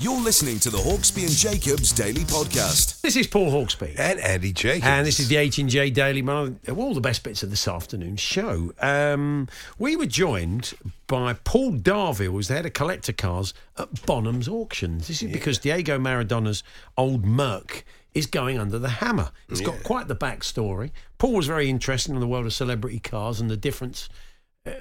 You're 0.00 0.20
listening 0.20 0.60
to 0.60 0.70
the 0.70 0.78
Hawksby 0.78 1.22
and 1.22 1.32
Jacobs 1.32 1.90
Daily 1.90 2.20
Podcast. 2.20 3.00
This 3.00 3.16
is 3.16 3.26
Paul 3.26 3.50
Hawksby. 3.50 3.98
And 3.98 4.20
Andy 4.20 4.52
Jacobs. 4.52 4.86
And 4.86 5.04
this 5.04 5.18
is 5.18 5.26
the 5.26 5.34
H&J 5.38 5.90
Daily 5.90 6.22
Mail. 6.22 6.54
All 6.76 6.94
the 6.94 7.00
best 7.00 7.24
bits 7.24 7.42
of 7.42 7.50
this 7.50 7.66
afternoon's 7.66 8.20
show. 8.20 8.72
Um, 8.80 9.48
we 9.76 9.96
were 9.96 10.06
joined 10.06 10.74
by 11.08 11.32
Paul 11.32 11.72
Darville, 11.72 12.30
who's 12.30 12.46
the 12.46 12.54
head 12.54 12.66
of 12.66 12.74
collector 12.74 13.12
cars 13.12 13.54
at 13.76 13.92
Bonhams 13.92 14.48
Auctions. 14.48 15.08
This 15.08 15.20
is 15.20 15.32
because 15.32 15.58
Diego 15.58 15.98
Maradona's 15.98 16.62
old 16.96 17.26
Merc 17.26 17.84
is 18.14 18.26
going 18.26 18.56
under 18.56 18.78
the 18.78 18.88
hammer. 18.88 19.32
It's 19.48 19.60
got 19.60 19.82
quite 19.82 20.06
the 20.06 20.14
backstory. 20.14 20.92
Paul 21.18 21.34
was 21.34 21.48
very 21.48 21.68
interested 21.68 22.12
in 22.12 22.20
the 22.20 22.28
world 22.28 22.46
of 22.46 22.52
celebrity 22.52 23.00
cars 23.00 23.40
and 23.40 23.50
the 23.50 23.56
difference 23.56 24.08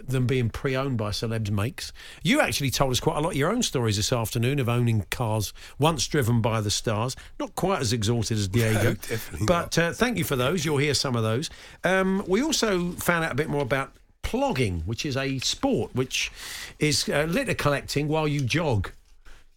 them 0.04 0.28
being 0.28 0.50
pre-owned 0.50 0.98
by 0.98 1.10
celebs 1.10 1.50
makes. 1.50 1.92
You 2.24 2.42
actually 2.42 2.72
told 2.72 2.92
us 2.92 3.00
quite 3.00 3.18
a 3.18 3.22
lot 3.22 3.32
of 3.32 3.36
your 3.36 3.52
own 3.52 3.64
stories 3.64 3.98
this 3.98 4.12
afternoon 4.14 4.60
of 4.60 4.70
owning 4.70 5.06
cars 5.10 5.54
once 5.80 6.08
driven 6.08 6.42
by 6.42 6.62
the 6.62 6.72
stars. 6.72 7.16
Not 7.40 7.56
quite 7.56 7.82
as 7.82 7.94
exalted 7.94 8.38
as 8.38 8.48
Diego, 8.48 8.94
definitely 9.10 9.46
but 9.46 9.78
uh, 9.78 9.94
thank 9.94 10.18
you 10.18 10.24
for 10.24 10.36
those. 10.36 10.66
You'll 10.66 10.78
hear 10.78 10.94
some 10.94 11.16
of 11.16 11.24
those. 11.24 11.50
Um, 11.84 12.24
we 12.28 12.42
also 12.42 12.92
found 12.94 13.26
out 13.26 13.32
a 13.32 13.36
bit 13.36 13.50
more 13.50 13.62
about 13.62 13.94
plogging, 14.24 14.86
which 14.86 15.06
is 15.06 15.16
a 15.16 15.40
sport 15.40 15.96
which 15.96 16.32
is 16.80 17.08
uh, 17.10 17.24
litter 17.30 17.54
collecting 17.54 18.08
while 18.08 18.28
you 18.28 18.42
jog. 18.42 18.92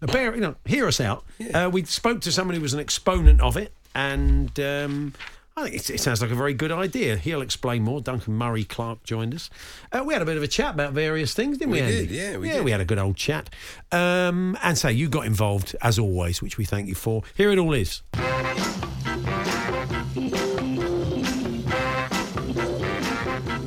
Bear, 0.01 0.34
you 0.34 0.41
know, 0.41 0.55
hear 0.64 0.86
us 0.86 1.01
out. 1.01 1.25
Uh, 1.53 1.69
we 1.70 1.84
spoke 1.84 2.23
to 2.23 2.33
someone 2.33 2.55
who 2.55 2.62
was 2.62 2.73
an 2.73 2.81
exponent 2.81 3.40
of 3.42 3.57
it, 3.58 3.73
and 3.95 4.58
um, 4.58 5.13
I 5.56 5.64
think 5.64 5.74
it, 5.77 5.90
it 5.90 6.00
sounds 6.00 6.22
like 6.22 6.30
a 6.30 6.34
very 6.34 6.55
good 6.55 6.72
idea. 6.72 7.16
He'll 7.16 7.42
explain 7.42 7.83
more. 7.83 8.00
Duncan 8.00 8.34
Murray 8.34 8.64
Clark 8.64 9.02
joined 9.05 9.34
us. 9.34 9.50
Uh, 9.92 10.02
we 10.06 10.14
had 10.14 10.22
a 10.22 10.24
bit 10.24 10.36
of 10.36 10.42
a 10.42 10.48
chat 10.48 10.74
about 10.74 10.92
various 10.92 11.34
things, 11.34 11.58
didn't 11.58 11.72
we? 11.72 11.80
We 11.80 11.86
Andy? 11.86 12.06
did, 12.06 12.11
yeah, 12.11 12.36
we 12.38 12.48
yeah, 12.48 12.55
did. 12.55 12.64
we 12.64 12.70
had 12.70 12.80
a 12.80 12.84
good 12.84 12.98
old 12.98 13.16
chat. 13.16 13.50
Um, 13.92 14.56
and 14.62 14.78
so 14.78 14.89
you 14.89 15.08
got 15.08 15.27
involved 15.27 15.74
as 15.83 15.98
always, 15.98 16.40
which 16.40 16.56
we 16.56 16.64
thank 16.64 16.89
you 16.89 16.94
for. 16.94 17.22
Here 17.36 17.50
it 17.50 17.58
all 17.58 17.74
is. 17.74 18.02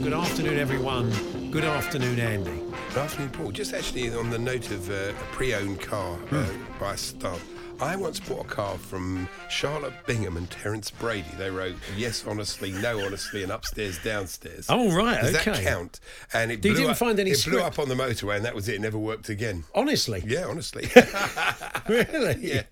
Good 0.02 0.14
afternoon, 0.14 0.60
everyone. 0.60 1.10
Good 1.52 1.64
afternoon, 1.64 2.20
Andy. 2.20 2.60
Good 2.90 2.98
afternoon, 2.98 3.30
Paul. 3.30 3.52
Just 3.52 3.74
actually 3.74 4.14
on 4.14 4.30
the 4.30 4.38
note 4.38 4.70
of 4.72 4.90
uh, 4.90 4.94
a 5.12 5.14
pre-owned 5.32 5.80
car 5.82 6.16
uh, 6.32 6.44
Hmm. 6.46 6.80
by 6.80 6.96
a. 6.96 7.40
I 7.84 7.96
once 7.98 8.20
bought 8.20 8.46
a 8.46 8.48
car 8.48 8.78
from 8.78 9.28
Charlotte 9.50 9.94
Bingham 10.08 10.38
and 10.38 10.50
Terence 10.50 10.90
Brady. 10.90 11.28
They 11.38 11.50
wrote 11.50 11.76
yes, 11.98 12.24
honestly, 12.26 12.72
no, 12.72 13.00
honestly, 13.06 13.44
and 13.44 13.52
upstairs, 13.52 14.00
downstairs. 14.04 14.68
Oh, 14.70 14.96
right, 14.96 15.22
Does 15.22 15.36
okay. 15.36 15.52
that 15.52 15.64
count? 15.64 16.00
And 16.34 16.50
it 16.52 16.56
You 16.56 16.72
blew 16.72 16.74
didn't 16.76 16.92
up, 16.92 16.98
find 16.98 17.20
any 17.20 17.32
It 17.32 17.44
blew 17.46 17.60
up 17.60 17.80
on 17.80 17.90
the 17.90 17.96
motorway, 17.96 18.38
and 18.38 18.46
that 18.46 18.56
was 18.56 18.70
it. 18.70 18.76
It 18.76 18.82
never 18.82 18.98
worked 18.98 19.28
again. 19.30 19.66
Honestly, 19.76 20.24
Yeah, 20.26 20.46
honestly, 20.48 20.90
really? 21.90 22.38
Yeah. 22.40 22.64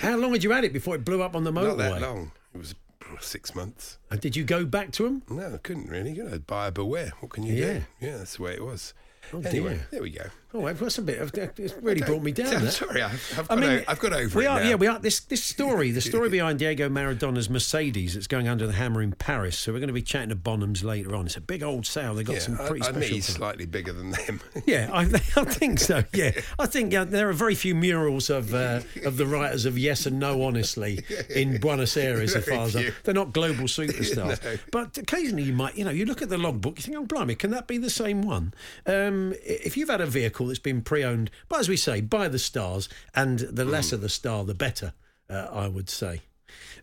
How 0.00 0.16
long 0.16 0.32
had 0.32 0.44
you 0.44 0.50
had 0.50 0.64
it 0.64 0.72
before 0.74 0.94
it 0.94 1.04
blew 1.04 1.22
up 1.22 1.34
on 1.34 1.44
the 1.44 1.52
motorway? 1.52 1.78
not 1.78 2.00
that 2.00 2.02
long. 2.02 2.32
It 2.54 2.58
was 2.58 2.74
six 3.20 3.54
months. 3.54 3.98
And 4.10 4.20
did 4.20 4.36
you 4.36 4.44
go 4.44 4.64
back 4.66 4.92
to 4.92 5.04
them? 5.04 5.22
No, 5.30 5.54
I 5.54 5.56
couldn't 5.58 5.88
really. 5.88 6.12
You 6.12 6.24
know, 6.24 6.38
buyer 6.38 6.70
beware. 6.70 7.12
What 7.20 7.30
can 7.32 7.44
you 7.44 7.54
Yeah. 7.54 7.72
do? 7.72 7.82
Yeah, 8.00 8.18
that's 8.18 8.36
the 8.36 8.42
way 8.42 8.52
it 8.54 8.64
was. 8.64 8.92
Oh, 9.32 9.40
anyway, 9.40 9.74
dear. 9.74 9.86
there 9.90 10.02
we 10.02 10.10
go. 10.10 10.26
Oh, 10.52 10.72
that's 10.72 10.98
a 10.98 11.02
bit. 11.02 11.20
Of, 11.20 11.32
it's 11.34 11.74
really 11.74 12.00
brought 12.00 12.22
me 12.24 12.32
down. 12.32 12.52
I'm 12.54 12.68
sorry, 12.70 13.02
I've, 13.02 13.12
I've, 13.38 13.50
I 13.50 13.54
got, 13.54 13.58
mean, 13.60 13.70
o- 13.70 13.82
I've 13.86 14.00
got 14.00 14.12
over 14.12 14.36
we 14.38 14.46
it 14.46 14.48
are, 14.48 14.60
now. 14.60 14.68
Yeah, 14.70 14.74
we 14.74 14.88
are. 14.88 14.98
This 14.98 15.20
this 15.20 15.44
story, 15.44 15.92
the 15.92 16.00
story 16.00 16.28
behind 16.38 16.58
Diego 16.58 16.88
Maradona's 16.88 17.48
Mercedes 17.48 18.14
that's 18.14 18.26
going 18.26 18.48
under 18.48 18.66
the 18.66 18.72
hammer 18.72 19.00
in 19.00 19.12
Paris. 19.12 19.56
So 19.56 19.72
we're 19.72 19.78
going 19.78 19.88
to 19.88 19.92
be 19.94 20.02
chatting 20.02 20.30
to 20.30 20.34
Bonhams 20.36 20.82
later 20.82 21.14
on. 21.14 21.26
It's 21.26 21.36
a 21.36 21.40
big 21.40 21.62
old 21.62 21.86
sale. 21.86 22.14
They've 22.14 22.26
got 22.26 22.32
Yeah, 22.34 22.38
some 22.40 22.56
pretty 22.56 22.82
I, 22.82 22.88
I 22.88 22.90
special. 22.90 23.08
things. 23.10 23.26
slightly 23.26 23.66
bigger 23.66 23.92
than 23.92 24.10
them. 24.10 24.40
Yeah, 24.66 24.90
I, 24.92 25.02
I 25.04 25.44
think 25.44 25.78
so. 25.78 26.02
Yeah, 26.12 26.32
I 26.58 26.66
think 26.66 26.92
uh, 26.94 27.04
there 27.04 27.28
are 27.28 27.32
very 27.32 27.54
few 27.54 27.74
murals 27.76 28.28
of 28.28 28.52
uh, 28.52 28.80
of 29.04 29.18
the 29.18 29.26
writers 29.26 29.66
of 29.66 29.78
Yes 29.78 30.04
and 30.06 30.18
No, 30.18 30.42
honestly, 30.42 31.04
in 31.34 31.58
Buenos 31.60 31.96
Aires. 31.96 32.34
As 32.34 32.44
Very 32.44 32.56
far 32.56 32.66
as 32.66 32.74
I, 32.76 32.90
they're 33.04 33.14
not 33.14 33.32
global 33.32 33.64
superstars, 33.64 34.42
No. 34.42 34.56
but 34.72 34.98
occasionally 34.98 35.44
you 35.44 35.52
might, 35.52 35.76
you 35.76 35.84
know, 35.84 35.90
you 35.92 36.06
look 36.06 36.22
at 36.22 36.28
the 36.28 36.38
logbook, 36.38 36.76
you 36.78 36.82
think, 36.82 36.96
oh 36.96 37.04
blimey, 37.04 37.36
can 37.36 37.52
that 37.52 37.68
be 37.68 37.78
the 37.78 37.88
same 37.90 38.22
one? 38.22 38.52
Um, 38.86 39.32
if 39.44 39.76
you've 39.76 39.88
had 39.90 40.00
a 40.00 40.06
vehicle 40.06 40.39
that's 40.46 40.58
been 40.58 40.82
pre-owned, 40.82 41.30
but 41.48 41.60
as 41.60 41.68
we 41.68 41.76
say, 41.76 42.00
by 42.00 42.28
the 42.28 42.38
stars, 42.38 42.88
and 43.14 43.38
the 43.40 43.64
Hmm. 43.64 43.70
lesser 43.70 43.96
the 43.96 44.08
star, 44.08 44.44
the 44.44 44.54
better, 44.54 44.92
uh, 45.28 45.48
I 45.52 45.68
would 45.68 45.88
say. 45.90 46.20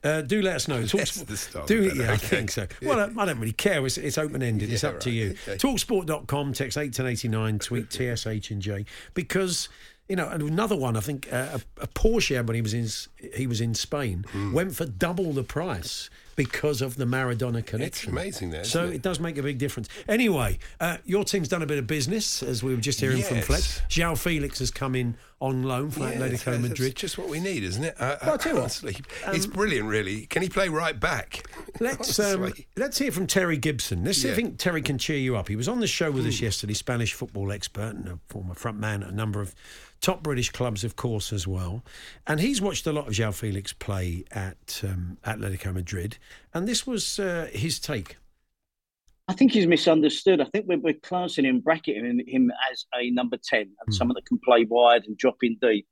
Uh, 0.03 0.21
do 0.21 0.41
let 0.41 0.55
us 0.55 0.67
know. 0.67 0.81
The 0.83 1.35
star, 1.37 1.65
do, 1.65 1.91
yeah, 1.95 2.13
I 2.13 2.17
think 2.17 2.51
so. 2.51 2.67
Well, 2.83 2.99
I, 2.99 3.21
I 3.21 3.25
don't 3.25 3.39
really 3.39 3.51
care. 3.51 3.85
It's, 3.85 3.97
it's 3.97 4.17
open 4.17 4.41
ended. 4.43 4.71
it's 4.71 4.83
Yeah, 4.83 4.89
up 4.89 4.99
to 5.01 5.09
you. 5.11 5.31
okay. 5.47 5.57
Talksport.com, 5.57 6.53
text 6.53 6.77
81089, 6.77 7.59
tweet 7.59 7.91
TSH 7.91 8.51
and 8.51 8.61
J. 8.61 8.85
Because, 9.13 9.67
you 10.07 10.15
know, 10.15 10.29
and 10.29 10.41
another 10.43 10.75
one, 10.75 10.95
I 10.95 10.99
think 11.01 11.27
uh, 11.33 11.57
a, 11.79 11.83
a 11.83 11.87
Porsche 11.87 12.45
when 12.45 12.55
he 12.55 12.61
was 12.61 12.73
in 12.73 12.87
he 13.35 13.47
was 13.47 13.59
in 13.59 13.73
Spain 13.73 14.23
Hmm. 14.31 14.53
went 14.53 14.75
for 14.75 14.85
double 14.85 15.33
the 15.33 15.43
price 15.43 16.09
because 16.37 16.81
of 16.83 16.95
the 16.95 17.03
Maradona 17.05 17.65
connection. 17.65 17.81
It's 17.83 18.03
amazing 18.05 18.51
that, 18.51 18.65
So 18.67 18.85
it? 18.85 18.93
it 18.95 19.01
does 19.01 19.19
make 19.19 19.37
a 19.39 19.43
big 19.43 19.57
difference. 19.57 19.89
Anyway, 20.07 20.59
uh, 20.79 20.97
your 21.03 21.25
team's 21.25 21.49
done 21.49 21.63
a 21.63 21.65
bit 21.65 21.79
of 21.79 21.87
business, 21.87 22.41
as 22.43 22.63
we 22.63 22.73
were 22.73 22.79
just 22.79 23.01
hearing 23.01 23.23
from 23.23 23.37
Yes. 23.37 23.45
Fletch. 23.47 23.63
João 23.89 24.15
Felix 24.17 24.59
has 24.59 24.69
come 24.71 24.95
in 24.95 25.17
on 25.41 25.63
loan 25.63 25.89
for 25.89 26.01
Yeah, 26.01 26.13
Atletico 26.13 26.43
that's 26.45 26.61
Madrid. 26.61 26.95
just 26.95 27.17
what 27.17 27.27
we 27.27 27.39
need, 27.39 27.63
isn't 27.63 27.83
it? 27.83 27.95
Uh, 27.99 28.17
Well, 28.21 28.31
I'll 28.31 28.37
tell 28.37 28.51
you 28.53 28.55
what, 28.57 28.61
honestly, 28.61 28.97
it's 29.27 29.47
brilliant, 29.47 29.87
really. 29.89 30.27
Can 30.27 30.43
he 30.43 30.49
play 30.49 30.69
right 30.69 30.97
back? 30.99 31.43
Let's 31.79 32.17
um, 32.19 32.53
let's 32.75 32.97
hear 32.97 33.11
from 33.11 33.27
Terry 33.27 33.57
Gibson. 33.57 34.03
Let's 34.03 34.19
see, 34.19 34.27
I 34.27 34.31
Yeah. 34.31 34.35
think 34.35 34.57
Terry 34.57 34.81
can 34.81 34.97
cheer 34.97 35.17
you 35.17 35.35
up. 35.35 35.47
He 35.47 35.55
was 35.55 35.67
on 35.67 35.79
the 35.79 35.85
show 35.87 36.09
with 36.11 36.25
us 36.25 36.39
yesterday, 36.39 36.73
Spanish 36.73 37.13
football 37.13 37.51
expert 37.51 37.95
and 37.95 38.07
a 38.07 38.19
former 38.29 38.53
front 38.55 38.79
man 38.79 39.03
at 39.03 39.09
a 39.09 39.15
number 39.15 39.41
of 39.41 39.53
top 40.01 40.23
British 40.23 40.49
clubs, 40.51 40.83
of 40.83 40.95
course, 40.95 41.31
as 41.33 41.45
well. 41.47 41.83
And 42.25 42.39
he's 42.39 42.59
watched 42.61 42.85
a 42.87 42.91
lot 42.91 43.07
of 43.07 43.13
João 43.13 43.33
Felix 43.33 43.73
play 43.73 44.23
at 44.31 44.81
um, 44.83 45.17
Atletico 45.25 45.71
Madrid, 45.73 46.17
and 46.53 46.67
this 46.67 46.85
was 46.85 47.19
uh, 47.19 47.49
his 47.51 47.79
take. 47.79 48.17
I 49.27 49.33
think 49.33 49.51
he's 49.51 49.67
misunderstood. 49.67 50.39
I 50.39 50.45
think 50.45 50.67
we're, 50.67 50.79
we're 50.79 50.93
classing 50.93 51.45
him, 51.45 51.59
bracketing 51.59 52.23
him, 52.25 52.51
as 52.71 52.85
a 52.97 53.11
number 53.11 53.37
10 53.43 53.61
and 53.61 53.93
someone 53.93 54.15
that 54.15 54.25
can 54.25 54.39
play 54.39 54.65
wide 54.65 55.03
and 55.05 55.17
drop 55.17 55.37
in 55.43 55.57
deep. 55.61 55.85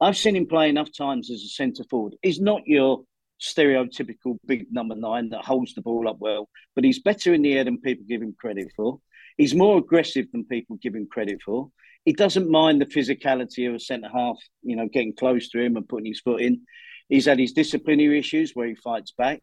I've 0.00 0.16
seen 0.16 0.36
him 0.36 0.46
play 0.46 0.68
enough 0.68 0.90
times 0.96 1.30
as 1.30 1.42
a 1.42 1.48
centre 1.48 1.84
forward. 1.88 2.16
He's 2.22 2.40
not 2.40 2.66
your 2.66 3.04
stereotypical 3.40 4.38
big 4.46 4.66
number 4.70 4.94
nine 4.94 5.30
that 5.30 5.44
holds 5.44 5.74
the 5.74 5.80
ball 5.80 6.08
up 6.08 6.18
well, 6.18 6.48
but 6.74 6.84
he's 6.84 7.00
better 7.00 7.32
in 7.32 7.42
the 7.42 7.54
air 7.54 7.64
than 7.64 7.80
people 7.80 8.04
give 8.08 8.20
him 8.20 8.34
credit 8.38 8.68
for. 8.76 9.00
He's 9.36 9.54
more 9.54 9.78
aggressive 9.78 10.26
than 10.32 10.44
people 10.44 10.76
give 10.82 10.94
him 10.94 11.08
credit 11.10 11.40
for. 11.42 11.70
He 12.04 12.12
doesn't 12.12 12.50
mind 12.50 12.80
the 12.80 12.86
physicality 12.86 13.68
of 13.68 13.74
a 13.74 13.80
centre 13.80 14.10
half, 14.12 14.36
you 14.62 14.76
know, 14.76 14.88
getting 14.88 15.14
close 15.14 15.48
to 15.50 15.60
him 15.60 15.76
and 15.76 15.88
putting 15.88 16.06
his 16.06 16.20
foot 16.20 16.42
in. 16.42 16.62
He's 17.08 17.26
had 17.26 17.38
his 17.38 17.52
disciplinary 17.52 18.18
issues 18.18 18.52
where 18.54 18.66
he 18.66 18.74
fights 18.74 19.12
back. 19.16 19.42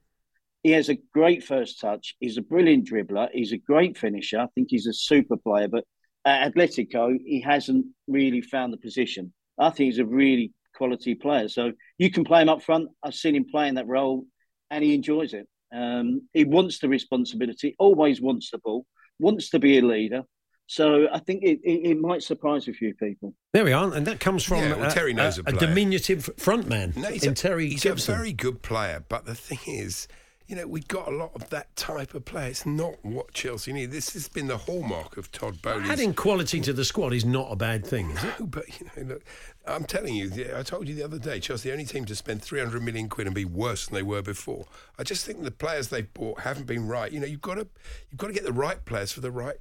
He 0.64 0.72
has 0.72 0.90
a 0.90 0.98
great 1.14 1.44
first 1.44 1.80
touch. 1.80 2.16
He's 2.20 2.38
a 2.38 2.42
brilliant 2.42 2.88
dribbler. 2.90 3.30
He's 3.32 3.52
a 3.54 3.58
great 3.58 3.98
finisher. 3.98 4.40
I 4.40 4.48
think 4.56 4.68
he's 4.70 4.88
a 4.88 4.94
super 4.94 5.38
player, 5.38 5.68
but 5.68 5.86
At 6.26 6.54
Atletico, 6.54 7.18
he 7.26 7.40
hasn't 7.42 7.86
really 8.08 8.42
found 8.42 8.74
the 8.74 8.78
position. 8.78 9.34
I 9.58 9.70
think 9.70 9.88
he's 9.92 10.00
a 10.00 10.06
really 10.06 10.52
quality 10.76 11.16
player. 11.16 11.48
So 11.48 11.72
you 11.98 12.12
can 12.12 12.24
play 12.26 12.42
him 12.42 12.50
up 12.50 12.62
front. 12.62 12.90
I've 13.04 13.16
seen 13.16 13.36
him 13.36 13.46
playing 13.50 13.76
that 13.76 13.88
role, 13.88 14.26
and 14.70 14.84
he 14.84 14.94
enjoys 14.94 15.34
it. 15.34 15.48
Um, 15.74 16.28
he 16.34 16.44
wants 16.46 16.80
the 16.80 16.90
responsibility, 16.90 17.76
always 17.80 18.20
wants 18.22 18.52
the 18.52 18.58
ball, 18.58 18.86
wants 19.20 19.50
to 19.52 19.60
be 19.60 19.78
a 19.78 19.82
leader. 19.82 20.24
So 20.68 21.08
I 21.12 21.20
think 21.20 21.44
it, 21.44 21.60
it, 21.64 21.90
it 21.92 21.98
might 22.00 22.22
surprise 22.22 22.68
a 22.68 22.74
few 22.74 22.94
people. 22.96 23.34
There 23.54 23.64
we 23.66 23.72
are, 23.74 23.92
and 23.94 24.06
that 24.08 24.20
comes 24.20 24.44
from 24.44 24.58
Yeah, 24.60 24.76
well, 24.76 24.90
a- 24.92 24.94
Terry 24.94 25.14
knows 25.14 25.38
a, 25.40 25.44
a 25.46 25.56
a 25.56 25.58
diminutive 25.58 26.30
front 26.38 26.68
man 26.68 26.94
No, 26.98 27.10
he's 27.10 27.24
in 27.24 27.32
a, 27.32 27.36
Terry 27.36 27.70
he's 27.70 27.82
Gibson. 27.84 28.14
a 28.14 28.18
very 28.18 28.34
good 28.34 28.62
player, 28.62 29.04
but 29.10 29.26
the 29.26 29.36
thing 29.36 29.60
is, 29.66 30.08
you 30.50 30.56
know, 30.56 30.66
we've 30.66 30.88
got 30.88 31.08
a 31.08 31.12
lot 31.12 31.32
of 31.36 31.48
that 31.52 31.76
type 31.76 32.16
of 32.16 32.26
player. 32.26 32.48
It's 32.48 32.66
not 32.66 32.96
what 33.04 33.32
Chelsea 33.34 33.72
need. 33.72 33.92
This 33.92 34.14
has 34.14 34.28
been 34.28 34.48
the 34.48 34.58
hallmark 34.58 35.16
of 35.16 35.32
Todd 35.32 35.62
Boehly's. 35.62 35.92
Adding 35.92 36.16
quality 36.16 36.60
to 36.62 36.74
the 36.74 36.84
squad 36.84 37.14
is 37.14 37.24
not 37.24 37.52
a 37.52 37.56
bad 37.56 37.86
thing, 37.86 38.10
is 38.10 38.24
it? 38.24 38.34
But 38.50 38.68
you 38.80 38.88
know, 38.88 39.14
look, 39.14 39.24
I'm 39.68 39.84
telling 39.84 40.16
you, 40.16 40.32
I 40.56 40.64
told 40.64 40.88
you 40.88 40.96
the 40.96 41.04
other 41.04 41.20
day, 41.20 41.40
Chelsea, 41.40 41.70
the 41.70 41.74
only 41.74 41.86
team 41.86 42.04
to 42.06 42.16
spend 42.16 42.42
300 42.42 42.82
million 42.82 43.10
quid 43.10 43.28
and 43.28 43.36
be 43.36 43.46
worse 43.46 43.86
than 43.86 43.94
they 43.94 44.02
were 44.02 44.24
before. 44.24 44.66
I 44.98 45.04
just 45.04 45.24
think 45.24 45.44
the 45.44 45.52
players 45.52 45.90
they've 45.90 46.12
bought 46.16 46.40
haven't 46.40 46.66
been 46.66 46.88
right. 46.88 47.12
You 47.12 47.20
know, 47.20 47.28
you've 47.28 47.42
got 47.42 47.56
to, 47.56 47.68
you've 48.10 48.18
got 48.18 48.28
to 48.28 48.34
get 48.34 48.44
the 48.44 48.52
right 48.52 48.84
players 48.86 49.12
for 49.12 49.22
the 49.22 49.32
right 49.32 49.58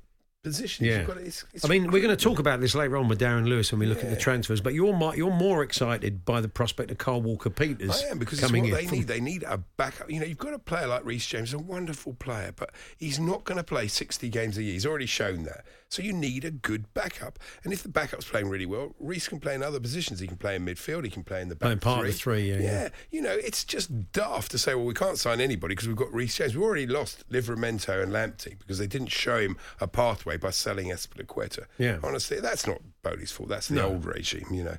positions. 0.48 0.88
Yeah. 0.88 0.98
You've 0.98 1.06
got 1.06 1.14
to, 1.14 1.24
it's, 1.24 1.44
it's 1.52 1.64
I 1.64 1.68
mean, 1.68 1.90
we're 1.90 2.02
going 2.02 2.16
to 2.16 2.22
talk 2.22 2.38
about 2.38 2.60
this 2.60 2.74
later 2.74 2.96
on 2.96 3.08
with 3.08 3.20
Darren 3.20 3.46
Lewis 3.48 3.70
when 3.70 3.78
we 3.80 3.86
look 3.86 4.02
at 4.02 4.10
the 4.10 4.16
transfers. 4.16 4.60
But 4.60 4.74
you're 4.74 4.92
more, 4.94 5.14
you're 5.16 5.30
more 5.30 5.62
excited 5.62 6.24
by 6.24 6.40
the 6.40 6.48
prospect 6.48 6.90
of 6.90 6.98
Kyle 6.98 7.20
Walker 7.20 7.50
Peters 7.50 8.02
I 8.02 8.10
am 8.10 8.18
because 8.18 8.38
it's 8.38 8.46
coming 8.46 8.70
what 8.70 8.80
in. 8.82 8.86
they 8.88 8.96
need. 8.96 9.06
They 9.06 9.20
need 9.20 9.42
a 9.44 9.58
backup. 9.76 10.10
You 10.10 10.20
know, 10.20 10.26
you've 10.26 10.38
got 10.38 10.54
a 10.54 10.58
player 10.58 10.86
like 10.86 11.04
Reece 11.04 11.26
James, 11.26 11.52
a 11.52 11.58
wonderful 11.58 12.14
player, 12.14 12.52
but 12.54 12.70
he's 12.96 13.18
not 13.20 13.44
going 13.44 13.58
to 13.58 13.64
play 13.64 13.88
60 13.88 14.28
games 14.28 14.56
a 14.58 14.62
year. 14.62 14.72
He's 14.72 14.86
already 14.86 15.06
shown 15.06 15.44
that. 15.44 15.64
So 15.90 16.02
you 16.02 16.12
need 16.12 16.44
a 16.44 16.50
good 16.50 16.92
backup. 16.92 17.38
And 17.64 17.72
if 17.72 17.82
the 17.82 17.88
backup's 17.88 18.26
playing 18.26 18.48
really 18.48 18.66
well, 18.66 18.94
Reece 18.98 19.28
can 19.28 19.40
play 19.40 19.54
in 19.54 19.62
other 19.62 19.80
positions. 19.80 20.20
He 20.20 20.26
can 20.26 20.36
play 20.36 20.54
in 20.56 20.64
midfield. 20.66 21.04
He 21.04 21.10
can 21.10 21.24
play 21.24 21.40
in 21.40 21.48
the 21.48 21.56
Playing 21.56 21.76
back 21.76 21.82
part 21.82 22.06
of 22.06 22.14
three. 22.14 22.50
the 22.50 22.52
three, 22.52 22.64
yeah, 22.64 22.72
yeah. 22.72 22.88
You 23.10 23.22
know, 23.22 23.32
it's 23.32 23.64
just 23.64 24.12
daft 24.12 24.50
to 24.50 24.58
say, 24.58 24.74
well, 24.74 24.84
we 24.84 24.94
can't 24.94 25.18
sign 25.18 25.40
anybody 25.40 25.74
because 25.74 25.88
we've 25.88 25.96
got 25.96 26.12
Reece 26.12 26.36
James. 26.36 26.56
We 26.56 26.62
already 26.62 26.86
lost 26.86 27.28
Livramento 27.30 28.02
and 28.02 28.12
Lamptey 28.12 28.58
because 28.58 28.78
they 28.78 28.86
didn't 28.86 29.08
show 29.08 29.38
him 29.38 29.56
a 29.80 29.86
pathway 29.88 30.36
by 30.40 30.50
selling 30.50 30.88
Azpilicueta. 30.88 31.64
Yeah. 31.79 31.99
Honestly, 32.02 32.40
that's 32.40 32.67
not 32.67 32.79
Boehly's 33.02 33.32
fault. 33.32 33.49
That's 33.49 33.69
the 33.69 33.82
old 33.82 34.05
regime, 34.05 34.46
you 34.50 34.64
know. 34.64 34.76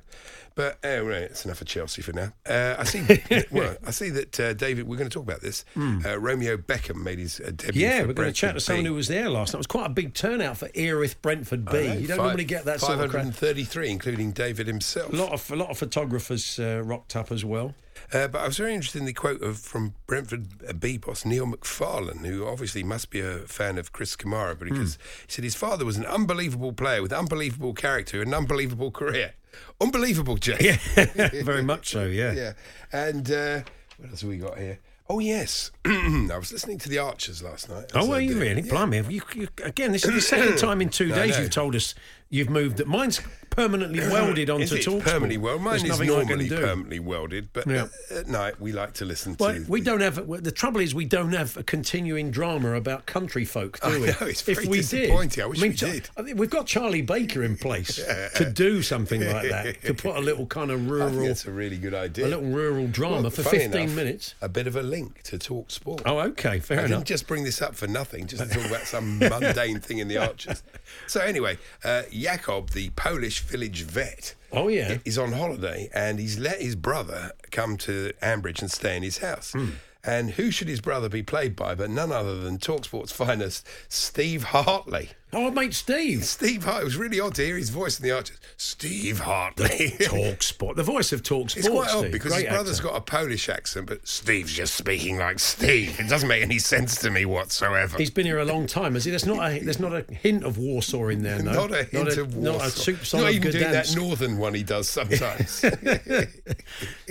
But 0.54 0.78
anyway, 0.84 1.24
it's 1.24 1.44
enough 1.44 1.60
of 1.60 1.68
Chelsea 1.68 2.02
for 2.02 2.12
now. 2.12 2.32
Uh, 2.44 2.76
I 2.78 2.84
see. 2.84 3.22
well, 3.50 3.76
I 3.86 3.92
see 3.92 4.10
that 4.10 4.38
uh, 4.40 4.52
David. 4.52 4.86
We're 4.86 4.96
going 4.96 5.08
to 5.08 5.14
talk 5.14 5.22
about 5.22 5.40
this. 5.40 5.64
Uh, 5.76 6.18
Romeo 6.18 6.56
Beckham 6.56 7.02
made 7.02 7.18
his 7.18 7.40
uh, 7.40 7.50
debut. 7.54 7.82
Yeah, 7.82 8.04
we're 8.04 8.12
going 8.12 8.28
to 8.28 8.34
chat 8.34 8.54
to 8.54 8.60
someone 8.60 8.84
who 8.84 8.94
was 8.94 9.08
there 9.08 9.30
last 9.30 9.52
night. 9.52 9.58
It 9.58 9.60
was 9.60 9.66
quite 9.66 9.86
a 9.86 9.90
big 9.90 10.14
turnout 10.14 10.58
for 10.58 10.68
Erith 10.74 11.20
Brentford 11.22 11.64
B. 11.64 11.72
know, 11.72 11.92
you 11.94 12.08
don't 12.08 12.16
five- 12.18 12.26
normally 12.26 12.44
get 12.44 12.64
that 12.64 12.80
sort 12.80 13.00
of 13.00 13.10
crowd. 13.10 13.34
533, 13.34 13.90
including 13.90 14.32
David 14.32 14.66
himself. 14.66 15.12
A 15.12 15.16
lot 15.16 15.32
of 15.32 15.50
a 15.50 15.56
lot 15.56 15.70
of 15.70 15.78
photographers 15.78 16.58
uh, 16.58 16.82
rocked 16.84 17.16
up 17.16 17.30
as 17.32 17.44
well. 17.44 17.74
Uh, 18.12 18.26
but 18.26 18.40
I 18.40 18.46
was 18.46 18.56
very 18.56 18.74
interested 18.74 18.98
in 18.98 19.04
the 19.04 19.12
quote 19.12 19.42
of 19.42 19.58
from 19.58 19.94
Brentford 20.06 20.48
uh, 20.68 20.72
B 20.72 20.98
boss 20.98 21.24
Neil 21.24 21.46
McFarlane, 21.46 22.26
who 22.26 22.46
obviously 22.46 22.82
must 22.82 23.10
be 23.10 23.20
a 23.20 23.38
fan 23.40 23.78
of 23.78 23.92
Chris 23.92 24.16
Kamara, 24.16 24.58
because 24.58 24.98
he 25.26 25.32
said 25.32 25.44
his 25.44 25.54
father 25.54 25.84
was 25.84 25.96
an 25.96 26.06
unbelievable 26.06 26.72
player 26.72 27.02
with 27.02 27.12
unbelievable 27.12 27.72
character 27.72 28.20
and 28.20 28.28
an 28.28 28.34
unbelievable 28.34 28.90
career. 28.90 29.34
Unbelievable, 29.80 30.36
Jay. 30.36 30.56
Yeah, 30.60 31.04
Very 31.42 31.62
much 31.62 31.90
so. 31.90 32.06
Yeah. 32.06 32.32
yeah. 32.32 32.52
And 32.92 33.30
uh, 33.30 33.62
what 33.98 34.10
else 34.10 34.20
have 34.22 34.30
we 34.30 34.38
got 34.38 34.58
here? 34.58 34.78
Oh 35.08 35.18
yes, 35.18 35.72
I 35.84 36.36
was 36.38 36.52
listening 36.52 36.78
to 36.78 36.88
the 36.88 36.98
Archers 36.98 37.42
last 37.42 37.68
night. 37.68 37.90
Oh, 37.96 38.08
were 38.08 38.20
you 38.20 38.38
really? 38.38 38.62
Yeah. 38.62 38.70
Blimey. 38.70 39.02
You, 39.08 39.22
you, 39.34 39.48
again, 39.64 39.90
this 39.90 40.04
is 40.04 40.14
the 40.14 40.20
second 40.20 40.56
time 40.58 40.80
in 40.80 40.88
two 40.88 41.12
I 41.12 41.26
days 41.26 41.38
you've 41.38 41.50
told 41.50 41.74
us 41.74 41.96
you've 42.30 42.48
moved. 42.50 42.78
That 42.78 42.86
mine's 42.86 43.20
permanently 43.50 43.98
welded 44.10 44.48
onto 44.48 44.62
Is 44.62 44.72
it 44.72 44.86
Talksport. 44.86 45.02
permanently 45.02 45.36
welded? 45.38 45.62
Mine 45.64 45.78
There's 45.80 45.90
is 45.94 46.00
I 46.00 46.04
normally 46.06 46.48
permanently 46.48 47.00
welded, 47.00 47.48
but 47.52 47.66
Yeah. 47.66 47.88
uh, 48.12 48.18
at 48.20 48.28
night 48.28 48.60
we 48.60 48.70
like 48.72 48.94
to 48.94 49.04
listen 49.04 49.36
Well, 49.40 49.54
to. 49.54 49.64
we 49.68 49.80
the- 49.80 49.84
don't 49.86 50.00
have. 50.00 50.18
well, 50.26 50.40
The 50.40 50.52
trouble 50.52 50.80
is, 50.80 50.94
we 50.94 51.04
don't 51.04 51.32
have 51.32 51.56
a 51.56 51.64
continuing 51.64 52.30
drama 52.30 52.74
about 52.74 53.06
country 53.06 53.44
folk, 53.44 53.80
do 53.80 53.88
I 53.88 53.98
we? 53.98 54.06
know, 54.06 54.14
it's 54.22 54.42
very 54.42 54.62
if 54.64 54.70
we 54.70 54.76
disappointing. 54.78 55.42
I 55.42 55.46
wish 55.46 55.60
we 55.60 55.70
did. 55.70 56.08
I 56.16 56.22
think 56.22 56.38
we've 56.38 56.48
got 56.48 56.66
Charlie 56.66 57.02
Baker 57.02 57.42
in 57.42 57.56
place 57.56 57.96
to 58.36 58.50
do 58.50 58.82
something 58.82 59.20
like 59.26 59.48
that, 59.50 59.82
to 59.84 59.94
put 59.94 60.14
a 60.16 60.20
little 60.20 60.46
kind 60.46 60.70
of 60.70 60.88
rural, 60.88 61.10
think 61.10 61.24
it's 61.24 61.44
a 61.46 61.50
really 61.50 61.76
good 61.76 61.92
idea. 61.94 62.26
a 62.26 62.28
little 62.28 62.44
rural 62.48 62.86
drama 62.86 63.22
Well, 63.22 63.30
for 63.30 63.42
15 63.42 63.72
enough, 63.72 63.96
minutes. 63.96 64.34
A 64.40 64.48
bit 64.48 64.68
of 64.68 64.76
a 64.76 64.82
link 64.82 65.22
to 65.24 65.38
talk 65.38 65.72
sport. 65.72 66.02
Oh, 66.06 66.20
okay, 66.20 66.60
fair 66.60 66.78
I 66.78 66.84
enough. 66.84 66.98
didn't 67.00 67.08
just 67.08 67.26
bring 67.26 67.42
this 67.42 67.60
up 67.60 67.74
for 67.74 67.88
nothing, 67.88 68.28
just 68.28 68.44
to 68.44 68.48
talk 68.48 68.64
about 68.64 68.82
some 68.86 69.18
mundane 69.18 69.80
thing 69.80 69.98
in 69.98 70.06
the 70.06 70.18
Archers. 70.18 70.62
So 71.06 71.20
anyway, 71.20 71.58
uh, 71.84 72.02
Jakob, 72.12 72.70
the 72.70 72.90
Polish 72.90 73.40
village 73.40 73.82
vet, 73.82 74.34
Oh, 74.52 74.68
yeah. 74.68 74.98
is 75.04 75.18
on 75.18 75.32
holiday 75.32 75.88
and 75.94 76.18
he's 76.18 76.38
let 76.38 76.60
his 76.60 76.76
brother 76.76 77.32
come 77.50 77.76
to 77.78 78.12
Ambridge 78.22 78.60
and 78.62 78.70
stay 78.70 78.96
in 78.96 79.02
his 79.02 79.18
house. 79.18 79.52
Hmm. 79.52 79.70
And 80.02 80.30
who 80.30 80.50
should 80.50 80.68
his 80.68 80.80
brother 80.80 81.08
be 81.10 81.22
played 81.22 81.54
by 81.54 81.74
but 81.74 81.90
none 81.90 82.10
other 82.10 82.40
than 82.40 82.58
Talksport's 82.58 83.12
finest, 83.12 83.66
Steve 83.88 84.44
Hartley. 84.44 85.10
Oh, 85.32 85.50
mate, 85.50 85.74
Steve. 85.74 86.24
Steve 86.24 86.64
Hart. 86.64 86.82
It 86.82 86.84
was 86.84 86.96
really 86.96 87.20
odd 87.20 87.34
to 87.36 87.44
hear 87.44 87.56
his 87.56 87.70
voice 87.70 87.98
in 88.00 88.04
the 88.04 88.10
Archers. 88.10 88.36
Steve 88.56 89.20
Hartley. 89.20 89.94
Talk 90.00 90.42
Sport, 90.42 90.76
the 90.76 90.82
voice 90.82 91.12
of 91.12 91.22
Talk 91.22 91.50
Sport. 91.50 91.64
It's 91.64 91.68
quite 91.72 91.90
odd 91.90 91.98
Steve. 92.00 92.12
because 92.12 92.32
Great 92.32 92.46
his 92.46 92.52
brother's 92.54 92.78
actor. 92.80 92.88
got 92.88 92.96
a 92.96 93.00
Polish 93.00 93.48
accent, 93.48 93.86
but 93.86 94.06
Steve's 94.08 94.52
just 94.52 94.74
speaking 94.74 95.18
like 95.18 95.38
Steve. 95.38 95.98
It 96.00 96.08
doesn't 96.08 96.28
make 96.28 96.42
any 96.42 96.58
sense 96.58 96.96
to 97.02 97.10
me 97.10 97.24
whatsoever. 97.26 97.96
He's 97.96 98.10
been 98.10 98.26
here 98.26 98.38
a 98.40 98.44
long 98.44 98.66
time, 98.66 98.94
has 98.94 99.04
he? 99.04 99.10
There's 99.10 99.26
not 99.26 99.38
a 99.50 99.60
there's 99.60 99.80
not 99.80 99.92
a 99.92 100.02
hint 100.12 100.44
of 100.44 100.58
Warsaw 100.58 101.08
in 101.08 101.22
there, 101.22 101.40
no. 101.42 101.52
Not 101.52 101.72
a 101.72 101.84
hint 101.84 102.16
of 102.18 102.36
Not 102.36 102.54
Warsaw. 102.54 102.66
a 102.66 102.70
soup 102.70 103.06
song 103.06 103.20
Not 103.20 103.30
of 103.30 103.36
even 103.36 103.52
doing 103.52 103.70
that 103.72 103.94
northern 103.96 104.36
one 104.38 104.54
he 104.54 104.62
does 104.62 104.88
sometimes. 104.88 105.64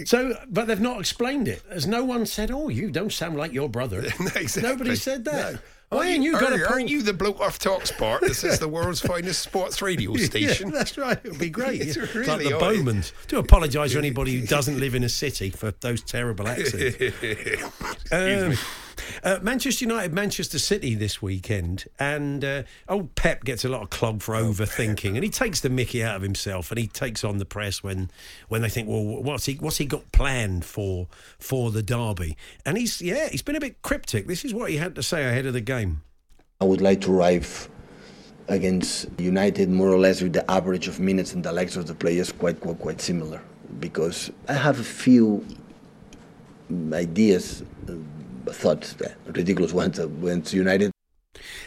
So, 0.06 0.33
but 0.50 0.68
they've 0.68 0.80
not 0.80 1.00
explained 1.00 1.48
it. 1.48 1.62
Has 1.72 1.86
no 1.86 2.04
one 2.04 2.25
said, 2.25 2.51
"Oh, 2.51 2.69
you 2.69 2.89
don't 2.92 3.12
sound 3.12 3.38
like 3.38 3.54
your 3.54 3.69
brother"? 3.69 4.01
No, 4.19 4.25
exactly. 4.36 4.62
Nobody 4.63 4.95
said 4.95 5.25
that. 5.25 5.54
No. 5.54 5.60
Why 5.89 6.12
Aren't 6.12 6.21
you 6.21 6.33
got 6.33 6.44
a 6.44 6.45
aren't, 6.51 6.63
pull? 6.65 6.74
aren't 6.74 6.89
you 6.89 7.01
the 7.01 7.13
bloke 7.13 7.39
off 7.41 7.57
Talksport? 7.57 8.19
This 8.19 8.44
is 8.44 8.59
the 8.59 8.68
world's 8.68 9.01
finest 9.01 9.41
sports 9.41 9.81
radio 9.81 10.15
station. 10.18 10.68
Yeah, 10.68 10.74
that's 10.77 10.97
right. 11.00 11.18
It'd 11.24 11.39
be 11.39 11.50
great. 11.62 11.81
It's 11.81 11.97
really 11.97 12.27
like 12.27 12.39
the 12.44 12.53
odd. 12.53 12.59
Bowmans. 12.59 13.12
Do 13.27 13.39
apologise 13.39 13.94
to 13.94 13.97
anybody 13.97 14.39
who 14.39 14.45
doesn't 14.45 14.80
live 14.80 14.94
in 14.94 15.03
a 15.03 15.09
city 15.09 15.50
for 15.50 15.71
those 15.81 16.01
terrible 16.03 16.47
accents. 16.47 16.95
Um, 18.12 18.56
uh, 19.24 19.40
Manchester 19.42 19.86
United, 19.86 20.13
Manchester 20.13 20.60
City 20.60 20.96
this 20.96 21.22
weekend, 21.22 21.86
and 22.00 22.44
uh, 22.44 22.63
old 22.88 23.16
Pep 23.16 23.44
gets 23.44 23.66
a 23.66 23.69
lot 23.69 23.81
of 23.81 23.90
clog 23.90 24.22
for 24.22 24.36
overthinking, 24.36 25.16
and 25.16 25.24
he 25.24 25.30
takes 25.30 25.62
the 25.62 25.69
Mickey 25.69 26.04
out 26.04 26.16
of 26.16 26.22
himself, 26.22 26.72
and 26.72 26.79
he 26.79 26.88
takes 26.88 27.24
on 27.24 27.38
the 27.38 27.46
press 27.46 27.84
when 27.84 28.12
when 28.48 28.62
they 28.62 28.70
think, 28.70 28.88
well, 28.88 29.03
what's 29.03 29.46
he 29.46 29.56
what's 29.56 29.77
he 29.77 29.86
got 29.86 30.12
planned 30.12 30.65
for 30.65 31.08
for 31.38 31.72
the 31.72 31.84
derby? 31.84 32.38
And 32.65 32.77
he's 32.77 33.01
yeah, 33.01 33.29
he's 33.29 33.41
been 33.41 33.56
a 33.56 33.60
bit 33.60 33.82
cryptic. 33.82 34.27
This 34.27 34.46
is 34.46 34.53
what 34.53 34.70
he 34.70 34.77
had 34.77 34.96
to 34.96 35.03
say 35.03 35.25
ahead 35.25 35.46
of 35.46 35.53
the 35.53 35.62
game. 35.62 36.01
I 36.62 36.65
would 36.65 36.82
like 36.82 37.01
to 37.01 37.13
arrive 37.13 37.70
against 38.48 39.08
United 39.20 39.70
more 39.70 39.89
or 39.89 40.00
less 40.00 40.22
with 40.22 40.34
the 40.34 40.50
average 40.50 40.88
of 40.88 41.00
minutes 41.00 41.34
and 41.34 41.44
the 41.44 41.51
legs 41.51 41.77
of 41.77 41.88
the 41.88 41.94
players 41.94 42.32
quite 42.32 42.60
quite, 42.60 42.79
quite 42.79 43.01
similar 43.01 43.41
because 43.79 44.32
I 44.48 44.53
have 44.53 44.79
a 44.79 44.84
few 44.84 45.46
ideas, 46.94 47.63
thoughts, 48.48 48.96
uh, 49.01 49.13
ridiculous 49.27 49.74
ones 49.74 50.00
uh, 50.00 50.05
against 50.08 50.53
United. 50.53 50.91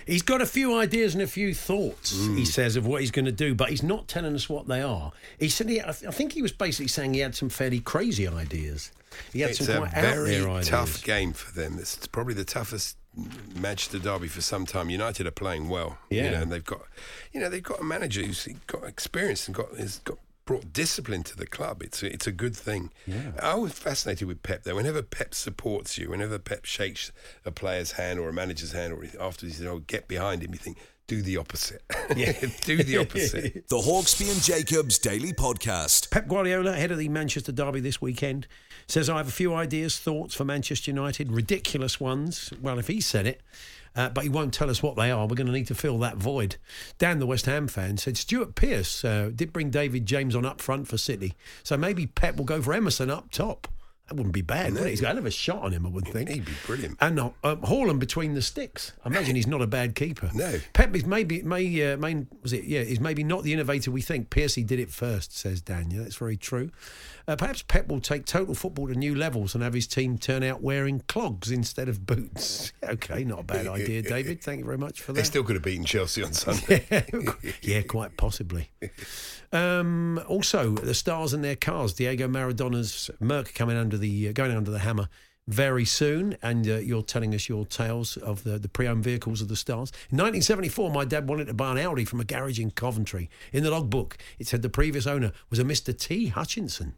He's 0.06 0.22
got 0.22 0.42
a 0.42 0.46
few 0.46 0.76
ideas 0.76 1.14
and 1.14 1.22
a 1.22 1.26
few 1.26 1.54
thoughts, 1.54 2.12
Mm. 2.14 2.36
he 2.36 2.44
says, 2.44 2.76
of 2.76 2.86
what 2.86 3.00
he's 3.00 3.10
going 3.12 3.24
to 3.24 3.32
do, 3.32 3.54
but 3.54 3.70
he's 3.70 3.82
not 3.82 4.08
telling 4.08 4.34
us 4.34 4.48
what 4.48 4.66
they 4.66 4.82
are. 4.82 5.12
He 5.38 5.48
said, 5.48 5.68
he, 5.68 5.80
I, 5.80 5.84
th- 5.92 6.04
I 6.06 6.10
think 6.10 6.32
he 6.32 6.42
was 6.42 6.52
basically 6.52 6.88
saying 6.88 7.14
he 7.14 7.20
had 7.20 7.34
some 7.34 7.48
fairly 7.48 7.80
crazy 7.80 8.26
ideas. 8.26 8.90
He 9.32 9.40
had 9.40 9.50
It's 9.50 9.64
some 9.64 9.76
a 9.76 9.78
quite 9.86 9.94
out 9.94 10.14
very 10.14 10.30
there 10.38 10.48
ideas. 10.50 10.68
tough 10.68 11.04
game 11.04 11.32
for 11.32 11.52
them. 11.58 11.78
It's 11.78 12.06
probably 12.08 12.34
the 12.34 12.44
toughest 12.44 12.96
Manchester 13.54 13.98
derby 13.98 14.28
for 14.28 14.40
some 14.40 14.66
time. 14.66 14.90
United 14.90 15.26
are 15.26 15.30
playing 15.30 15.68
well, 15.68 15.98
you 16.10 16.18
Yeah. 16.18 16.30
know, 16.30 16.42
and 16.42 16.52
they've 16.52 16.64
got, 16.64 16.82
you 17.32 17.40
know, 17.40 17.48
they've 17.48 17.62
got 17.62 17.80
a 17.80 17.84
manager 17.84 18.22
who's 18.22 18.48
got 18.66 18.84
experience 18.84 19.46
and 19.46 19.54
got 19.54 19.76
has 19.76 19.98
got 20.00 20.18
brought 20.44 20.72
discipline 20.72 21.22
to 21.24 21.36
the 21.36 21.46
club. 21.46 21.82
It's 21.82 22.02
a, 22.02 22.12
it's 22.12 22.26
a 22.26 22.32
good 22.32 22.56
thing. 22.56 22.90
I 23.40 23.54
was 23.54 23.72
fascinated 23.72 24.26
with 24.28 24.42
Pep 24.42 24.64
though. 24.64 24.76
Whenever 24.76 25.02
Pep 25.02 25.34
supports 25.34 25.98
you, 25.98 26.10
whenever 26.10 26.38
Pep 26.38 26.64
shakes 26.64 27.12
a 27.44 27.50
player's 27.50 27.92
hand 27.92 28.18
or 28.18 28.28
a 28.28 28.32
manager's 28.32 28.72
hand, 28.72 28.92
or 28.92 29.04
after 29.20 29.46
he 29.46 29.52
says, 29.52 29.66
"Oh, 29.66 29.78
get 29.80 30.08
behind 30.08 30.42
him," 30.42 30.52
you 30.52 30.58
think. 30.58 30.78
Do 31.12 31.20
the 31.20 31.36
opposite. 31.36 31.82
Yeah. 32.16 32.32
do 32.62 32.82
the 32.82 32.96
opposite. 32.96 33.64
The 33.68 33.76
Hawksby 33.76 34.32
and 34.32 34.40
Jacobs 34.40 34.98
Daily 34.98 35.34
Podcast. 35.34 36.10
Pep 36.10 36.26
Guardiola, 36.26 36.72
head 36.72 36.90
of 36.90 36.96
the 36.96 37.10
Manchester 37.10 37.52
Derby 37.52 37.80
this 37.80 38.00
weekend, 38.00 38.46
says, 38.86 39.10
I 39.10 39.18
have 39.18 39.28
a 39.28 39.32
few 39.32 39.52
ideas, 39.54 39.98
thoughts 39.98 40.34
for 40.34 40.46
Manchester 40.46 40.90
United, 40.90 41.30
ridiculous 41.30 42.00
ones. 42.00 42.50
Well, 42.62 42.78
if 42.78 42.86
he 42.88 43.02
said 43.02 43.26
it, 43.26 43.42
uh, 43.94 44.08
but 44.08 44.24
he 44.24 44.30
won't 44.30 44.54
tell 44.54 44.70
us 44.70 44.82
what 44.82 44.96
they 44.96 45.10
are. 45.10 45.26
We're 45.26 45.36
going 45.36 45.48
to 45.48 45.52
need 45.52 45.66
to 45.66 45.74
fill 45.74 45.98
that 45.98 46.16
void. 46.16 46.56
Dan, 46.96 47.18
the 47.18 47.26
West 47.26 47.44
Ham 47.44 47.68
fan, 47.68 47.98
said 47.98 48.16
Stuart 48.16 48.54
Pearce 48.54 49.04
uh, 49.04 49.30
did 49.34 49.52
bring 49.52 49.68
David 49.68 50.06
James 50.06 50.34
on 50.34 50.46
up 50.46 50.62
front 50.62 50.88
for 50.88 50.96
City. 50.96 51.34
So 51.62 51.76
maybe 51.76 52.06
Pep 52.06 52.36
will 52.38 52.46
go 52.46 52.62
for 52.62 52.72
Ederson 52.72 53.10
up 53.10 53.30
top. 53.30 53.68
That 54.12 54.16
wouldn't 54.18 54.34
be 54.34 54.42
bad. 54.42 54.74
would 54.74 54.82
it? 54.82 54.90
He's 54.90 55.00
got 55.00 55.06
a 55.06 55.08
hell 55.12 55.18
of 55.18 55.24
a 55.24 55.30
shot 55.30 55.62
on 55.62 55.72
him, 55.72 55.86
I 55.86 55.88
would 55.88 56.06
think. 56.06 56.28
He'd 56.28 56.44
be 56.44 56.52
brilliant. 56.66 56.98
And 57.00 57.18
uh, 57.18 57.30
um, 57.44 57.62
Haaland 57.62 57.98
between 57.98 58.34
the 58.34 58.42
sticks. 58.42 58.92
I 59.02 59.08
imagine 59.08 59.36
he's 59.36 59.46
not 59.46 59.62
a 59.62 59.66
bad 59.66 59.94
keeper. 59.94 60.28
No. 60.34 60.60
Pep 60.74 60.94
is 60.94 61.06
maybe 61.06 61.42
may 61.42 61.92
uh, 61.92 61.96
main 61.96 62.28
was 62.42 62.52
it? 62.52 62.64
Yeah, 62.64 62.82
he's 62.82 63.00
maybe 63.00 63.24
not 63.24 63.42
the 63.42 63.54
innovator 63.54 63.90
we 63.90 64.02
think. 64.02 64.28
Piercy 64.28 64.64
did 64.64 64.78
it 64.78 64.90
first, 64.90 65.34
says 65.34 65.62
Daniel. 65.62 66.02
That's 66.02 66.16
very 66.16 66.36
true. 66.36 66.70
Uh, 67.26 67.36
perhaps 67.36 67.62
Pep 67.62 67.88
will 67.88 68.00
take 68.00 68.24
total 68.24 68.54
football 68.54 68.88
to 68.88 68.94
new 68.94 69.14
levels 69.14 69.54
and 69.54 69.62
have 69.62 69.74
his 69.74 69.86
team 69.86 70.18
turn 70.18 70.42
out 70.42 70.62
wearing 70.62 71.02
clogs 71.08 71.50
instead 71.50 71.88
of 71.88 72.06
boots. 72.06 72.72
okay, 72.82 73.24
not 73.24 73.40
a 73.40 73.44
bad 73.44 73.66
idea, 73.66 74.02
David. 74.02 74.42
Thank 74.42 74.60
you 74.60 74.64
very 74.64 74.78
much 74.78 75.00
for 75.00 75.12
that. 75.12 75.20
They 75.20 75.24
still 75.24 75.44
could 75.44 75.56
have 75.56 75.64
beaten 75.64 75.84
Chelsea 75.84 76.22
on 76.22 76.32
Sunday. 76.32 76.84
yeah, 77.62 77.82
quite 77.82 78.16
possibly. 78.16 78.70
Um, 79.52 80.20
also, 80.26 80.70
the 80.72 80.94
stars 80.94 81.32
and 81.32 81.44
their 81.44 81.56
cars. 81.56 81.92
Diego 81.94 82.26
Maradona's 82.26 83.10
Merc 83.20 83.54
coming 83.54 83.76
under 83.76 83.98
the 83.98 84.28
uh, 84.28 84.32
going 84.32 84.52
under 84.52 84.70
the 84.70 84.80
hammer 84.80 85.08
very 85.48 85.84
soon, 85.84 86.36
and 86.42 86.68
uh, 86.68 86.76
you're 86.76 87.02
telling 87.02 87.34
us 87.34 87.48
your 87.48 87.66
tales 87.66 88.16
of 88.16 88.44
the, 88.44 88.58
the 88.58 88.68
pre-owned 88.68 89.02
vehicles 89.02 89.40
of 89.42 89.48
the 89.48 89.56
stars. 89.56 89.90
In 90.10 90.16
1974, 90.18 90.90
my 90.90 91.04
dad 91.04 91.28
wanted 91.28 91.48
to 91.48 91.54
buy 91.54 91.72
an 91.72 91.78
Audi 91.78 92.04
from 92.04 92.20
a 92.20 92.24
garage 92.24 92.60
in 92.60 92.70
Coventry. 92.70 93.28
In 93.52 93.64
the 93.64 93.70
logbook, 93.70 94.16
it 94.38 94.46
said 94.46 94.62
the 94.62 94.68
previous 94.68 95.06
owner 95.06 95.32
was 95.50 95.58
a 95.58 95.64
Mr. 95.64 95.96
T. 95.96 96.28
Hutchinson. 96.28 96.94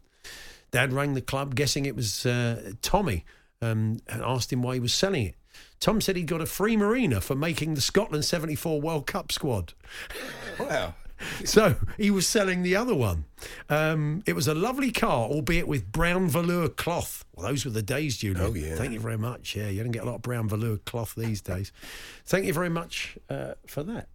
Dad 0.74 0.92
rang 0.92 1.14
the 1.14 1.20
club, 1.20 1.54
guessing 1.54 1.86
it 1.86 1.94
was 1.94 2.26
uh, 2.26 2.72
Tommy, 2.82 3.24
um, 3.62 4.00
and 4.08 4.22
asked 4.24 4.52
him 4.52 4.60
why 4.60 4.74
he 4.74 4.80
was 4.80 4.92
selling 4.92 5.26
it. 5.26 5.36
Tom 5.78 6.00
said 6.00 6.16
he'd 6.16 6.26
got 6.26 6.40
a 6.40 6.46
free 6.46 6.76
marina 6.76 7.20
for 7.20 7.36
making 7.36 7.74
the 7.74 7.80
Scotland 7.80 8.24
74 8.24 8.80
World 8.80 9.06
Cup 9.06 9.30
squad. 9.30 9.74
wow. 10.58 10.94
So 11.44 11.76
he 11.96 12.10
was 12.10 12.26
selling 12.26 12.64
the 12.64 12.74
other 12.74 12.94
one. 12.94 13.24
Um, 13.70 14.24
it 14.26 14.34
was 14.34 14.48
a 14.48 14.54
lovely 14.54 14.90
car, 14.90 15.28
albeit 15.28 15.68
with 15.68 15.92
brown 15.92 16.28
velour 16.28 16.68
cloth. 16.68 17.24
Well, 17.34 17.46
those 17.46 17.64
were 17.64 17.70
the 17.70 17.82
days, 17.82 18.16
Julian. 18.16 18.44
Oh, 18.44 18.52
yeah. 18.52 18.74
Thank 18.74 18.92
you 18.92 19.00
very 19.00 19.16
much. 19.16 19.54
Yeah, 19.54 19.68
you 19.68 19.80
don't 19.80 19.92
get 19.92 20.02
a 20.02 20.06
lot 20.06 20.16
of 20.16 20.22
brown 20.22 20.48
velour 20.48 20.78
cloth 20.78 21.14
these 21.16 21.40
days. 21.40 21.70
Thank 22.26 22.46
you 22.46 22.52
very 22.52 22.68
much 22.68 23.16
uh, 23.30 23.54
for 23.64 23.84
that. 23.84 24.08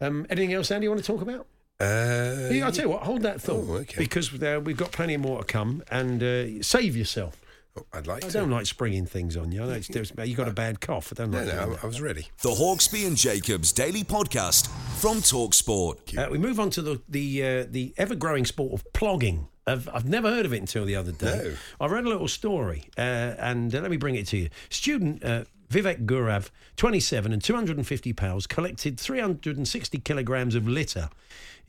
Um, 0.00 0.24
anything 0.30 0.54
else, 0.54 0.70
Andy, 0.70 0.84
you 0.84 0.90
want 0.90 1.02
to 1.02 1.12
talk 1.12 1.20
about? 1.20 1.48
Uh, 1.80 2.48
Yeah, 2.50 2.66
I'll 2.66 2.72
tell 2.72 2.84
you 2.86 2.90
what, 2.90 3.02
hold 3.02 3.22
that 3.22 3.40
thought. 3.40 3.64
Oh, 3.68 3.74
okay. 3.76 3.98
Because 3.98 4.32
uh, 4.42 4.60
we've 4.62 4.76
got 4.76 4.92
plenty 4.92 5.16
more 5.16 5.38
to 5.40 5.44
come 5.44 5.82
and 5.90 6.22
uh, 6.22 6.62
save 6.62 6.96
yourself. 6.96 7.40
oh, 7.76 7.84
I'd 7.92 8.06
like 8.08 8.24
I 8.24 8.28
to. 8.28 8.32
don't 8.32 8.50
like 8.50 8.66
springing 8.66 9.06
things 9.06 9.36
on 9.36 9.52
you. 9.52 9.62
I 9.62 9.66
know 9.66 9.72
it's, 9.74 9.88
you 10.24 10.34
got 10.34 10.48
a 10.48 10.52
bad 10.52 10.80
cough. 10.80 11.12
I 11.12 11.14
don't 11.14 11.30
No, 11.30 11.38
like 11.38 11.46
doing 11.46 11.56
no, 11.56 11.70
that. 11.74 11.84
I 11.84 11.86
was 11.86 12.00
ready. 12.00 12.26
The 12.42 12.50
Hawksby 12.50 13.06
and 13.06 13.16
Jacobs 13.16 13.72
Daily 13.72 14.02
Podcast 14.02 14.66
from 14.98 15.18
Talksport. 15.18 16.18
Uh, 16.18 16.28
we 16.30 16.38
move 16.38 16.58
on 16.58 16.70
to 16.70 16.82
the 16.82 17.00
the 17.08 17.42
uh, 17.44 17.66
the 17.70 17.94
ever 17.96 18.16
growing 18.16 18.44
sport 18.44 18.72
of 18.72 18.92
plogging. 18.92 19.46
I've, 19.66 19.86
I've 19.92 20.08
never 20.08 20.30
heard 20.30 20.46
of 20.46 20.54
it 20.54 20.58
until 20.60 20.86
the 20.86 20.96
other 20.96 21.12
day. 21.12 21.40
No. 21.44 21.54
I 21.86 21.88
read 21.92 22.06
a 22.06 22.08
little 22.08 22.26
story, 22.26 22.88
uh, 22.96 23.00
and 23.38 23.72
uh, 23.74 23.80
let 23.80 23.90
me 23.90 23.98
bring 23.98 24.14
it 24.14 24.26
to 24.28 24.38
you. 24.38 24.48
Student 24.70 25.22
uh, 25.22 25.44
Vivek 25.70 26.06
Gurav, 26.06 26.48
27 26.76 27.34
and 27.34 27.42
250 27.44 28.12
pounds, 28.14 28.46
collected 28.46 28.98
360 28.98 29.98
kilograms 29.98 30.54
of 30.54 30.66
litter 30.66 31.10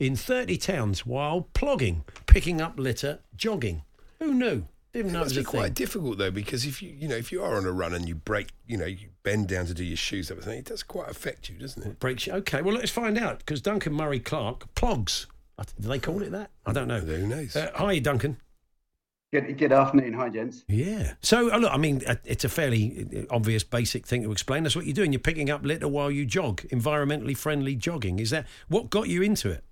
in 0.00 0.16
30 0.16 0.56
towns 0.56 1.06
while 1.06 1.46
plogging, 1.54 2.02
picking 2.26 2.60
up 2.60 2.78
litter, 2.78 3.20
jogging. 3.36 3.82
Who 4.18 4.34
knew? 4.34 4.64
Didn't 4.92 5.10
It 5.10 5.12
know 5.12 5.20
must 5.20 5.36
be 5.36 5.44
quite 5.44 5.64
thing. 5.66 5.72
difficult 5.74 6.18
though, 6.18 6.32
because 6.32 6.64
if 6.66 6.82
you 6.82 6.90
you 6.98 7.06
know 7.06 7.14
if 7.14 7.30
you 7.30 7.40
are 7.44 7.54
on 7.56 7.64
a 7.64 7.70
run 7.70 7.94
and 7.94 8.08
you 8.08 8.16
break, 8.16 8.48
you 8.66 8.76
know, 8.76 8.86
you 8.86 9.10
bend 9.22 9.46
down 9.46 9.66
to 9.66 9.74
do 9.74 9.84
your 9.84 9.96
shoes 9.96 10.32
up, 10.32 10.42
and 10.42 10.52
it 10.52 10.64
does 10.64 10.82
quite 10.82 11.08
affect 11.08 11.48
you, 11.48 11.54
doesn't 11.56 11.80
it? 11.86 12.00
Breaks. 12.00 12.26
you. 12.26 12.32
Okay, 12.32 12.60
well 12.60 12.74
let's 12.74 12.90
find 12.90 13.16
out 13.16 13.38
because 13.38 13.60
Duncan 13.62 13.92
Murray 13.92 14.18
Clark 14.18 14.74
plogs. 14.74 15.26
Do 15.80 15.88
they 15.88 15.98
call 16.00 16.22
it 16.22 16.32
that? 16.32 16.50
I 16.66 16.72
don't 16.72 16.88
know. 16.88 16.98
Who 17.00 17.26
knows? 17.26 17.54
Uh, 17.54 17.70
hi, 17.74 17.98
Duncan. 18.00 18.38
Good, 19.32 19.58
good 19.58 19.70
afternoon. 19.70 20.14
Hi, 20.14 20.28
gents. 20.28 20.64
Yeah. 20.66 21.12
So, 21.20 21.52
uh, 21.52 21.58
look, 21.58 21.72
I 21.72 21.76
mean, 21.76 22.02
uh, 22.04 22.16
it's 22.24 22.44
a 22.44 22.48
fairly 22.48 23.06
uh, 23.16 23.32
obvious, 23.32 23.62
basic 23.62 24.04
thing 24.04 24.24
to 24.24 24.32
explain. 24.32 24.64
That's 24.64 24.74
what 24.74 24.86
you're 24.86 24.94
doing. 24.94 25.12
You're 25.12 25.20
picking 25.20 25.50
up 25.50 25.62
litter 25.62 25.86
while 25.86 26.10
you 26.10 26.26
jog, 26.26 26.62
environmentally 26.62 27.36
friendly 27.36 27.76
jogging. 27.76 28.18
Is 28.18 28.30
that 28.30 28.46
what 28.66 28.90
got 28.90 29.08
you 29.08 29.22
into 29.22 29.52
it? 29.52 29.64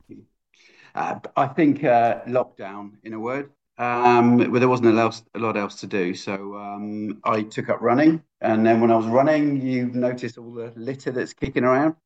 Uh, 0.95 1.19
I 1.37 1.49
think 1.49 1.83
uh, 1.83 2.21
lockdown, 2.29 2.93
in 3.03 3.15
a 3.15 3.19
word, 3.19 3.51
um, 3.79 4.39
where 4.39 4.61
there 4.61 4.69
wasn't 4.69 4.91
a 4.91 4.93
lot, 4.93 5.21
a 5.35 5.41
lot 5.41 5.57
else 5.57 5.81
to 5.81 5.89
do. 5.89 6.15
So 6.15 6.57
um, 6.57 7.21
I 7.25 7.43
took 7.43 7.69
up 7.69 7.81
running. 7.81 8.23
And 8.41 8.65
then 8.65 8.81
when 8.81 8.93
I 8.93 8.97
was 8.97 9.07
running, 9.07 9.61
you 9.61 9.87
notice 9.87 10.39
all 10.39 10.53
the 10.53 10.73
litter 10.77 11.11
that's 11.11 11.33
kicking 11.33 11.65
around 11.65 11.97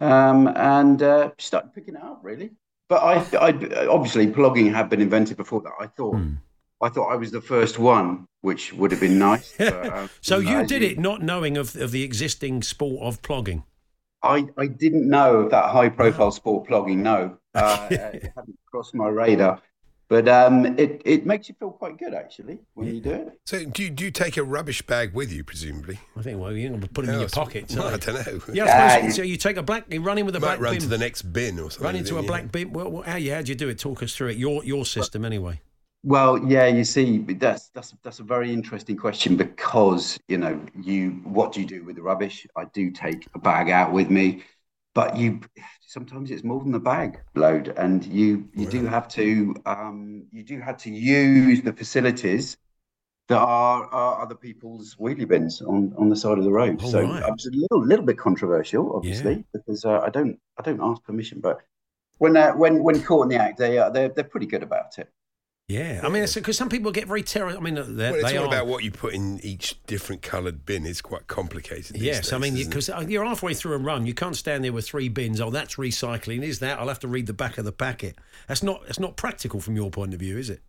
um, 0.00 0.48
and 0.56 1.02
uh, 1.02 1.32
started 1.36 1.74
picking 1.74 1.96
it 1.96 2.02
up, 2.02 2.20
really. 2.22 2.52
But 2.88 3.02
I, 3.02 3.36
I 3.36 3.86
obviously, 3.88 4.28
plogging 4.28 4.72
had 4.72 4.88
been 4.88 5.02
invented 5.02 5.36
before 5.36 5.60
that. 5.60 5.72
I 5.78 5.88
thought. 5.88 6.16
Hmm. 6.16 6.34
I 6.80 6.88
thought 6.88 7.08
I 7.12 7.16
was 7.16 7.30
the 7.30 7.40
first 7.40 7.78
one, 7.78 8.26
which 8.42 8.72
would 8.72 8.90
have 8.92 9.00
been 9.00 9.18
nice. 9.18 9.54
But, 9.58 9.92
um, 9.92 10.10
So 10.20 10.38
you 10.38 10.64
did 10.66 10.82
it 10.82 10.98
not 10.98 11.22
knowing 11.22 11.56
of, 11.56 11.74
of 11.76 11.90
the 11.90 12.02
existing 12.02 12.62
sport 12.62 13.02
of 13.02 13.20
plogging. 13.22 13.64
I, 14.22 14.46
I 14.56 14.66
didn't 14.66 15.08
know 15.08 15.36
of 15.40 15.50
that 15.50 15.66
high 15.70 15.88
profile 15.88 16.30
sport 16.32 16.68
plogging. 16.68 16.98
No, 16.98 17.38
uh, 17.54 17.88
it 17.90 18.32
hadn't 18.36 18.58
crossed 18.70 18.94
my 18.94 19.08
radar. 19.08 19.60
But 20.08 20.26
um, 20.26 20.64
it, 20.78 21.02
it 21.04 21.26
makes 21.26 21.50
you 21.50 21.54
feel 21.58 21.70
quite 21.70 21.98
good 21.98 22.14
actually 22.14 22.60
when 22.72 22.86
you 22.94 22.98
do 23.00 23.10
it. 23.10 23.40
So 23.44 23.62
do 23.66 23.82
you, 23.82 23.90
do 23.90 24.04
you 24.06 24.10
take 24.10 24.38
a 24.38 24.42
rubbish 24.42 24.80
bag 24.80 25.12
with 25.12 25.30
you, 25.30 25.44
presumably? 25.44 25.98
I 26.16 26.22
think, 26.22 26.40
well, 26.40 26.50
you're 26.50 26.70
going 26.70 26.80
to 26.80 26.88
put 26.88 27.04
them 27.04 27.10
in 27.10 27.16
Oh, 27.16 27.20
your 27.20 27.28
pocket. 27.28 27.66
Well, 27.76 27.88
I 27.88 27.96
don't 27.98 28.26
know. 28.26 28.40
Yeah, 28.54 28.64
Ah, 28.66 28.84
I 28.84 28.88
suppose, 28.94 29.04
you- 29.04 29.12
so 29.12 29.22
you 29.22 29.36
take 29.36 29.58
a 29.58 29.62
black, 29.62 29.84
you 29.92 30.00
run 30.00 30.16
in 30.16 30.24
with 30.24 30.34
a 30.34 30.40
black 30.40 30.60
run 30.60 30.72
bin. 30.74 30.80
to 30.80 30.88
the 30.88 30.96
next 30.96 31.22
bin 31.30 31.58
or 31.58 31.70
something. 31.70 31.84
run 31.84 31.96
into 31.96 32.14
a 32.14 32.16
then, 32.16 32.24
yeah. 32.24 32.28
black 32.28 32.50
bin. 32.52 32.72
Well, 32.72 32.90
well, 32.90 33.02
how, 33.02 33.16
yeah, 33.16 33.34
how'd 33.34 33.48
you 33.48 33.54
do 33.54 33.68
it? 33.68 33.78
Talk 33.78 34.02
us 34.02 34.16
through 34.16 34.28
it. 34.28 34.38
Your 34.38 34.64
your 34.64 34.86
system, 34.86 35.26
anyway. 35.26 35.60
Well, 36.04 36.38
yeah, 36.46 36.66
you 36.66 36.84
see, 36.84 37.18
that's 37.18 37.70
that's 37.70 37.94
that's 38.04 38.20
a 38.20 38.24
very 38.24 38.52
interesting 38.52 38.96
question 38.96 39.36
because 39.36 40.18
you 40.28 40.38
know 40.38 40.64
you 40.80 41.20
what 41.24 41.52
do 41.52 41.60
you 41.60 41.66
do 41.66 41.84
with 41.84 41.96
the 41.96 42.02
rubbish? 42.02 42.46
I 42.56 42.66
do 42.66 42.90
take 42.90 43.26
a 43.34 43.38
bag 43.38 43.68
out 43.68 43.92
with 43.92 44.08
me, 44.08 44.44
but 44.94 45.16
you 45.16 45.40
sometimes 45.80 46.30
it's 46.30 46.44
more 46.44 46.60
than 46.62 46.70
the 46.70 46.78
bag 46.78 47.20
load, 47.34 47.74
and 47.76 48.04
you 48.04 48.48
you 48.54 48.66
do 48.66 48.86
have 48.86 49.08
to 49.08 49.54
um, 49.66 50.26
you 50.30 50.44
do 50.44 50.60
have 50.60 50.76
to 50.78 50.90
use 50.90 51.62
the 51.62 51.72
facilities 51.72 52.56
that 53.26 53.38
are, 53.38 53.84
are 53.86 54.22
other 54.22 54.34
people's 54.34 54.94
wheelie 54.96 55.28
bins 55.28 55.60
on, 55.60 55.94
on 55.98 56.08
the 56.08 56.16
side 56.16 56.38
of 56.38 56.44
the 56.44 56.50
road. 56.50 56.80
Oh, 56.82 56.90
so 56.90 57.02
right. 57.02 57.22
it's 57.26 57.46
a 57.46 57.50
little 57.50 57.84
little 57.84 58.04
bit 58.04 58.18
controversial, 58.18 58.94
obviously, 58.94 59.44
because 59.52 59.84
uh, 59.84 60.00
I 60.00 60.10
don't 60.10 60.38
I 60.58 60.62
don't 60.62 60.80
ask 60.80 61.02
permission, 61.02 61.40
but 61.40 61.58
when 62.18 62.36
uh, 62.36 62.52
when 62.52 62.84
when 62.84 63.02
caught 63.02 63.24
in 63.24 63.30
the 63.30 63.36
act, 63.36 63.58
they 63.58 63.78
are 63.78 63.90
they're 63.90 64.10
they're 64.10 64.24
pretty 64.24 64.46
good 64.46 64.62
about 64.62 64.98
it. 64.98 65.10
Yeah, 65.68 66.00
I 66.02 66.08
mean, 66.08 66.26
because 66.34 66.56
some 66.56 66.70
people 66.70 66.90
get 66.92 67.06
very 67.06 67.22
terror. 67.22 67.50
I 67.50 67.60
mean, 67.60 67.74
Well, 67.74 67.84
it's 68.00 68.22
they 68.30 68.38
all 68.38 68.44
are. 68.44 68.48
about 68.48 68.66
what 68.66 68.84
you 68.84 68.90
put 68.90 69.12
in 69.12 69.38
each 69.44 69.76
different 69.84 70.22
coloured 70.22 70.64
bin. 70.64 70.86
It's 70.86 71.02
quite 71.02 71.26
complicated. 71.26 71.94
these 71.96 72.02
Yes, 72.04 72.32
I 72.32 72.38
mean, 72.38 72.54
because 72.54 72.88
you're 73.06 73.24
halfway 73.26 73.52
through 73.52 73.74
a 73.74 73.78
run, 73.78 74.06
you 74.06 74.14
can't 74.14 74.34
stand 74.34 74.64
there 74.64 74.72
with 74.72 74.86
three 74.86 75.10
bins. 75.10 75.42
Oh, 75.42 75.50
that's 75.50 75.74
recycling. 75.74 76.42
Is 76.42 76.60
that? 76.60 76.78
I'll 76.78 76.88
have 76.88 77.00
to 77.00 77.08
read 77.08 77.26
the 77.26 77.34
back 77.34 77.58
of 77.58 77.66
the 77.66 77.72
packet. 77.72 78.16
That's 78.46 78.62
not. 78.62 78.82
That's 78.86 78.98
not 78.98 79.18
practical 79.18 79.60
from 79.60 79.76
your 79.76 79.90
point 79.90 80.14
of 80.14 80.20
view, 80.20 80.38
is 80.38 80.48
it? 80.48 80.62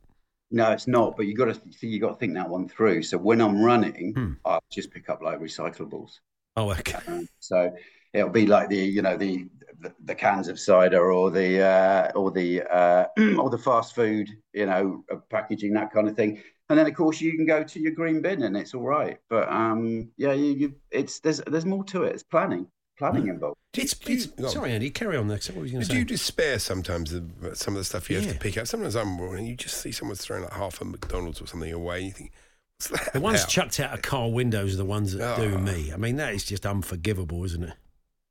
No, 0.51 0.69
it's 0.71 0.87
not. 0.87 1.15
But 1.15 1.27
you 1.27 1.33
got 1.35 1.45
to 1.45 1.61
see, 1.71 1.87
you 1.87 2.01
got 2.01 2.09
to 2.09 2.15
think 2.15 2.33
that 2.33 2.49
one 2.49 2.67
through. 2.67 3.03
So 3.03 3.17
when 3.17 3.39
I'm 3.39 3.61
running, 3.61 4.13
Hmm. 4.13 4.33
I'll 4.43 4.63
just 4.69 4.91
pick 4.91 5.07
up 5.09 5.21
like 5.21 5.39
recyclables. 5.39 6.19
Oh, 6.57 6.71
okay. 6.71 6.99
Um, 7.07 7.25
so 7.39 7.73
it'll 8.11 8.29
be 8.31 8.47
like 8.47 8.67
the 8.67 8.75
you 8.75 9.01
know 9.01 9.15
the 9.15 9.47
the, 9.79 9.93
the 10.05 10.15
cans 10.15 10.47
of 10.47 10.59
cider 10.59 11.11
or 11.11 11.31
the 11.31 11.61
uh, 11.61 12.11
or 12.15 12.31
the 12.31 12.61
uh, 12.63 13.05
or 13.39 13.49
the 13.49 13.57
fast 13.57 13.95
food 13.95 14.29
you 14.53 14.65
know 14.65 15.03
uh, 15.11 15.15
packaging 15.29 15.73
that 15.73 15.91
kind 15.91 16.07
of 16.07 16.15
thing. 16.15 16.41
And 16.69 16.77
then 16.77 16.85
of 16.85 16.93
course 16.93 17.19
you 17.19 17.35
can 17.35 17.45
go 17.47 17.63
to 17.63 17.79
your 17.79 17.93
green 17.93 18.21
bin 18.21 18.43
and 18.43 18.55
it's 18.55 18.73
all 18.75 18.83
right. 18.85 19.17
But 19.29 19.49
um, 19.51 20.09
yeah, 20.17 20.33
you, 20.33 20.45
you 20.53 20.75
it's 20.91 21.19
there's 21.19 21.41
there's 21.47 21.65
more 21.65 21.83
to 21.85 22.03
it. 22.03 22.13
It's 22.13 22.23
planning, 22.23 22.67
planning 22.97 23.27
involved. 23.27 23.55
It's, 23.75 23.93
do 23.97 24.11
you- 24.11 24.17
it's, 24.19 24.25
go 24.27 24.47
sorry, 24.49 24.71
Andy. 24.73 24.89
Carry 24.91 25.17
on. 25.17 25.27
Next. 25.27 25.49
What 25.49 25.59
were 25.59 25.65
you 25.65 25.71
going 25.73 25.83
to 25.83 25.87
Do 25.87 25.93
say? 25.93 25.99
you 25.99 26.05
despair 26.05 26.59
sometimes 26.59 27.11
of 27.13 27.23
some 27.53 27.73
of 27.75 27.79
the 27.79 27.85
stuff 27.85 28.09
you 28.09 28.19
have 28.19 28.31
to 28.31 28.37
pick 28.37 28.57
up? 28.57 28.67
Sometimes 28.67 28.95
I'm 28.95 29.19
running, 29.19 29.45
you 29.47 29.55
just 29.55 29.81
see 29.81 29.91
someone's 29.91 30.21
throwing 30.21 30.43
like 30.43 30.53
half 30.53 30.79
a 30.81 30.85
McDonald's 30.85 31.41
or 31.41 31.47
something 31.47 31.71
away, 31.71 31.97
and 31.97 32.05
you 32.07 32.11
think, 32.11 32.31
what's 32.77 32.89
that? 33.05 33.13
the 33.13 33.19
ones 33.21 33.39
about? 33.41 33.49
chucked 33.49 33.79
out 33.79 33.93
of 33.93 34.01
car 34.01 34.29
windows 34.29 34.73
are 34.73 34.77
the 34.77 34.85
ones 34.85 35.13
that 35.15 35.37
do 35.39 35.55
Oh. 35.55 35.57
me. 35.59 35.91
I 35.93 35.97
mean, 35.97 36.15
that 36.17 36.33
is 36.33 36.43
just 36.43 36.65
unforgivable, 36.65 37.43
isn't 37.45 37.63
it? 37.63 37.73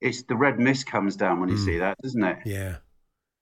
It's 0.01 0.23
the 0.23 0.37
red 0.37 0.59
mist 0.59 0.87
comes 0.87 1.17
down 1.17 1.41
when 1.41 1.49
you 1.49 1.57
Mm. 1.57 1.65
see 1.65 1.79
that, 1.79 1.97
doesn't 2.03 2.23
it? 2.23 2.39
Yeah. 2.45 2.77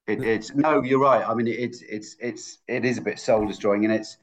It, 0.06 0.22
it's 0.22 0.54
no, 0.54 0.82
you're 0.82 1.00
right. 1.00 1.24
I 1.28 1.34
mean, 1.34 1.48
it's 1.48 1.82
it's 1.82 2.16
it's 2.20 2.58
it 2.68 2.84
is 2.84 2.96
a 2.98 3.02
bit 3.02 3.18
soul 3.18 3.46
destroying, 3.46 3.84
and 3.84 3.92
it's 3.92 4.18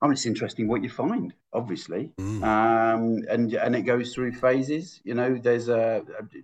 I 0.00 0.06
mean, 0.06 0.12
it's 0.14 0.26
interesting 0.26 0.68
what 0.68 0.82
you 0.82 0.88
find, 0.88 1.34
obviously, 1.52 2.10
Mm. 2.18 2.42
um, 2.44 3.24
and 3.28 3.52
and 3.52 3.76
it 3.76 3.82
goes 3.82 4.14
through 4.14 4.32
phases. 4.32 5.00
You 5.04 5.14
know, 5.14 5.36
there's 5.36 5.68
a 5.68 6.02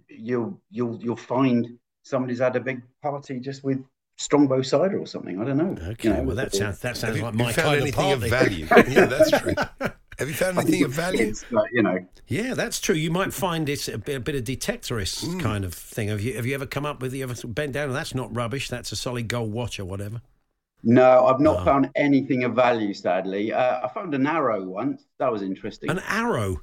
you'll 0.08 0.60
you'll 0.70 0.98
you'll 1.02 1.16
find 1.16 1.78
somebody's 2.02 2.40
had 2.40 2.56
a 2.56 2.60
big 2.60 2.82
party 3.02 3.40
just 3.40 3.64
with 3.64 3.82
Strongbow 4.18 4.60
cider 4.62 4.98
or 4.98 5.06
something. 5.06 5.40
I 5.40 5.44
don't 5.44 5.56
know. 5.56 5.76
Okay. 5.92 6.08
You 6.10 6.14
know, 6.16 6.22
well, 6.24 6.36
that 6.36 6.54
sounds 6.54 6.78
that 6.80 6.96
sounds 6.96 7.14
like 7.16 7.24
have 7.24 7.34
my 7.34 7.52
kind 7.52 7.80
anything 7.80 8.12
of 8.12 8.22
of 8.22 8.28
value? 8.30 8.66
yeah, 8.88 9.06
that's 9.06 9.30
true. 9.30 9.54
Have 10.18 10.28
you 10.28 10.34
found 10.34 10.58
anything 10.58 10.84
of 10.84 10.90
value? 10.92 11.18
fits, 11.26 11.44
but, 11.50 11.64
you 11.72 11.82
know, 11.82 11.98
Yeah, 12.28 12.54
that's 12.54 12.80
true. 12.80 12.94
You 12.94 13.10
might 13.10 13.32
find 13.32 13.68
it's 13.68 13.88
a 13.88 13.98
bit, 13.98 14.16
a 14.16 14.20
bit 14.20 14.34
of 14.34 14.44
detectorist 14.44 15.24
Mm. 15.24 15.40
kind 15.40 15.64
of 15.64 15.74
thing. 15.74 16.08
Have 16.08 16.20
you 16.20 16.34
have 16.36 16.46
you 16.46 16.54
ever 16.54 16.66
come 16.66 16.86
up 16.86 17.00
with 17.02 17.12
you 17.14 17.22
ever 17.24 17.34
bent 17.46 17.72
down? 17.72 17.88
and 17.88 17.96
That's 17.96 18.14
not 18.14 18.34
rubbish. 18.34 18.68
That's 18.68 18.92
a 18.92 18.96
solid 18.96 19.28
gold 19.28 19.52
watch 19.52 19.78
or 19.78 19.84
whatever. 19.84 20.22
No, 20.82 21.26
I've 21.26 21.40
not 21.40 21.60
Oh. 21.60 21.64
found 21.64 21.90
anything 21.96 22.44
of 22.44 22.54
value, 22.54 22.92
sadly. 22.94 23.52
Uh, 23.52 23.86
I 23.86 23.88
found 23.88 24.14
an 24.14 24.26
arrow 24.26 24.62
once. 24.64 25.04
That 25.18 25.32
was 25.32 25.42
interesting. 25.42 25.90
An 25.90 26.00
arrow. 26.08 26.60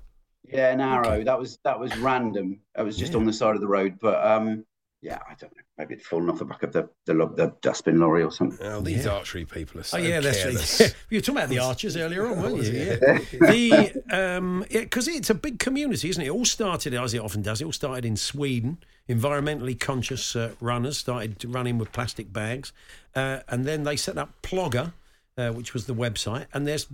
yeah, 0.48 0.72
an 0.72 0.82
arrow. 0.82 1.08
Okay. 1.14 1.24
That 1.24 1.40
was 1.40 1.60
that 1.64 1.80
was 1.80 1.96
random. 2.00 2.60
It 2.78 2.82
was 2.84 2.98
just 2.98 3.14
Yeah. 3.14 3.20
on 3.20 3.26
the 3.26 3.34
side 3.34 3.56
of 3.56 3.62
the 3.62 3.68
road. 3.68 3.98
But 4.02 4.24
um, 4.26 4.66
yeah, 5.02 5.20
I 5.28 5.34
don't 5.34 5.56
know. 5.56 5.64
Maybe 5.78 5.96
it's 5.96 6.06
fallen 6.06 6.30
off 6.30 6.38
the 6.40 6.46
back 6.46 6.62
of 6.64 6.74
the 6.74 6.88
the, 7.06 7.14
the 7.14 7.54
dustbin 7.62 8.00
lorry 8.00 8.22
or 8.24 8.32
something. 8.32 8.66
Oh, 8.66 8.82
these 8.82 9.06
Yeah. 9.06 9.14
archery 9.14 9.46
people 9.46 9.80
are 9.80 9.84
so 9.84 9.98
Oh 9.98 10.02
yeah, 10.02 10.20
that's 10.20 10.44
careless. 10.44 10.80
you 11.10 11.18
were 11.18 11.22
talking 11.22 11.38
about 11.38 11.50
the 11.50 11.60
archers 11.60 11.98
earlier 11.98 12.28
on, 12.28 12.42
weren't 12.42 12.64
you? 12.64 12.72
Yeah. 12.72 12.98
Yeah. 13.02 13.20
the 13.42 14.04
um, 14.38 14.64
yeah, 14.70 14.82
because 14.82 15.08
it's 15.08 15.30
a 15.30 15.36
big 15.36 15.58
community, 15.60 16.10
isn't 16.10 16.22
it? 16.22 16.28
It 16.28 16.32
all 16.32 16.46
started 16.46 16.94
as 16.94 17.14
it 17.14 17.20
often 17.20 17.42
does. 17.42 17.62
It 17.62 17.66
all 17.66 17.72
started 17.72 18.06
in 18.06 18.16
Sweden. 18.16 18.78
Environmentally 19.10 19.78
conscious 19.78 20.36
uh, 20.36 20.52
runners 20.62 20.98
started 20.98 21.44
running 21.46 21.78
with 21.78 21.92
plastic 21.92 22.32
bags, 22.32 22.72
uh, 23.16 23.40
and 23.50 23.66
then 23.66 23.84
they 23.84 23.96
set 23.98 24.18
up 24.18 24.30
Plogger, 24.42 24.94
uh, 25.38 25.50
which 25.50 25.74
was 25.74 25.86
the 25.86 25.96
website. 25.96 26.46
And 26.54 26.66
there's, 26.68 26.88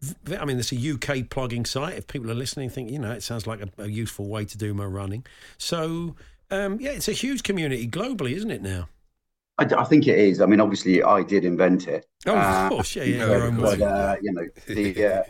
v- 0.00 0.36
I 0.36 0.44
mean, 0.46 0.56
there's 0.56 0.72
a 0.72 0.76
UK 0.76 1.28
plogging 1.28 1.64
site. 1.66 1.96
If 1.96 2.06
people 2.08 2.28
are 2.30 2.34
listening, 2.34 2.70
think 2.70 2.90
you 2.90 2.98
know, 2.98 3.12
it 3.12 3.22
sounds 3.22 3.46
like 3.46 3.60
a, 3.60 3.68
a 3.82 3.86
useful 3.86 4.26
way 4.26 4.44
to 4.46 4.58
do 4.58 4.74
my 4.74 4.84
running. 4.86 5.24
So 5.58 6.16
um, 6.50 6.80
yeah, 6.80 6.90
it's 6.90 7.08
a 7.08 7.12
huge 7.12 7.42
community 7.42 7.88
globally, 7.88 8.32
isn't 8.32 8.50
it 8.50 8.62
now? 8.62 8.88
I 9.58 9.84
think 9.84 10.06
it 10.06 10.18
is. 10.18 10.40
I 10.40 10.46
mean, 10.46 10.58
obviously, 10.60 11.02
I 11.02 11.22
did 11.22 11.44
invent 11.44 11.86
it. 11.86 12.06
Oh, 12.26 12.32
of 12.32 12.38
Uh, 12.38 12.68
course, 12.70 12.96
yeah, 12.96 13.04
yeah, 13.04 13.18
no, 13.18 13.32
of 13.48 13.56
course. 13.56 13.76
but 13.76 13.82
uh, 13.82 14.16
you 14.22 14.32
know 14.32 14.46
the 14.66 15.04
uh, 15.18 15.22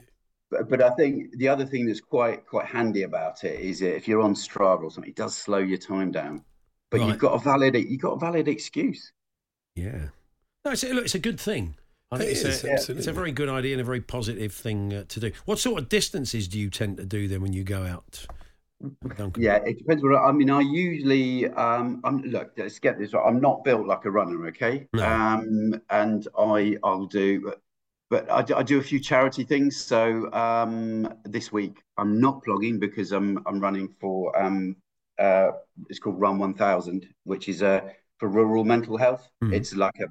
but, 0.50 0.68
but 0.68 0.82
I 0.82 0.90
think 0.90 1.36
the 1.38 1.48
other 1.48 1.66
thing 1.66 1.86
that's 1.86 2.00
quite 2.00 2.46
quite 2.46 2.66
handy 2.66 3.02
about 3.02 3.42
it 3.44 3.58
is 3.60 3.80
that 3.80 3.96
if 3.96 4.06
you're 4.06 4.20
on 4.20 4.34
Strava 4.34 4.84
or 4.84 4.90
something, 4.90 5.10
it 5.10 5.16
does 5.16 5.36
slow 5.36 5.58
your 5.58 5.78
time 5.78 6.12
down. 6.12 6.44
But 6.90 7.00
Right. 7.00 7.08
you've 7.08 7.18
got 7.18 7.34
a 7.34 7.38
valid 7.38 7.74
you've 7.74 8.00
got 8.00 8.12
a 8.12 8.18
valid 8.20 8.46
excuse. 8.46 9.12
Yeah. 9.74 10.08
No, 10.64 10.72
it's 10.72 10.84
a, 10.84 10.92
look, 10.92 11.04
it's 11.04 11.14
a 11.14 11.18
good 11.20 11.40
thing. 11.40 11.76
I 12.12 12.18
think 12.18 12.30
It 12.30 12.32
it's, 12.32 12.44
is, 12.64 12.88
a, 12.88 12.92
it's 12.96 13.06
a 13.06 13.12
very 13.12 13.32
good 13.32 13.48
idea 13.48 13.72
and 13.72 13.80
a 13.80 13.84
very 13.84 14.00
positive 14.00 14.52
thing 14.52 14.92
uh, 14.92 15.04
to 15.08 15.20
do. 15.20 15.32
What 15.44 15.58
sort 15.58 15.80
of 15.80 15.88
distances 15.88 16.48
do 16.48 16.58
you 16.58 16.68
tend 16.70 16.96
to 16.98 17.06
do 17.06 17.28
then 17.28 17.40
when 17.40 17.52
you 17.52 17.64
go 17.64 17.84
out? 17.84 18.26
Duncan? 19.16 19.42
Yeah, 19.42 19.56
it 19.56 19.78
depends. 19.78 20.02
What 20.02 20.16
I 20.16 20.32
mean, 20.32 20.50
I 20.50 20.60
usually 20.60 21.48
um, 21.48 22.00
I'm 22.04 22.22
look. 22.22 22.52
Let's 22.56 22.78
get 22.78 22.98
this 22.98 23.12
right. 23.12 23.24
I'm 23.26 23.40
not 23.40 23.64
built 23.64 23.86
like 23.86 24.04
a 24.04 24.10
runner, 24.10 24.46
okay? 24.48 24.86
No. 24.92 25.04
Um, 25.04 25.74
and 25.90 26.26
I 26.38 26.76
I'll 26.82 27.06
do, 27.06 27.52
but 28.08 28.30
I 28.30 28.42
do, 28.42 28.54
I 28.54 28.62
do 28.62 28.78
a 28.78 28.82
few 28.82 28.98
charity 29.00 29.44
things. 29.44 29.76
So 29.76 30.32
um, 30.32 31.12
this 31.24 31.52
week 31.52 31.82
I'm 31.98 32.20
not 32.20 32.42
plogging 32.44 32.80
because 32.80 33.12
I'm 33.12 33.38
I'm 33.46 33.60
running 33.60 33.88
for 34.00 34.36
um 34.40 34.76
uh 35.18 35.50
it's 35.90 35.98
called 35.98 36.20
Run 36.20 36.38
One 36.38 36.54
Thousand, 36.54 37.06
which 37.24 37.48
is 37.48 37.62
uh 37.62 37.80
for 38.18 38.28
rural 38.28 38.64
mental 38.64 38.96
health. 38.96 39.28
Mhm. 39.42 39.54
It's 39.54 39.74
like 39.74 39.94
a 40.00 40.06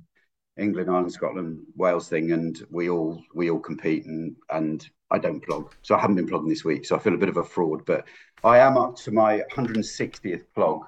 England, 0.58 0.90
Ireland, 0.90 1.14
Scotland, 1.14 1.66
Wales 1.76 2.10
thing, 2.10 2.32
and 2.32 2.66
we 2.70 2.90
all 2.90 3.24
we 3.34 3.50
all 3.50 3.60
compete 3.60 4.06
and 4.06 4.36
and 4.50 4.88
I 5.12 5.18
don't 5.18 5.44
plog, 5.46 5.72
so 5.82 5.96
I 5.96 6.00
haven't 6.00 6.18
been 6.18 6.28
plogging 6.28 6.50
this 6.50 6.64
week, 6.66 6.86
so 6.86 6.96
I 6.96 7.00
feel 7.00 7.14
a 7.16 7.18
bit 7.18 7.30
of 7.30 7.38
a 7.38 7.44
fraud, 7.44 7.84
but 7.86 8.06
I 8.44 8.60
am 8.60 8.78
up 8.78 8.96
to 8.98 9.12
my 9.12 9.42
160th 9.52 10.44
plog 10.56 10.82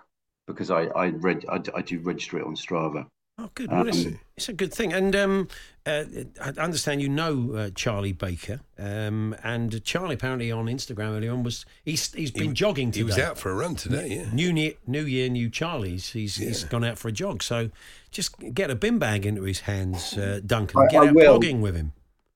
because 0.48 0.72
I 0.72 0.84
I 0.88 1.08
read 1.10 1.46
I, 1.50 1.62
I 1.76 1.82
do 1.82 2.00
register 2.00 2.40
it 2.40 2.46
on 2.46 2.56
Strava. 2.56 3.06
Oh, 3.38 3.50
good. 3.56 3.72
Well, 3.72 3.88
it's, 3.88 4.06
Um, 4.06 4.20
it's 4.38 4.50
a 4.50 4.54
good 4.54 4.72
thing. 4.72 4.94
And 4.94 5.16
um, 5.16 5.48
uh, 5.86 6.04
I 6.40 6.50
understand 6.62 7.02
you 7.02 7.10
know 7.10 7.54
uh, 7.56 7.70
Charlie 7.74 8.12
Baker. 8.12 8.60
Um, 8.78 9.36
and 9.44 9.84
Charlie 9.84 10.14
apparently 10.14 10.52
on 10.52 10.66
Instagram 10.66 11.16
earlier 11.18 11.32
on 11.32 11.42
was 11.42 11.66
he's 11.84 12.14
he's 12.14 12.30
been 12.32 12.50
He- 12.50 12.54
jogging 12.54 12.92
today. 12.92 13.00
He 13.00 13.04
was 13.06 13.18
out 13.18 13.38
for 13.40 13.50
a 13.52 13.56
run 13.56 13.76
today, 13.76 14.08
yeah. 14.10 14.32
New 14.34 14.54
year, 14.54 14.74
new 14.86 15.06
year, 15.06 15.28
new 15.30 15.50
Charlie's. 15.50 16.12
He's 16.12 16.36
he's 16.36 16.64
Yeah. 16.64 16.70
gone 16.70 16.84
out 16.84 17.00
for 17.00 17.08
a 17.08 17.12
jog. 17.12 17.42
So 17.42 17.72
just 18.12 18.36
get 18.54 18.70
a 18.70 18.76
bin 18.76 19.00
bag 19.00 19.26
into 19.26 19.44
his 19.44 19.62
hands, 19.62 20.16
uh, 20.18 20.40
Duncan. 20.46 20.80
I- 20.82 20.88
get 20.88 21.02
I 21.04 21.08
out 21.08 21.16
will. 21.16 21.40
plogging 21.40 21.62
with 21.62 21.76
him. 21.76 21.94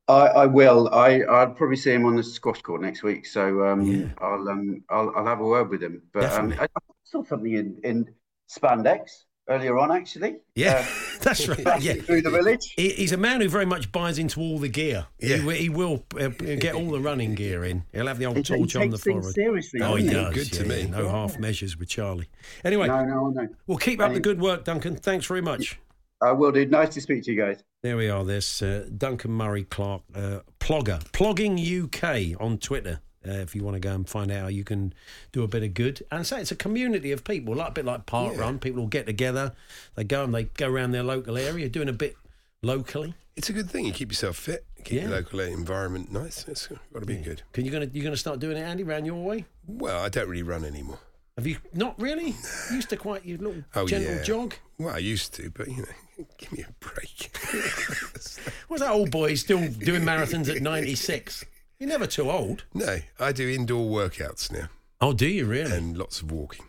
I, 0.07 0.27
I 0.27 0.45
will. 0.45 0.87
I 0.93 1.21
I'll 1.21 1.49
probably 1.51 1.77
see 1.77 1.91
him 1.91 2.05
on 2.05 2.15
the 2.15 2.23
squash 2.23 2.61
court 2.61 2.81
next 2.81 3.01
week, 3.03 3.25
so 3.25 3.65
um, 3.67 3.81
Yeah. 3.81 4.07
I'll 4.19 4.47
um 4.49 4.83
I'll, 4.89 5.11
I'll 5.15 5.25
have 5.25 5.39
a 5.39 5.45
word 5.45 5.69
with 5.69 5.81
him. 5.81 6.03
But 6.13 6.31
um, 6.33 6.53
I, 6.59 6.65
I 6.65 6.67
saw 7.03 7.23
something 7.23 7.53
in 7.53 7.79
in 7.83 8.09
spandex 8.49 9.23
earlier 9.49 9.77
on, 9.77 9.91
actually. 9.91 10.37
Yeah, 10.55 10.83
Uh, 10.87 11.17
that's 11.21 11.47
right. 11.47 11.81
Yeah. 11.81 11.93
through 11.95 12.21
the 12.23 12.31
village. 12.31 12.73
He, 12.77 12.89
he's 12.89 13.11
a 13.11 13.17
man 13.17 13.41
who 13.41 13.47
very 13.49 13.65
much 13.65 13.91
buys 13.91 14.17
into 14.17 14.39
all 14.41 14.57
the 14.57 14.69
gear. 14.69 15.05
Yeah. 15.19 15.37
He, 15.37 15.55
he 15.55 15.69
will 15.69 16.03
uh, 16.19 16.29
get 16.29 16.73
all 16.75 16.89
the 16.89 16.99
running 16.99 17.35
gear 17.35 17.63
in. 17.63 17.83
He'll 17.93 18.07
have 18.07 18.17
the 18.17 18.25
old 18.25 18.37
He, 18.37 18.41
he 18.43 18.57
torch 18.59 18.75
on 18.75 18.89
the 18.89 18.97
takes 18.97 19.03
forehead. 19.07 19.33
seriously. 19.33 19.81
Oh, 19.83 19.95
he 19.95 20.05
doesn't 20.05 20.23
does. 20.23 20.33
Good 20.33 20.53
to 20.53 20.63
yeah, 20.63 20.69
me. 20.69 20.81
yeah, 20.89 20.97
No 20.99 21.09
half 21.09 21.37
measures 21.39 21.77
with 21.77 21.89
Charlie. 21.89 22.27
Anyway, 22.63 22.87
No, 22.87 23.03
no, 23.05 23.27
no. 23.29 23.47
well, 23.67 23.77
keep 23.77 23.99
up 24.01 24.13
the 24.13 24.19
good 24.19 24.39
work, 24.39 24.63
Duncan. 24.63 24.95
Thanks 24.95 25.27
very 25.27 25.41
much. 25.41 25.79
I 26.21 26.31
will 26.31 26.51
do. 26.51 26.65
Nice 26.65 26.93
to 26.95 27.01
speak 27.01 27.23
to 27.23 27.31
you 27.31 27.37
guys. 27.41 27.63
There 27.83 27.97
we 27.97 28.09
are. 28.09 28.23
There's 28.23 28.61
uh, 28.61 28.87
Duncan 28.97 29.31
Murray 29.31 29.63
Clark, 29.63 30.01
uh, 30.15 30.39
Plogger, 30.59 31.03
Plogging 31.11 31.59
UK 31.59 32.39
on 32.41 32.57
Twitter. 32.57 32.99
Uh, 33.27 33.31
if 33.31 33.55
you 33.55 33.63
want 33.63 33.73
to 33.75 33.79
go 33.79 33.91
and 33.93 34.07
find 34.07 34.31
out 34.31 34.41
how 34.43 34.47
you 34.47 34.63
can 34.63 34.93
do 35.31 35.43
a 35.43 35.47
bit 35.47 35.63
of 35.63 35.73
good, 35.73 36.01
and 36.11 36.25
say 36.27 36.39
it's 36.39 36.51
a 36.51 36.55
community 36.55 37.11
of 37.11 37.23
people, 37.23 37.55
like 37.55 37.69
a 37.69 37.73
bit 37.73 37.85
like 37.85 38.05
Park 38.05 38.33
Yeah. 38.35 38.41
Run. 38.41 38.59
People 38.59 38.81
will 38.83 38.87
get 38.89 39.07
together, 39.07 39.53
they 39.95 40.03
go 40.03 40.23
and 40.23 40.33
they 40.33 40.43
go 40.43 40.69
around 40.69 40.91
their 40.91 41.01
local 41.03 41.35
area, 41.37 41.67
doing 41.67 41.89
a 41.89 41.93
bit 41.93 42.15
locally. 42.61 43.15
It's 43.35 43.49
a 43.49 43.53
good 43.53 43.69
thing. 43.69 43.85
You 43.85 43.91
keep 43.93 44.11
yourself 44.11 44.37
fit, 44.37 44.63
keep 44.83 44.97
Yeah. 44.97 45.01
your 45.09 45.11
local 45.17 45.39
environment 45.39 46.11
nice. 46.11 46.47
It's 46.47 46.67
got 46.67 46.99
to 46.99 47.05
be 47.05 47.17
good. 47.17 47.41
Can 47.51 47.65
you 47.65 47.71
gonna 47.71 47.89
you 47.91 48.03
gonna 48.03 48.15
start 48.15 48.39
doing 48.39 48.57
it, 48.57 48.61
Andy, 48.61 48.83
round 48.83 49.05
your 49.07 49.21
way? 49.23 49.45
Well, 49.67 49.99
I 50.03 50.09
don't 50.09 50.29
really 50.29 50.43
run 50.43 50.63
anymore. 50.63 50.99
Have 51.37 51.47
you 51.47 51.57
not 51.73 51.99
really? 51.99 52.27
You 52.69 52.75
used 52.75 52.89
to 52.91 52.97
quite 52.97 53.25
your 53.25 53.37
little 53.39 53.63
Oh, 53.75 53.85
gentle 53.85 54.15
yeah. 54.15 54.23
jog. 54.23 54.53
Well, 54.79 54.95
I 54.95 54.99
used 54.99 55.33
to, 55.35 55.49
but 55.49 55.67
you 55.67 55.77
know, 55.77 56.25
give 56.37 56.51
me 56.53 56.63
a 56.67 56.71
break. 56.79 57.37
Was 58.69 58.79
that 58.81 58.91
old 58.91 59.11
boy 59.11 59.33
still 59.35 59.67
doing 59.69 60.03
marathons 60.03 60.53
at 60.53 60.61
ninety 60.61 60.95
six? 60.95 61.43
You're 61.79 61.89
never 61.89 62.07
too 62.07 62.31
old. 62.31 62.63
no, 62.73 62.99
I 63.19 63.33
do 63.33 63.49
indoor 63.49 63.89
workouts 63.91 64.49
now 64.51 64.69
Oh, 65.01 65.11
do 65.11 65.27
you 65.27 65.45
really? 65.45 65.71
and 65.75 65.97
lots 65.97 66.21
of 66.21 66.31
walking. 66.31 66.65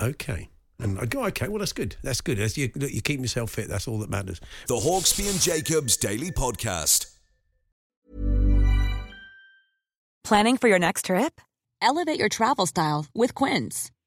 Okay. 0.00 0.48
And 0.78 0.98
I 1.00 1.06
go, 1.06 1.24
okay, 1.26 1.48
well, 1.48 1.58
that's 1.58 1.72
good. 1.72 1.96
That's 2.02 2.20
good. 2.20 2.38
That's, 2.38 2.56
you, 2.56 2.70
look, 2.76 2.92
you 2.92 3.00
keep 3.00 3.20
yourself 3.20 3.50
fit. 3.50 3.68
That's 3.68 3.86
all 3.88 3.98
that 3.98 4.10
matters. 4.10 4.40
The 4.68 4.74
Hawksby 4.76 5.28
and 5.30 5.40
Jacobs 5.40 5.96
Daily 5.96 6.30
Podcast. 6.32 7.16
Planning 10.24 10.56
for 10.56 10.68
your 10.68 10.78
next 10.80 11.06
trip? 11.06 11.40
Elevate 11.80 12.18
your 12.18 12.28
travel 12.28 12.66
style 12.66 13.06
with 13.14 13.34
Quince. 13.34 13.90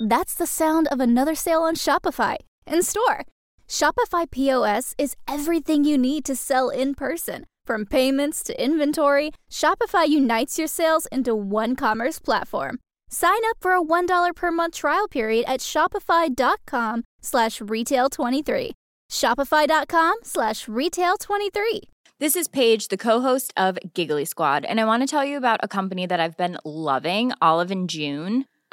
That's 0.00 0.34
the 0.34 0.46
sound 0.46 0.88
of 0.88 1.00
another 1.00 1.34
sale 1.34 1.62
on 1.62 1.76
Shopify 1.76 2.36
in 2.66 2.82
store. 2.82 3.24
Shopify 3.68 4.30
POS 4.30 4.94
is 4.98 5.16
everything 5.28 5.84
you 5.84 5.96
need 5.96 6.24
to 6.24 6.34
sell 6.34 6.68
in 6.68 6.94
person. 6.94 7.46
From 7.64 7.86
payments 7.86 8.42
to 8.44 8.62
inventory, 8.62 9.30
Shopify 9.50 10.06
unites 10.08 10.58
your 10.58 10.68
sales 10.68 11.06
into 11.12 11.34
one 11.34 11.76
commerce 11.76 12.18
platform. 12.18 12.78
Sign 13.08 13.38
up 13.48 13.56
for 13.60 13.72
a 13.72 13.82
$1 13.82 14.34
per 14.34 14.50
month 14.50 14.74
trial 14.74 15.08
period 15.08 15.44
at 15.48 15.60
shopify.com 15.60 17.04
slash 17.22 17.60
retail 17.60 18.10
23. 18.10 18.72
Shopify.com 19.10 20.16
slash 20.22 20.68
retail 20.68 21.16
23. 21.16 21.82
This 22.20 22.36
is 22.36 22.48
Paige, 22.48 22.88
the 22.88 22.96
co-host 22.96 23.52
of 23.56 23.78
Giggly 23.92 24.24
Squad, 24.24 24.64
and 24.64 24.80
I 24.80 24.84
want 24.84 25.02
to 25.02 25.06
tell 25.06 25.24
you 25.24 25.36
about 25.36 25.60
a 25.62 25.68
company 25.68 26.06
that 26.06 26.20
I've 26.20 26.36
been 26.36 26.58
loving, 26.64 27.32
Olive 27.40 27.70
and 27.70 27.88
June. 27.90 28.46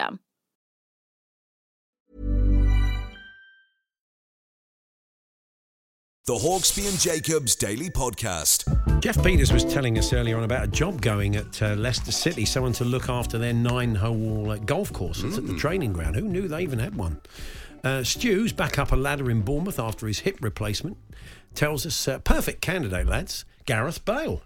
System. 0.00 0.20
The 6.26 6.34
Hawksby 6.36 6.88
and 6.88 6.98
Jacobs 7.00 7.56
Daily 7.56 7.90
Podcast. 7.90 9.00
Jeff 9.00 9.20
Peters 9.24 9.52
was 9.52 9.64
telling 9.64 9.98
us 9.98 10.12
earlier 10.12 10.36
on 10.36 10.44
about 10.44 10.64
a 10.64 10.68
job 10.68 11.02
going 11.02 11.34
at 11.34 11.60
uh, 11.60 11.74
Leicester 11.74 12.12
City, 12.12 12.44
someone 12.44 12.72
to 12.74 12.84
look 12.84 13.08
after 13.08 13.36
their 13.36 13.54
nine 13.54 13.96
hole 13.96 14.50
uh, 14.50 14.56
golf 14.58 14.92
courses 14.92 15.38
at 15.38 15.46
the 15.46 15.56
training 15.56 15.92
ground. 15.92 16.14
Who 16.14 16.22
knew 16.22 16.46
they 16.46 16.62
even 16.62 16.78
had 16.78 16.94
one? 16.94 17.20
Uh, 17.82 18.04
Stew's 18.04 18.52
back 18.52 18.78
up 18.78 18.92
a 18.92 18.96
ladder 18.96 19.30
in 19.30 19.40
Bournemouth 19.40 19.80
after 19.80 20.06
his 20.06 20.20
hip 20.20 20.36
replacement. 20.40 20.98
Tells 21.54 21.84
us, 21.84 22.06
uh, 22.06 22.20
perfect 22.20 22.60
candidate, 22.60 23.06
lads. 23.06 23.44
Gareth 23.64 24.04
Bale. 24.04 24.42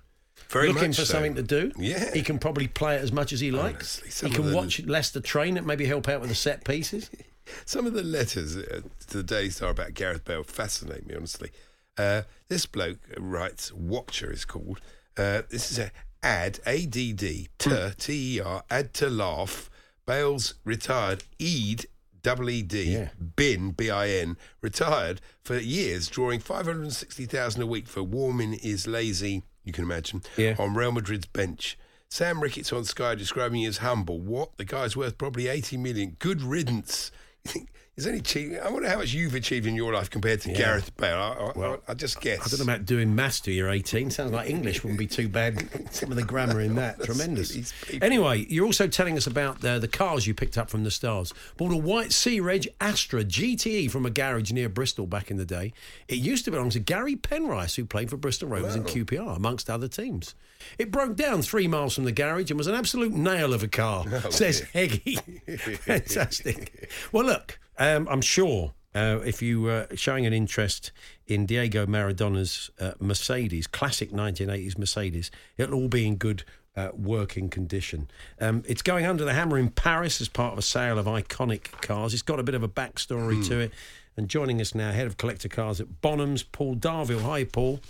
Very 0.48 0.72
Looking 0.72 0.90
for 0.92 1.04
so. 1.04 1.14
something 1.14 1.34
to 1.36 1.42
do. 1.42 1.72
Yeah. 1.78 2.12
He 2.14 2.22
can 2.22 2.38
probably 2.38 2.68
play 2.68 2.96
it 2.96 3.02
as 3.02 3.12
much 3.12 3.32
as 3.32 3.40
he 3.40 3.50
likes. 3.50 4.00
Honestly, 4.02 4.28
he 4.28 4.34
can 4.34 4.52
watch 4.54 4.80
Leicester 4.84 5.20
train 5.20 5.56
it, 5.56 5.64
maybe 5.66 5.84
help 5.86 6.08
out 6.08 6.20
with 6.20 6.28
the 6.30 6.34
set 6.36 6.64
pieces. 6.64 7.10
Some 7.66 7.86
of 7.86 7.92
the 7.92 8.02
letters 8.02 8.56
uh, 8.56 8.80
to 9.08 9.16
the 9.18 9.22
Daily 9.22 9.50
Star 9.50 9.70
about 9.70 9.94
Gareth 9.94 10.24
Bale 10.24 10.42
fascinate 10.44 11.06
me, 11.06 11.14
honestly. 11.14 11.50
Uh, 11.98 12.22
this 12.48 12.66
bloke 12.66 12.98
writes, 13.18 13.72
Watcher 13.72 14.32
is 14.32 14.44
called. 14.44 14.80
Uh, 15.16 15.42
this 15.50 15.70
is 15.70 15.78
a 15.78 15.90
ad, 16.22 16.58
A-D-D, 16.66 17.48
T, 17.58 17.70
T-E-R, 17.98 18.64
ad 18.70 18.94
to 18.94 19.10
laugh. 19.10 19.68
Bale's 20.06 20.54
retired, 20.64 21.24
Eid, 21.40 21.86
double 22.22 22.48
E-D, 22.48 22.82
Yeah. 22.82 23.08
bin, 23.36 23.72
B-I-N, 23.72 24.36
retired 24.62 25.20
for 25.42 25.58
years, 25.58 26.08
drawing 26.08 26.40
560,000 26.40 27.60
a 27.62 27.66
week 27.66 27.86
for 27.86 28.02
Warming 28.02 28.54
is 28.54 28.86
Lazy, 28.86 29.42
you 29.64 29.72
can 29.72 29.84
imagine, 29.84 30.22
Yeah. 30.36 30.56
on 30.58 30.74
Real 30.74 30.92
Madrid's 30.92 31.26
bench. 31.26 31.78
Sam 32.08 32.40
Ricketts 32.40 32.72
on 32.72 32.84
Sky 32.84 33.14
describing 33.16 33.62
him 33.62 33.68
as 33.68 33.78
humble. 33.78 34.20
What? 34.20 34.56
The 34.56 34.64
guy's 34.64 34.96
worth 34.96 35.18
probably 35.18 35.48
80 35.48 35.76
million. 35.78 36.16
Good 36.20 36.42
riddance. 36.42 37.10
Is 37.96 38.08
any 38.08 38.18
achieved? 38.18 38.58
I 38.58 38.70
wonder 38.70 38.88
how 38.88 38.98
much 38.98 39.12
you've 39.12 39.36
achieved 39.36 39.66
in 39.66 39.76
your 39.76 39.92
life 39.92 40.10
compared 40.10 40.40
to 40.40 40.50
Yeah. 40.50 40.56
Gareth 40.58 40.96
Bale. 40.96 41.16
I, 41.16 41.28
I, 41.32 41.52
Well, 41.54 41.80
I, 41.86 41.92
I 41.92 41.94
just 41.94 42.20
guess. 42.20 42.40
I 42.44 42.48
don't 42.48 42.66
know 42.66 42.72
about 42.72 42.86
doing 42.86 43.14
maths 43.14 43.38
till 43.38 43.54
you're 43.54 43.70
18. 43.70 44.10
Sounds 44.10 44.32
like 44.32 44.50
English 44.50 44.82
wouldn't 44.82 44.98
be 44.98 45.06
too 45.06 45.28
bad. 45.28 45.68
Some 45.94 46.10
of 46.10 46.16
the 46.16 46.24
grammar 46.24 46.60
in 46.60 46.74
that, 46.74 47.00
tremendous. 47.04 47.72
Anyway, 48.02 48.46
you're 48.48 48.64
also 48.66 48.88
telling 48.88 49.16
us 49.16 49.28
about 49.28 49.64
uh, 49.64 49.78
the 49.78 49.86
cars 49.86 50.26
you 50.26 50.34
picked 50.34 50.58
up 50.58 50.70
from 50.70 50.82
the 50.82 50.90
stars. 50.90 51.32
Bought 51.56 51.72
a 51.72 51.76
white 51.76 52.12
Sea 52.12 52.40
Reg 52.40 52.66
Astra 52.80 53.22
GTE 53.22 53.88
from 53.92 54.04
a 54.06 54.10
garage 54.10 54.50
near 54.50 54.68
Bristol 54.68 55.06
back 55.06 55.30
in 55.30 55.36
the 55.36 55.46
day. 55.46 55.72
It 56.08 56.16
used 56.16 56.44
to 56.46 56.50
belong 56.50 56.70
to 56.70 56.80
Gary 56.80 57.14
Penrice, 57.14 57.76
who 57.76 57.84
played 57.84 58.10
for 58.10 58.16
Bristol 58.16 58.48
Rovers 58.48 58.74
and 58.74 58.84
QPR, 58.86 59.36
amongst 59.36 59.70
other 59.70 59.86
teams. 59.86 60.34
It 60.78 60.90
broke 60.90 61.14
down 61.14 61.42
three 61.42 61.68
miles 61.68 61.94
from 61.94 62.04
the 62.04 62.12
garage 62.12 62.50
and 62.50 62.58
was 62.58 62.66
an 62.66 62.74
absolute 62.74 63.12
nail 63.12 63.52
of 63.54 63.62
a 63.62 63.68
car, 63.68 64.04
says 64.30 64.62
Heggy. 64.74 65.20
Fantastic. 65.80 66.90
Well, 67.12 67.26
look, 67.26 67.58
um, 67.78 68.06
I'm 68.10 68.20
sure 68.20 68.72
uh, 68.94 69.20
if 69.24 69.42
you 69.42 69.60
were 69.62 69.86
showing 69.94 70.26
an 70.26 70.32
interest 70.32 70.92
in 71.26 71.46
Diego 71.46 71.86
Maradona's 71.86 72.70
uh, 72.80 72.92
Mercedes, 73.00 73.66
classic 73.66 74.12
1980s 74.12 74.78
Mercedes, 74.78 75.30
it'll 75.56 75.74
all 75.74 75.88
be 75.88 76.06
in 76.06 76.16
good 76.16 76.44
uh, 76.76 76.88
working 76.94 77.48
condition. 77.48 78.08
Um, 78.40 78.62
it's 78.66 78.82
going 78.82 79.06
under 79.06 79.24
the 79.24 79.32
hammer 79.32 79.58
in 79.58 79.68
Paris 79.70 80.20
as 80.20 80.28
part 80.28 80.52
of 80.52 80.58
a 80.58 80.62
sale 80.62 80.98
of 80.98 81.06
iconic 81.06 81.70
cars. 81.80 82.12
It's 82.12 82.22
got 82.22 82.40
a 82.40 82.42
bit 82.42 82.54
of 82.54 82.62
a 82.62 82.68
backstory 82.68 83.46
to 83.48 83.60
it. 83.60 83.72
And 84.16 84.28
joining 84.28 84.60
us 84.60 84.74
now, 84.74 84.92
head 84.92 85.06
of 85.08 85.16
collector 85.16 85.48
cars 85.48 85.80
at 85.80 85.88
Bonhams, 86.00 86.44
Paul 86.52 86.76
Darville. 86.76 87.22
Hi, 87.22 87.44
Paul. 87.44 87.80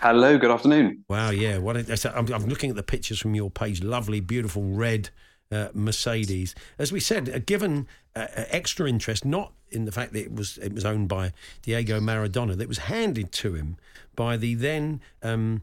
Hello, 0.00 0.38
good 0.38 0.50
afternoon. 0.50 1.04
Wow, 1.08 1.30
yeah. 1.30 1.58
What 1.58 1.76
a- 1.76 2.18
I'm, 2.18 2.32
I'm 2.32 2.46
looking 2.46 2.70
at 2.70 2.76
the 2.76 2.82
pictures 2.82 3.18
from 3.18 3.34
your 3.34 3.50
page. 3.50 3.82
Lovely, 3.82 4.20
beautiful 4.20 4.62
red 4.62 5.10
uh, 5.50 5.68
Mercedes. 5.74 6.54
As 6.78 6.92
we 6.92 7.00
said, 7.00 7.28
uh, 7.28 7.38
given 7.38 7.86
uh, 8.14 8.26
uh, 8.36 8.44
extra 8.50 8.88
interest, 8.88 9.24
not 9.24 9.52
in 9.70 9.84
the 9.84 9.92
fact 9.92 10.12
that 10.12 10.20
it 10.20 10.34
was 10.34 10.58
it 10.58 10.72
was 10.72 10.84
owned 10.84 11.08
by 11.08 11.32
Diego 11.62 12.00
Maradona, 12.00 12.56
that 12.56 12.68
was 12.68 12.78
handed 12.78 13.32
to 13.32 13.54
him 13.54 13.76
by 14.16 14.36
the 14.36 14.54
then. 14.54 15.00
Um, 15.22 15.62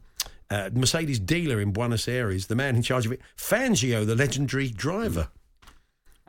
uh, 0.50 0.70
Mercedes 0.74 1.20
dealer 1.20 1.60
in 1.60 1.74
Buenos 1.74 2.08
Aires, 2.08 2.48
the 2.48 2.56
man 2.56 2.78
in 2.78 2.82
charge 2.82 3.06
of 3.06 3.12
it, 3.12 3.20
Fangio, 3.36 4.06
the 4.06 4.16
legendary 4.16 4.70
driver. 4.70 5.28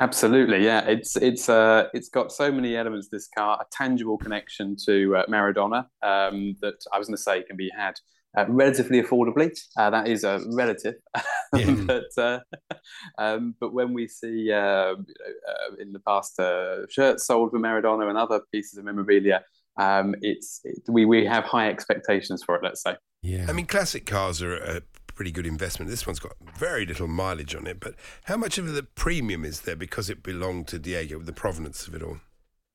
Absolutely, 0.00 0.64
yeah. 0.64 0.80
It's 0.86 1.16
it's 1.16 1.48
uh 1.48 1.88
it's 1.92 2.08
got 2.08 2.32
so 2.32 2.52
many 2.52 2.76
elements. 2.76 3.08
This 3.08 3.28
car, 3.28 3.58
a 3.60 3.66
tangible 3.70 4.16
connection 4.16 4.76
to 4.86 5.16
uh, 5.16 5.26
Maradona 5.26 5.86
um, 6.02 6.56
that 6.60 6.84
I 6.92 6.98
was 6.98 7.08
going 7.08 7.16
to 7.16 7.22
say 7.22 7.42
can 7.42 7.56
be 7.56 7.70
had 7.76 7.98
uh, 8.36 8.44
relatively 8.48 9.02
affordably. 9.02 9.58
Uh, 9.76 9.90
that 9.90 10.08
is 10.08 10.24
a 10.24 10.40
relative, 10.52 10.94
but 11.52 12.04
uh, 12.16 12.40
um, 13.18 13.54
but 13.60 13.72
when 13.72 13.92
we 13.92 14.08
see 14.08 14.52
uh, 14.52 14.90
you 14.90 15.14
know, 15.18 15.32
uh, 15.48 15.74
in 15.80 15.92
the 15.92 16.00
past 16.00 16.38
uh, 16.38 16.86
shirts 16.88 17.26
sold 17.26 17.50
for 17.50 17.58
Maradona 17.58 18.08
and 18.08 18.18
other 18.18 18.40
pieces 18.52 18.78
of 18.78 18.84
memorabilia, 18.84 19.42
um, 19.78 20.14
it's 20.20 20.60
it, 20.64 20.80
we 20.88 21.04
we 21.04 21.24
have 21.24 21.44
high 21.44 21.68
expectations 21.68 22.42
for 22.44 22.56
it. 22.56 22.62
Let's 22.62 22.82
say. 22.82 22.96
Yeah. 23.22 23.46
I 23.48 23.52
mean, 23.52 23.66
classic 23.66 24.06
cars 24.06 24.42
are 24.42 24.54
a 24.54 24.82
pretty 25.14 25.32
good 25.32 25.46
investment. 25.46 25.90
This 25.90 26.06
one's 26.06 26.20
got 26.20 26.34
very 26.56 26.86
little 26.86 27.08
mileage 27.08 27.54
on 27.54 27.66
it, 27.66 27.80
but 27.80 27.94
how 28.24 28.36
much 28.36 28.58
of 28.58 28.72
the 28.72 28.84
premium 28.84 29.44
is 29.44 29.62
there 29.62 29.74
because 29.74 30.08
it 30.08 30.22
belonged 30.22 30.68
to 30.68 30.78
Diego, 30.78 31.18
the 31.18 31.32
provenance 31.32 31.88
of 31.88 31.94
it 31.96 32.02
all? 32.02 32.18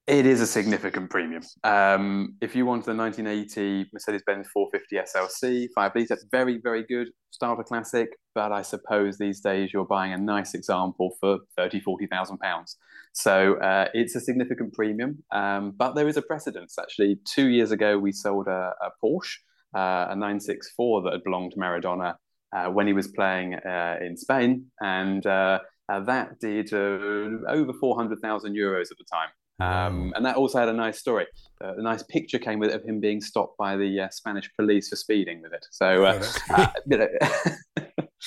It 0.05 0.25
is 0.25 0.41
a 0.41 0.47
significant 0.47 1.09
premium. 1.09 1.43
Um, 1.63 2.35
if 2.41 2.57
you 2.57 2.65
want 2.65 2.83
the 2.83 2.93
1980 2.93 3.89
Mercedes-Benz 3.93 4.49
450 4.53 4.97
SLC, 4.97 5.69
five 5.73 5.93
litre, 5.95 6.17
very, 6.29 6.57
very 6.57 6.83
good 6.83 7.07
style 7.31 7.53
starter 7.53 7.63
classic. 7.63 8.09
But 8.35 8.51
I 8.51 8.63
suppose 8.63 9.17
these 9.17 9.39
days 9.39 9.71
you're 9.71 9.85
buying 9.85 10.11
a 10.11 10.17
nice 10.17 10.55
example 10.55 11.15
for 11.21 11.39
30, 11.55 11.79
40,000 11.79 12.37
pounds. 12.39 12.75
So 13.13 13.55
uh, 13.59 13.87
it's 13.93 14.13
a 14.15 14.19
significant 14.19 14.73
premium. 14.73 15.23
Um, 15.31 15.71
but 15.71 15.93
there 15.93 16.09
is 16.09 16.17
a 16.17 16.21
precedence. 16.21 16.77
Actually, 16.77 17.19
two 17.23 17.47
years 17.47 17.71
ago 17.71 17.97
we 17.97 18.11
sold 18.11 18.47
a, 18.47 18.73
a 18.81 18.89
Porsche, 19.01 19.37
uh, 19.73 20.07
a 20.09 20.15
964 20.15 21.03
that 21.03 21.13
had 21.13 21.23
belonged 21.23 21.53
to 21.53 21.57
Maradona 21.57 22.15
uh, 22.53 22.65
when 22.65 22.87
he 22.87 22.93
was 22.93 23.07
playing 23.07 23.53
uh, 23.53 23.99
in 24.01 24.17
Spain, 24.17 24.65
and 24.81 25.25
uh, 25.25 25.59
uh, 25.87 26.01
that 26.01 26.39
did 26.41 26.73
over 26.73 27.71
400,000 27.79 28.53
euros 28.53 28.91
at 28.91 28.97
the 28.97 29.05
time. 29.09 29.29
Um, 29.59 30.13
and 30.15 30.25
that 30.25 30.35
also 30.35 30.59
had 30.59 30.69
a 30.69 30.73
nice 30.73 30.99
story. 30.99 31.27
Uh, 31.63 31.75
a 31.75 31.81
nice 31.81 32.03
picture 32.03 32.39
came 32.39 32.59
with 32.59 32.71
it 32.71 32.75
of 32.75 32.83
him 32.83 32.99
being 32.99 33.21
stopped 33.21 33.57
by 33.57 33.77
the 33.77 34.01
uh, 34.01 34.09
Spanish 34.09 34.49
police 34.57 34.89
for 34.89 34.95
speeding 34.95 35.41
with 35.41 35.53
it. 35.53 35.65
So, 35.71 36.05
uh, 36.05 36.23
uh, 36.49 36.67
you 36.85 36.97
know, 36.97 37.07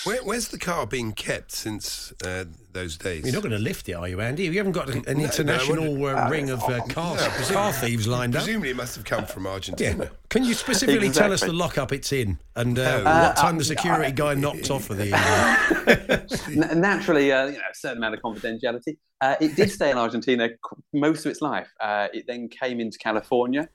Where, 0.07 0.23
where's 0.23 0.49
the 0.49 0.59
car 0.59 0.87
being 0.87 1.11
kept 1.13 1.51
since 1.51 2.13
uh, 2.25 2.45
those 2.73 2.97
days? 2.97 3.25
You're 3.25 3.33
not 3.35 3.43
going 3.43 3.51
to 3.57 3.59
lift 3.59 3.89
it, 3.89 3.95
are 3.95 4.07
you, 4.07 4.21
Andy? 4.21 4.45
You 4.45 4.53
haven't 4.53 4.73
got 4.73 4.89
an 4.89 5.03
No, 5.07 5.13
no, 5.13 5.25
international 5.25 5.97
wouldn't- 5.97 6.27
uh, 6.27 6.31
ring 6.31 6.51
of 6.51 6.63
uh, 6.63 6.81
car, 6.87 7.17
No, 7.17 7.29
car 7.49 7.73
thieves 7.73 8.07
lined 8.07 8.37
up. 8.37 8.45
Presumably, 8.45 8.71
it 8.71 8.77
must 8.77 8.95
have 8.95 9.05
come 9.05 9.27
from 9.27 9.47
Argentina. 9.49 10.05
Yeah. 10.05 10.11
Can 10.29 10.45
you 10.45 10.55
specifically 10.55 11.11
tell 11.11 11.33
us 11.33 11.41
the 11.41 11.53
lockup 11.53 11.91
it's 11.93 12.13
in 12.13 12.39
and 12.55 12.79
uh, 12.79 12.83
Uh, 13.05 13.27
what 13.29 13.37
time 13.37 13.57
uh, 13.57 13.59
the 13.59 13.65
security 13.65 14.13
guy 14.13 14.35
knocks 14.35 14.71
off 14.71 14.91
of 14.91 14.99
the 14.99 15.07
evening? 16.51 16.81
Naturally, 16.81 17.33
uh, 17.33 17.47
you 17.47 17.53
know, 17.55 17.59
a 17.71 17.75
certain 17.75 17.99
amount 17.99 18.15
of 18.15 18.21
confidentiality. 18.23 18.97
Uh, 19.21 19.35
it 19.41 19.57
did 19.57 19.71
stay 19.73 19.91
in 19.91 19.99
Argentina 19.99 20.49
most 20.93 21.25
of 21.27 21.31
its 21.33 21.41
life. 21.43 21.69
Uh, 21.81 22.07
it 22.13 22.27
then 22.29 22.49
came 22.49 22.79
into 22.81 22.99
California 22.99 23.69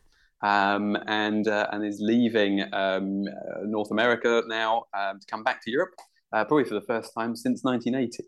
um, 0.44 0.96
and 1.08 1.48
uh, 1.48 1.68
and 1.72 1.84
is 1.86 2.00
leaving 2.00 2.62
um, 2.74 3.24
uh, 3.28 3.62
North 3.66 3.92
America 3.92 4.44
now 4.48 4.84
um, 4.94 5.20
to 5.20 5.26
come 5.28 5.44
back 5.44 5.62
to 5.64 5.72
Europe, 5.72 5.94
uh, 6.34 6.46
probably 6.46 6.66
for 6.66 6.74
the 6.76 6.82
first 6.82 7.14
time 7.18 7.36
since 7.36 7.64
1980. 7.64 8.24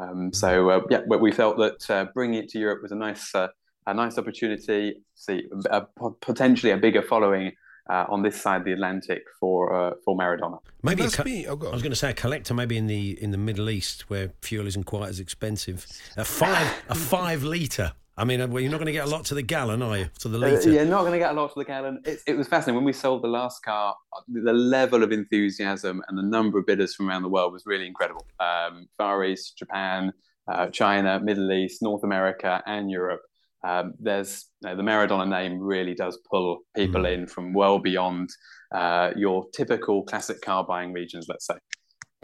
Um, 0.00 0.32
so 0.32 0.70
uh, 0.70 0.80
yeah, 0.90 1.00
but 1.08 1.20
we 1.20 1.32
felt 1.32 1.56
that 1.58 1.90
uh, 1.90 2.06
bringing 2.14 2.42
it 2.42 2.48
to 2.50 2.58
Europe 2.58 2.80
was 2.82 2.92
a 2.92 2.96
nice 2.96 3.34
uh, 3.34 3.48
a 3.86 3.94
nice 3.94 4.18
opportunity. 4.18 4.96
See, 5.14 5.44
a, 5.70 5.82
po- 5.82 6.16
potentially 6.20 6.72
a 6.72 6.76
bigger 6.76 7.02
following. 7.02 7.52
Uh, 7.88 8.04
on 8.08 8.20
this 8.20 8.42
side 8.42 8.62
of 8.62 8.64
the 8.64 8.72
Atlantic 8.72 9.22
for 9.38 9.72
uh, 9.72 9.92
for 10.04 10.16
Maradona. 10.16 10.58
Maybe 10.82 11.02
a 11.02 11.04
must 11.04 11.18
co- 11.18 11.22
be- 11.22 11.46
oh, 11.46 11.54
go 11.54 11.68
I 11.68 11.72
was 11.72 11.82
going 11.82 11.92
to 11.92 11.96
say 11.96 12.10
a 12.10 12.14
collector, 12.14 12.52
maybe 12.52 12.76
in 12.76 12.88
the 12.88 13.16
in 13.22 13.30
the 13.30 13.38
Middle 13.38 13.70
East 13.70 14.10
where 14.10 14.32
fuel 14.42 14.66
isn't 14.66 14.86
quite 14.86 15.08
as 15.08 15.20
expensive. 15.20 15.86
A 16.16 16.24
five 16.24 16.82
a 16.88 16.96
five 16.96 17.44
liter. 17.44 17.92
I 18.18 18.24
mean, 18.24 18.40
uh, 18.40 18.46
well, 18.46 18.62
you're 18.62 18.70
not 18.70 18.78
going 18.78 18.86
to 18.86 18.92
get 18.92 19.06
a 19.06 19.10
lot 19.10 19.26
to 19.26 19.34
the 19.34 19.42
gallon, 19.42 19.82
are 19.82 19.98
you? 19.98 20.08
To 20.20 20.28
the 20.28 20.38
Uh, 20.38 20.50
litre. 20.52 20.70
yeah, 20.70 20.84
not 20.84 21.00
going 21.00 21.12
to 21.12 21.18
get 21.18 21.32
a 21.32 21.34
lot 21.34 21.48
to 21.48 21.58
the 21.58 21.64
gallon. 21.64 22.00
It, 22.04 22.20
it 22.26 22.36
was 22.36 22.48
fascinating 22.48 22.76
when 22.76 22.84
we 22.84 22.92
sold 22.94 23.22
the 23.22 23.28
last 23.28 23.62
car. 23.62 23.94
The 24.28 24.52
level 24.52 25.02
of 25.02 25.12
enthusiasm 25.12 26.02
and 26.08 26.16
the 26.16 26.22
number 26.22 26.58
of 26.58 26.66
bidders 26.66 26.94
from 26.94 27.08
around 27.08 27.22
the 27.22 27.28
world 27.28 27.52
was 27.52 27.64
really 27.66 27.86
incredible. 27.86 28.26
Um, 28.40 28.86
Far 28.96 29.22
East, 29.24 29.58
Japan, 29.58 30.12
uh, 30.50 30.68
China, 30.68 31.20
Middle 31.20 31.52
East, 31.52 31.82
North 31.82 32.04
America, 32.04 32.62
and 32.66 32.90
Europe. 32.90 33.20
Um, 33.62 33.94
there's 33.98 34.46
you 34.62 34.70
know, 34.70 34.76
the 34.76 34.82
Maradona 34.82 35.28
name 35.28 35.58
really 35.58 35.94
does 35.94 36.18
pull 36.30 36.60
people 36.74 37.04
in 37.04 37.26
from 37.26 37.52
well 37.52 37.78
beyond 37.78 38.30
uh, 38.72 39.10
your 39.16 39.44
typical 39.52 40.04
classic 40.04 40.40
car 40.40 40.64
buying 40.64 40.92
regions. 40.92 41.26
Let's 41.28 41.46
say. 41.46 41.54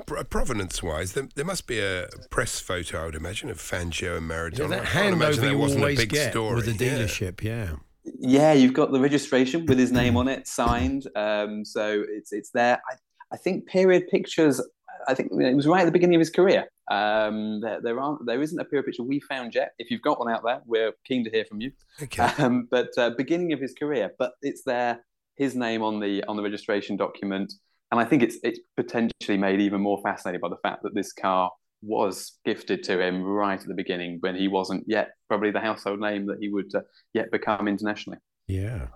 Pro- 0.07 0.25
Provenance-wise, 0.25 1.13
there, 1.13 1.29
there 1.35 1.45
must 1.45 1.67
be 1.67 1.79
a 1.79 2.09
press 2.31 2.59
photo, 2.61 3.03
I 3.03 3.07
would 3.07 3.15
imagine, 3.15 3.51
of 3.51 3.59
Fangio 3.59 4.17
and 4.17 4.29
Maradona. 4.29 4.59
Yeah, 4.59 4.67
that 4.81 4.85
handover 4.85 5.37
that 5.37 5.51
you 5.51 5.59
wasn't 5.59 5.81
a 5.81 5.85
always 5.85 5.99
big 5.99 6.09
get 6.11 6.33
story. 6.33 6.57
with 6.57 6.67
the 6.67 6.73
dealership, 6.73 7.43
yeah. 7.43 7.77
Yeah, 8.19 8.53
you've 8.53 8.75
got 8.75 8.91
the 8.91 9.01
registration 9.01 9.65
with 9.67 9.79
his 9.79 9.93
name 9.93 10.17
on 10.17 10.29
it, 10.29 10.49
signed. 10.49 11.07
Um, 11.15 11.65
so 11.65 12.05
it's 12.09 12.33
it's 12.33 12.51
there. 12.51 12.81
I, 12.91 12.95
I 13.33 13.37
think 13.37 13.67
period 13.67 14.09
pictures 14.09 14.61
I 15.09 15.15
think 15.15 15.33
it 15.33 15.55
was 15.55 15.67
right 15.67 15.83
at 15.83 15.85
the 15.85 15.93
beginning 15.93 16.17
of 16.17 16.21
his 16.21 16.31
career. 16.31 16.67
Um, 16.91 17.61
there, 17.61 17.81
there 17.81 18.01
aren't, 18.01 18.25
there 18.27 18.43
isn't 18.43 18.59
a 18.59 18.65
period 18.65 18.87
picture 18.87 19.03
we 19.03 19.21
found 19.21 19.55
yet. 19.55 19.73
If 19.79 19.91
you've 19.91 20.03
got 20.03 20.19
one 20.19 20.33
out 20.33 20.43
there, 20.45 20.61
we're 20.67 20.93
keen 21.05 21.25
to 21.25 21.31
hear 21.31 21.45
from 21.45 21.61
you. 21.61 21.73
Okay. 22.03 22.23
Um, 22.39 22.69
but 22.71 22.91
uh, 22.99 23.11
beginning 23.11 23.53
of 23.53 23.61
his 23.61 23.75
career, 23.75 24.13
but 24.19 24.33
it's 24.43 24.63
there, 24.65 25.05
his 25.37 25.55
name 25.55 25.83
on 25.83 26.01
the 26.01 26.25
on 26.25 26.37
the 26.37 26.43
registration 26.43 26.97
document, 26.97 27.53
and 27.93 28.01
I 28.01 28.05
think 28.05 28.23
it's 28.23 28.39
it's 28.43 28.59
potentially 28.77 29.37
made 29.37 29.61
even 29.61 29.81
more 29.81 30.01
fascinating 30.03 30.41
by 30.41 30.49
the 30.49 30.57
fact 30.63 30.83
that 30.83 30.95
this 30.95 31.13
car 31.13 31.53
was 31.83 32.39
gifted 32.45 32.83
to 32.85 33.01
him 33.01 33.23
right 33.23 33.61
at 33.61 33.67
the 33.67 33.75
beginning 33.75 34.17
when 34.21 34.35
he 34.35 34.49
wasn't 34.49 34.83
yet 34.87 35.11
probably 35.29 35.51
the 35.51 35.61
household 35.61 36.01
name 36.01 36.27
that 36.27 36.39
he 36.41 36.49
would 36.49 36.75
uh, 36.75 36.81
yet 37.13 37.31
become 37.31 37.69
internationally. 37.69 38.19
Yeah. 38.49 38.87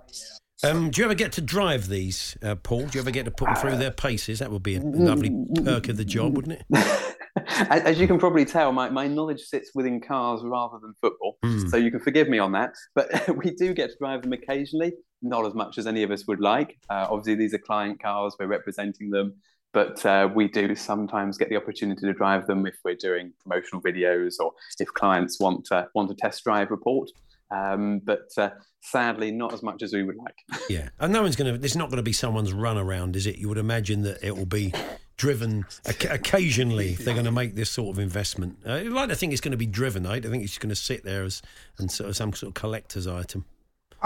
Um, 0.64 0.90
do 0.90 1.02
you 1.02 1.04
ever 1.04 1.14
get 1.14 1.32
to 1.32 1.42
drive 1.42 1.88
these, 1.88 2.38
uh, 2.42 2.54
Paul? 2.54 2.86
Do 2.86 2.96
you 2.96 3.00
ever 3.00 3.10
get 3.10 3.26
to 3.26 3.30
put 3.30 3.46
them 3.46 3.56
through 3.56 3.76
their 3.76 3.90
paces? 3.90 4.38
That 4.38 4.50
would 4.50 4.62
be 4.62 4.76
a 4.76 4.80
lovely 4.80 5.30
perk 5.62 5.88
of 5.90 5.98
the 5.98 6.04
job, 6.04 6.34
wouldn't 6.34 6.60
it? 6.70 7.12
As 7.48 7.82
as 7.82 8.00
you 8.00 8.06
can 8.06 8.18
probably 8.18 8.46
tell, 8.46 8.72
my, 8.72 8.88
my 8.88 9.06
knowledge 9.06 9.42
sits 9.42 9.72
within 9.74 10.00
cars 10.00 10.40
rather 10.42 10.78
than 10.80 10.94
football. 11.02 11.36
Mm. 11.44 11.70
So 11.70 11.76
you 11.76 11.90
can 11.90 12.00
forgive 12.00 12.28
me 12.28 12.38
on 12.38 12.52
that. 12.52 12.70
But 12.94 13.28
we 13.36 13.50
do 13.50 13.74
get 13.74 13.90
to 13.90 13.96
drive 14.00 14.22
them 14.22 14.32
occasionally, 14.32 14.94
not 15.28 15.46
as 15.46 15.54
much 15.54 15.78
as 15.78 15.86
any 15.86 16.02
of 16.02 16.10
us 16.10 16.26
would 16.26 16.40
like. 16.40 16.78
Uh, 16.88 17.06
obviously, 17.10 17.34
these 17.34 17.54
are 17.54 17.58
client 17.58 18.02
cars, 18.02 18.34
we're 18.38 18.46
representing 18.46 19.10
them. 19.10 19.34
But 19.72 20.06
uh, 20.06 20.30
we 20.34 20.48
do 20.48 20.74
sometimes 20.74 21.36
get 21.36 21.50
the 21.50 21.56
opportunity 21.56 22.06
to 22.06 22.12
drive 22.14 22.46
them 22.46 22.66
if 22.66 22.76
we're 22.82 22.94
doing 22.94 23.32
promotional 23.42 23.82
videos 23.82 24.36
or 24.40 24.52
if 24.80 24.88
clients 24.94 25.38
want 25.38 25.66
to, 25.66 25.86
want 25.94 26.10
a 26.10 26.14
test 26.14 26.44
drive 26.44 26.70
report. 26.70 27.10
Um, 27.50 28.00
but 28.02 28.28
uh, 28.38 28.50
sadly, 28.80 29.30
not 29.30 29.52
as 29.52 29.62
much 29.62 29.82
as 29.82 29.92
we 29.92 30.02
would 30.02 30.16
like. 30.16 30.34
Yeah, 30.70 30.88
and 30.98 31.12
no 31.12 31.22
one's 31.22 31.36
going 31.36 31.54
to. 31.54 31.64
It's 31.64 31.76
not 31.76 31.90
going 31.90 31.98
to 31.98 32.02
be 32.02 32.12
someone's 32.12 32.52
run 32.52 32.78
around, 32.78 33.16
is 33.16 33.26
it? 33.26 33.36
You 33.36 33.48
would 33.48 33.58
imagine 33.58 34.02
that 34.02 34.22
it 34.22 34.36
will 34.36 34.46
be 34.46 34.72
driven 35.16 35.64
occasionally 35.86 36.90
if 36.90 36.98
they're 36.98 37.14
going 37.14 37.26
to 37.26 37.32
make 37.32 37.54
this 37.54 37.70
sort 37.70 37.94
of 37.94 37.98
investment. 37.98 38.58
Uh, 38.66 38.74
I'd 38.74 38.88
like 38.88 39.08
to 39.10 39.14
think 39.14 39.32
it's 39.32 39.40
going 39.40 39.52
to 39.52 39.58
be 39.58 39.66
driven. 39.66 40.06
I 40.06 40.18
don't 40.18 40.32
think 40.32 40.44
it's 40.44 40.58
going 40.58 40.70
to 40.70 40.76
sit 40.76 41.04
there 41.04 41.24
as 41.24 41.40
and 41.78 41.90
sort 41.90 42.10
of 42.10 42.16
some 42.16 42.32
sort 42.32 42.48
of 42.48 42.54
collector's 42.54 43.06
item. 43.06 43.44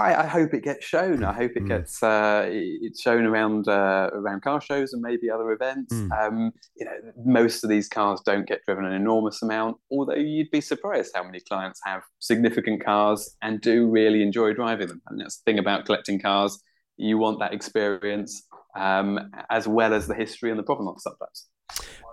I, 0.01 0.23
I 0.23 0.27
hope 0.27 0.53
it 0.53 0.63
gets 0.63 0.85
shown. 0.85 1.23
I 1.23 1.33
hope 1.33 1.51
it 1.55 1.67
gets 1.67 2.01
uh, 2.01 2.45
it's 2.47 3.01
shown 3.01 3.25
around 3.25 3.67
uh, 3.67 4.09
around 4.13 4.41
car 4.41 4.59
shows 4.61 4.93
and 4.93 5.01
maybe 5.01 5.29
other 5.29 5.51
events. 5.51 5.93
Mm. 5.93 6.11
Um, 6.19 6.51
you 6.75 6.85
know, 6.85 6.97
most 7.23 7.63
of 7.63 7.69
these 7.69 7.87
cars 7.87 8.21
don't 8.25 8.47
get 8.47 8.63
driven 8.65 8.85
an 8.85 8.93
enormous 8.93 9.41
amount. 9.41 9.77
Although 9.91 10.15
you'd 10.15 10.51
be 10.51 10.61
surprised 10.61 11.11
how 11.15 11.23
many 11.23 11.39
clients 11.39 11.79
have 11.85 12.03
significant 12.19 12.83
cars 12.83 13.35
and 13.41 13.61
do 13.61 13.87
really 13.87 14.21
enjoy 14.21 14.53
driving 14.53 14.87
them. 14.87 15.01
And 15.07 15.19
that's 15.19 15.37
the 15.37 15.51
thing 15.51 15.59
about 15.59 15.85
collecting 15.85 16.19
cars. 16.19 16.59
You 16.97 17.17
want 17.17 17.39
that 17.39 17.53
experience 17.53 18.47
um, 18.75 19.31
as 19.49 19.67
well 19.67 19.93
as 19.93 20.07
the 20.07 20.15
history 20.15 20.49
and 20.49 20.59
the 20.59 20.63
provenance 20.63 21.03
sometimes. 21.03 21.47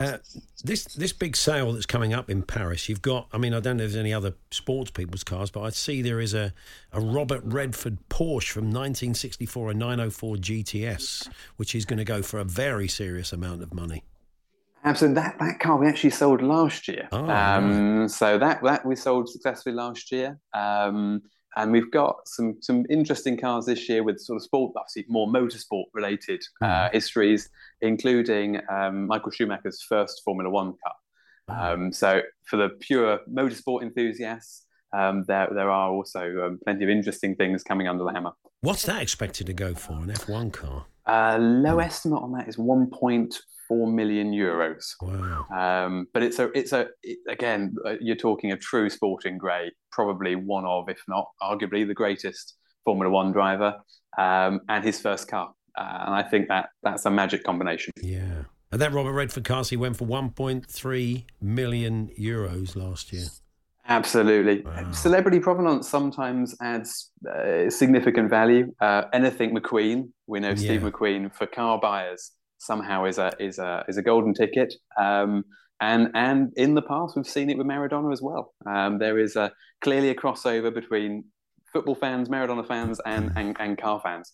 Uh, 0.00 0.18
this 0.64 0.84
this 0.84 1.12
big 1.12 1.36
sale 1.36 1.72
that's 1.72 1.86
coming 1.86 2.12
up 2.12 2.30
in 2.30 2.42
Paris, 2.42 2.88
you've 2.88 3.02
got. 3.02 3.28
I 3.32 3.38
mean, 3.38 3.54
I 3.54 3.60
don't 3.60 3.76
know 3.76 3.84
if 3.84 3.92
there's 3.92 4.00
any 4.00 4.12
other 4.12 4.34
sports 4.50 4.90
people's 4.90 5.24
cars, 5.24 5.50
but 5.50 5.62
I 5.62 5.70
see 5.70 6.02
there 6.02 6.20
is 6.20 6.34
a, 6.34 6.52
a 6.92 7.00
Robert 7.00 7.42
Redford 7.44 7.98
Porsche 8.08 8.50
from 8.50 8.64
1964, 8.64 9.70
a 9.70 9.74
904 9.74 10.36
GTS, 10.36 11.28
which 11.56 11.74
is 11.74 11.84
going 11.84 11.98
to 11.98 12.04
go 12.04 12.22
for 12.22 12.38
a 12.38 12.44
very 12.44 12.88
serious 12.88 13.32
amount 13.32 13.62
of 13.62 13.74
money. 13.74 14.04
Absolutely. 14.84 15.16
That, 15.16 15.38
that 15.40 15.58
car 15.58 15.76
we 15.76 15.86
actually 15.86 16.10
sold 16.10 16.40
last 16.40 16.88
year. 16.88 17.08
Oh, 17.12 17.28
um, 17.28 18.08
So 18.08 18.38
that, 18.38 18.62
that 18.62 18.86
we 18.86 18.96
sold 18.96 19.28
successfully 19.28 19.74
last 19.74 20.12
year. 20.12 20.38
Um, 20.54 21.22
and 21.56 21.72
we've 21.72 21.90
got 21.90 22.16
some 22.26 22.56
some 22.60 22.84
interesting 22.90 23.36
cars 23.36 23.66
this 23.66 23.88
year 23.88 24.02
with 24.02 24.20
sort 24.20 24.36
of 24.36 24.42
sport, 24.42 24.72
obviously 24.76 25.04
more 25.08 25.26
motorsport 25.26 25.84
related 25.94 26.42
uh, 26.62 26.88
histories, 26.92 27.50
including 27.80 28.60
um, 28.70 29.06
Michael 29.06 29.30
Schumacher's 29.30 29.82
first 29.82 30.22
Formula 30.24 30.50
One 30.50 30.74
car. 30.84 30.94
Um, 31.50 31.92
so 31.92 32.20
for 32.44 32.56
the 32.56 32.68
pure 32.68 33.20
motorsport 33.30 33.82
enthusiasts, 33.82 34.66
um, 34.92 35.24
there 35.26 35.48
there 35.52 35.70
are 35.70 35.90
also 35.90 36.46
um, 36.46 36.60
plenty 36.64 36.84
of 36.84 36.90
interesting 36.90 37.34
things 37.34 37.62
coming 37.62 37.88
under 37.88 38.04
the 38.04 38.12
hammer. 38.12 38.32
What's 38.60 38.84
that 38.84 39.02
expected 39.02 39.46
to 39.46 39.52
go 39.52 39.74
for? 39.74 39.92
An 39.92 40.08
F1 40.08 40.52
car? 40.52 40.86
Uh, 41.06 41.38
low 41.38 41.78
estimate 41.78 42.22
on 42.22 42.32
that 42.32 42.48
is 42.48 42.56
1.4 42.56 43.30
million 43.70 44.32
euros. 44.32 44.94
Wow. 45.00 45.46
Um, 45.54 46.06
but 46.12 46.22
it's 46.22 46.38
a, 46.38 46.50
it's 46.58 46.72
a, 46.72 46.88
it, 47.02 47.18
again, 47.28 47.74
uh, 47.86 47.94
you're 48.00 48.16
talking 48.16 48.52
a 48.52 48.56
true 48.56 48.88
sporting 48.90 49.38
great, 49.38 49.72
probably 49.92 50.34
one 50.34 50.64
of, 50.64 50.88
if 50.88 51.02
not 51.08 51.26
arguably, 51.42 51.86
the 51.86 51.94
greatest 51.94 52.54
Formula 52.84 53.10
One 53.12 53.32
driver, 53.32 53.74
um, 54.18 54.60
and 54.68 54.84
his 54.84 55.00
first 55.00 55.28
car. 55.28 55.52
Uh, 55.76 56.04
and 56.06 56.14
I 56.14 56.22
think 56.22 56.48
that 56.48 56.70
that's 56.82 57.04
a 57.06 57.10
magic 57.10 57.44
combination. 57.44 57.92
Yeah. 58.02 58.44
And 58.70 58.80
that 58.80 58.92
Robert 58.92 59.12
Redford 59.12 59.44
car, 59.44 59.64
he 59.64 59.76
went 59.76 59.96
for 59.96 60.06
1.3 60.06 61.24
million 61.40 62.10
euros 62.18 62.76
last 62.76 63.12
year. 63.12 63.26
Absolutely. 63.88 64.62
Celebrity 64.92 65.40
provenance 65.40 65.88
sometimes 65.88 66.54
adds 66.60 67.10
uh, 67.26 67.70
significant 67.70 68.28
value. 68.28 68.70
Uh, 68.82 69.04
anything 69.14 69.56
McQueen, 69.56 70.10
we 70.26 70.40
know 70.40 70.54
Steve 70.54 70.82
McQueen 70.82 71.34
for 71.34 71.46
car 71.46 71.80
buyers 71.80 72.32
somehow 72.58 73.04
is 73.04 73.18
a 73.18 73.32
is 73.38 73.58
a 73.58 73.84
is 73.88 73.96
a 73.96 74.02
golden 74.02 74.34
ticket. 74.34 74.74
Um, 74.98 75.44
and 75.80 76.10
and 76.14 76.52
in 76.56 76.74
the 76.74 76.82
past 76.82 77.16
we've 77.16 77.26
seen 77.26 77.50
it 77.50 77.58
with 77.58 77.66
Maradona 77.66 78.12
as 78.12 78.20
well. 78.22 78.52
Um, 78.66 78.98
there 78.98 79.18
is 79.18 79.36
a 79.36 79.52
clearly 79.80 80.10
a 80.10 80.14
crossover 80.14 80.72
between 80.72 81.24
football 81.72 81.94
fans, 81.94 82.28
Maradona 82.28 82.66
fans, 82.66 83.00
and 83.06 83.32
and, 83.36 83.56
and 83.60 83.78
car 83.78 84.00
fans. 84.02 84.32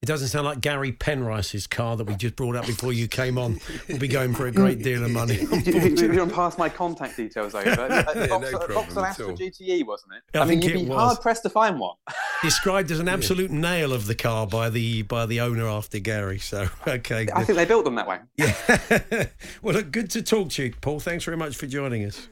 It 0.00 0.06
doesn't 0.06 0.28
sound 0.28 0.46
like 0.46 0.60
Gary 0.60 0.92
Penrice's 0.92 1.66
car 1.66 1.96
that 1.96 2.04
we 2.04 2.14
just 2.14 2.36
brought 2.36 2.54
up 2.54 2.66
before 2.66 2.92
you 2.92 3.08
came 3.08 3.36
on. 3.36 3.58
We'll 3.88 3.98
be 3.98 4.06
going 4.06 4.32
for 4.32 4.46
a 4.46 4.52
great 4.52 4.80
deal 4.80 5.02
of 5.04 5.10
money. 5.10 5.34
you 5.64 5.72
you 5.72 6.12
don't 6.12 6.32
pass 6.32 6.56
my 6.56 6.68
contact 6.68 7.16
details 7.16 7.54
over. 7.54 7.68
Uh, 7.78 8.12
Yeah, 8.14 8.26
no 8.26 8.38
Vauxhall- 8.38 8.50
problem 8.60 8.74
Vauxhall 8.74 9.04
at 9.04 9.10
Astra. 9.10 9.34
GTE, 9.34 9.84
wasn't 9.86 10.12
it? 10.14 10.38
I 10.38 10.42
I, 10.42 10.44
mean, 10.44 10.62
you'd 10.62 10.72
be 10.72 10.86
was. 10.86 10.96
hard 10.98 11.20
pressed 11.20 11.42
to 11.42 11.50
find 11.50 11.80
one. 11.80 11.96
Described 12.42 12.92
as 12.92 13.00
an 13.00 13.08
absolute 13.08 13.50
nail 13.50 13.92
of 13.92 14.06
the 14.06 14.14
car 14.14 14.46
by 14.46 14.70
the 14.70 15.02
by 15.02 15.26
the 15.26 15.40
owner 15.40 15.66
after 15.66 15.98
Gary. 15.98 16.38
So 16.38 16.68
okay. 16.86 17.26
I 17.34 17.42
think 17.42 17.56
they 17.56 17.64
built 17.64 17.84
them 17.84 17.96
that 17.96 18.06
way. 18.06 18.18
Yeah. 18.36 19.26
well, 19.62 19.74
look, 19.74 19.90
good 19.90 20.10
to 20.10 20.22
talk 20.22 20.50
to 20.50 20.64
you, 20.64 20.74
Paul. 20.80 21.00
Thanks 21.00 21.24
very 21.24 21.36
much 21.36 21.56
for 21.56 21.66
joining 21.66 22.04
us. 22.04 22.28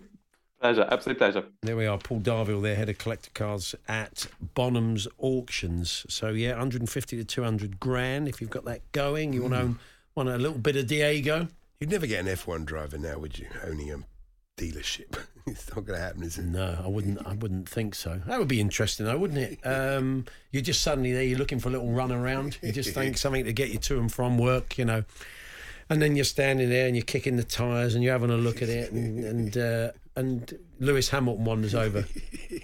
Pleasure, 0.60 0.88
absolute 0.90 1.18
pleasure. 1.18 1.44
There 1.62 1.76
we 1.76 1.86
are, 1.86 1.98
Paul 1.98 2.20
Darville, 2.20 2.62
there, 2.62 2.76
head 2.76 2.88
of 2.88 2.96
collector 2.98 3.30
cars 3.34 3.74
at 3.88 4.26
Bonhams 4.54 5.06
Auctions. 5.18 6.06
So 6.08 6.30
yeah, 6.30 6.50
150 6.50 7.16
to 7.18 7.24
200 7.24 7.78
grand 7.78 8.26
if 8.26 8.40
you've 8.40 8.50
got 8.50 8.64
that 8.64 8.80
going. 8.92 9.32
You 9.32 9.42
want 9.42 9.54
to 9.54 9.60
own 9.60 9.78
want 10.16 10.28
a 10.30 10.38
little 10.38 10.58
bit 10.58 10.76
of 10.76 10.86
Diego. 10.86 11.48
You'd 11.78 11.90
never 11.90 12.06
get 12.06 12.26
an 12.26 12.34
F1 12.34 12.64
driver 12.64 12.96
now, 12.96 13.18
would 13.18 13.38
you? 13.38 13.46
Owning 13.64 13.92
a 13.92 13.98
dealership. 14.60 15.18
it's 15.46 15.68
not 15.68 15.84
going 15.84 15.98
to 15.98 16.04
happen, 16.04 16.22
is 16.22 16.38
it? 16.38 16.46
No, 16.46 16.78
I 16.82 16.88
wouldn't. 16.88 17.24
I 17.26 17.34
wouldn't 17.34 17.68
think 17.68 17.94
so. 17.94 18.20
That 18.26 18.38
would 18.38 18.48
be 18.48 18.60
interesting, 18.60 19.04
though, 19.06 19.18
wouldn't 19.18 19.38
it? 19.38 19.58
Um, 19.66 20.24
you're 20.52 20.62
just 20.62 20.80
suddenly 20.82 21.12
there. 21.12 21.22
You're 21.22 21.38
looking 21.38 21.58
for 21.58 21.68
a 21.68 21.72
little 21.72 21.90
run 21.90 22.10
around. 22.10 22.58
You 22.62 22.72
just 22.72 22.94
think 22.94 23.18
something 23.18 23.44
to 23.44 23.52
get 23.52 23.70
you 23.70 23.78
to 23.80 23.98
and 23.98 24.10
from 24.10 24.38
work, 24.38 24.78
you 24.78 24.86
know. 24.86 25.04
And 25.90 26.00
then 26.00 26.16
you're 26.16 26.24
standing 26.24 26.70
there 26.70 26.86
and 26.86 26.96
you're 26.96 27.04
kicking 27.04 27.36
the 27.36 27.44
tyres 27.44 27.94
and 27.94 28.02
you're 28.02 28.12
having 28.12 28.30
a 28.30 28.36
look 28.36 28.62
at 28.62 28.68
it, 28.68 28.90
and 28.90 29.22
and, 29.22 29.56
uh, 29.56 29.90
and 30.16 30.58
Lewis 30.80 31.10
Hamilton 31.10 31.44
wanders 31.44 31.74
over. 31.74 32.06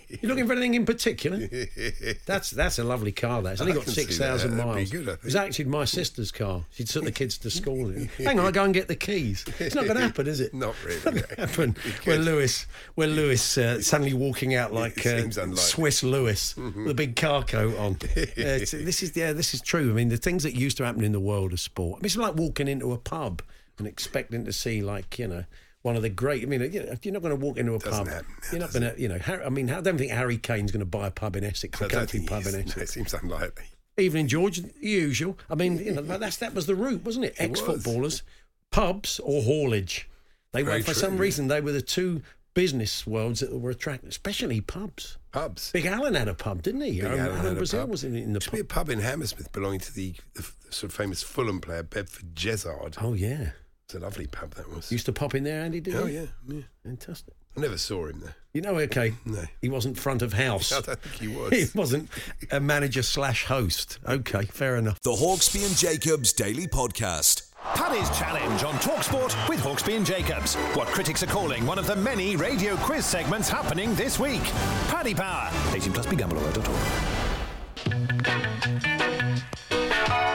You 0.09 0.29
looking 0.29 0.47
for 0.47 0.53
anything 0.53 0.75
in 0.75 0.87
particular? 0.87 1.39
That's 2.27 2.51
that's 2.51 2.79
a 2.79 2.85
lovely 2.85 3.13
car. 3.13 3.43
That 3.43 3.53
it's 3.53 3.61
only 3.61 3.73
got 3.75 3.87
six 3.87 4.17
thousand 4.19 4.57
miles. 4.57 4.91
good, 4.91 5.09
It 5.09 5.23
was 5.25 5.37
actually 5.37 5.67
my 5.67 5.85
sister's 5.85 6.31
car. 6.31 6.65
She 6.71 6.85
took 6.85 7.05
the 7.05 7.13
kids 7.13 7.39
to 7.39 7.51
school. 7.51 7.91
in. 7.91 8.07
Hang 8.19 8.39
on, 8.39 8.47
I 8.47 8.51
go 8.51 8.65
and 8.65 8.73
get 8.73 8.89
the 8.89 8.97
keys. 8.97 9.45
It's 9.59 9.75
not 9.75 9.85
going 9.85 9.97
to 9.99 10.03
happen, 10.03 10.27
is 10.27 10.41
it? 10.41 10.55
Not 10.55 10.75
really. 10.85 10.97
Not 11.05 11.15
going 11.15 11.25
to 11.25 11.41
happen. 11.41 11.77
When 12.05 12.23
Lewis, 12.23 12.67
when 12.95 13.11
Lewis 13.11 13.59
uh, 13.59 13.83
suddenly 13.83 14.15
walking 14.15 14.55
out 14.55 14.73
like 14.73 15.05
uh. 15.07 15.29
Swiss 15.55 16.03
Lewis 16.03 16.57
with 16.57 16.89
a 16.91 16.95
big 16.95 17.17
car 17.17 17.43
coat 17.45 17.77
on. 17.79 17.99
It's- 18.17 18.71
this 18.73 19.03
is 19.03 19.17
yeah, 19.17 19.33
this 19.33 19.53
is 19.55 19.61
true. 19.61 19.91
I 19.91 19.95
mean, 19.95 20.09
the 20.09 20.17
things 20.17 20.43
that 20.45 20.55
used 20.55 20.77
to 20.79 20.85
happen 20.85 21.05
in 21.05 21.13
the 21.13 21.21
world 21.21 21.53
of 21.53 21.61
sport. 21.61 21.99
I 21.99 21.99
mean, 22.01 22.07
it's 22.07 22.17
like 22.17 22.35
walking 22.35 22.69
into 22.69 22.93
a 22.93 22.99
pub 22.99 23.43
and 23.79 23.87
expecting 23.87 24.45
to 24.47 24.53
see 24.53 24.81
like 24.83 25.19
you 25.19 25.27
know. 25.29 25.45
One 25.83 25.97
of 25.97 26.03
the 26.03 26.09
great. 26.09 26.43
I 26.43 26.47
mean, 26.47 26.61
you 26.73 26.85
know, 26.85 26.95
you're 27.03 27.13
not 27.13 27.23
going 27.23 27.39
to 27.39 27.45
walk 27.45 27.57
into 27.59 27.75
a 27.75 27.79
Doesn't 27.79 28.07
pub. 28.07 28.15
happen. 28.15 28.27
You're 28.53 28.61
not 28.61 28.73
going 28.73 28.83
to, 28.95 29.01
you 29.01 29.09
know. 29.09 29.19
Harry, 29.19 29.45
I 29.45 29.49
mean, 29.49 29.69
I 29.69 29.81
don't 29.81 29.99
think 29.99 30.13
Harry 30.13 30.39
Kane's 30.39 30.71
going 30.71 30.81
to 30.81 30.87
buy 30.87 31.09
a 31.09 31.11
pub 31.11 31.35
in 31.37 31.43
Essex, 31.45 31.81
a 31.81 31.89
country 31.89 32.21
pub 32.21 32.43
in. 32.47 32.55
Essex. 32.55 32.77
No, 32.77 32.83
it 32.85 32.89
seems 32.89 33.15
unlikely. 33.15 33.65
Evening 33.99 34.29
George, 34.29 34.63
usual. 34.81 35.37
I 35.51 35.55
mean, 35.55 35.79
you 35.79 35.93
know, 35.93 36.03
that's 36.03 36.37
that 36.39 36.55
was 36.55 36.67
the 36.67 36.75
route, 36.75 37.05
wasn't 37.05 37.27
it? 37.27 37.35
It 37.39 37.51
Ex 37.51 37.61
was. 37.61 37.83
footballers, 37.83 38.23
pubs 38.71 39.21
or 39.21 39.43
haulage. 39.43 40.09
They 40.53 40.63
were 40.63 40.79
for 40.79 40.85
true, 40.85 40.95
some 40.95 41.15
yeah. 41.15 41.21
reason 41.21 41.49
they 41.49 41.61
were 41.61 41.73
the 41.73 41.83
two 41.83 42.23
business 42.55 43.07
worlds 43.07 43.41
that 43.41 43.53
were 43.59 43.71
attracted, 43.71 44.09
especially 44.11 44.61
pubs. 44.61 45.19
Pubs. 45.33 45.73
Big 45.73 45.87
Alan 45.87 46.15
had 46.15 46.29
a 46.29 46.35
pub, 46.35 46.63
didn't 46.63 46.83
he? 46.83 47.01
Big 47.01 47.05
um, 47.07 47.13
Alan, 47.13 47.27
Alan 47.27 47.37
had 47.43 47.53
a 47.53 47.57
Brazil 47.57 47.81
pub. 47.81 47.91
was 47.91 48.05
in, 48.05 48.15
in 48.15 48.33
the 48.33 48.37
Used 48.37 48.45
to 48.47 48.51
be 48.53 48.59
pub. 48.59 48.65
a 48.65 48.75
pub 48.75 48.89
in 48.91 49.01
Hammersmith 49.01 49.51
belonging 49.53 49.81
to 49.81 49.95
the, 49.95 50.15
the 50.35 50.43
sort 50.71 50.85
of 50.85 50.95
famous 50.95 51.23
Fulham 51.23 51.61
player 51.61 51.83
Bedford 51.83 52.35
Jezard. 52.35 52.97
Oh 53.01 53.15
yeah, 53.15 53.51
It's 53.93 54.01
a 54.01 54.07
lovely 54.07 54.27
pub 54.27 54.55
that 54.55 54.75
was. 54.75 54.91
used 54.91 55.05
to 55.05 55.13
pop 55.13 55.35
in 55.35 55.45
there, 55.45 55.61
Andy. 55.63 55.79
Did 55.79 55.97
Oh 55.97 56.07
he? 56.07 56.15
yeah, 56.15 56.25
yeah. 56.49 56.63
fantastic. 56.83 57.35
I 57.55 57.61
never 57.61 57.77
saw 57.77 58.07
him 58.07 58.21
there. 58.21 58.35
You 58.55 58.63
know, 58.63 58.79
okay, 58.79 59.13
No. 59.27 59.45
he 59.61 59.69
wasn't 59.69 59.99
front 59.99 60.23
of 60.23 60.33
house. 60.33 60.73
I 60.73 60.81
don't 60.81 60.99
think 60.99 61.15
he 61.17 61.29
was. 61.37 61.53
He 61.53 61.67
wasn't 61.79 62.09
a 62.51 62.59
manager 62.59 63.03
slash 63.03 63.45
host. 63.45 63.99
Okay, 64.09 64.45
fair 64.47 64.77
enough. 64.77 64.99
The 65.03 65.11
Hawksby 65.13 65.67
and 65.67 65.77
Jacobs 65.77 66.33
Daily 66.33 66.67
Podcast. 66.67 67.51
Paddy's 67.75 68.09
Challenge 68.19 68.65
on 68.65 68.73
Talksport 68.77 69.47
with 69.51 69.61
Hawksby 69.61 69.95
and 69.95 70.07
Jacobs. 70.07 70.55
What 70.75 70.89
critics 70.89 71.23
are 71.23 71.27
calling 71.27 71.67
one 71.67 71.79
of 71.79 71.87
the 71.87 71.95
many 71.97 72.35
radio 72.35 72.77
quiz 72.77 73.05
segments 73.05 73.51
happening 73.51 73.95
this 73.95 74.19
week. 74.19 74.43
Paddy 74.89 75.15
Power. 75.15 75.51
18 75.75 75.93
plus 75.93 76.07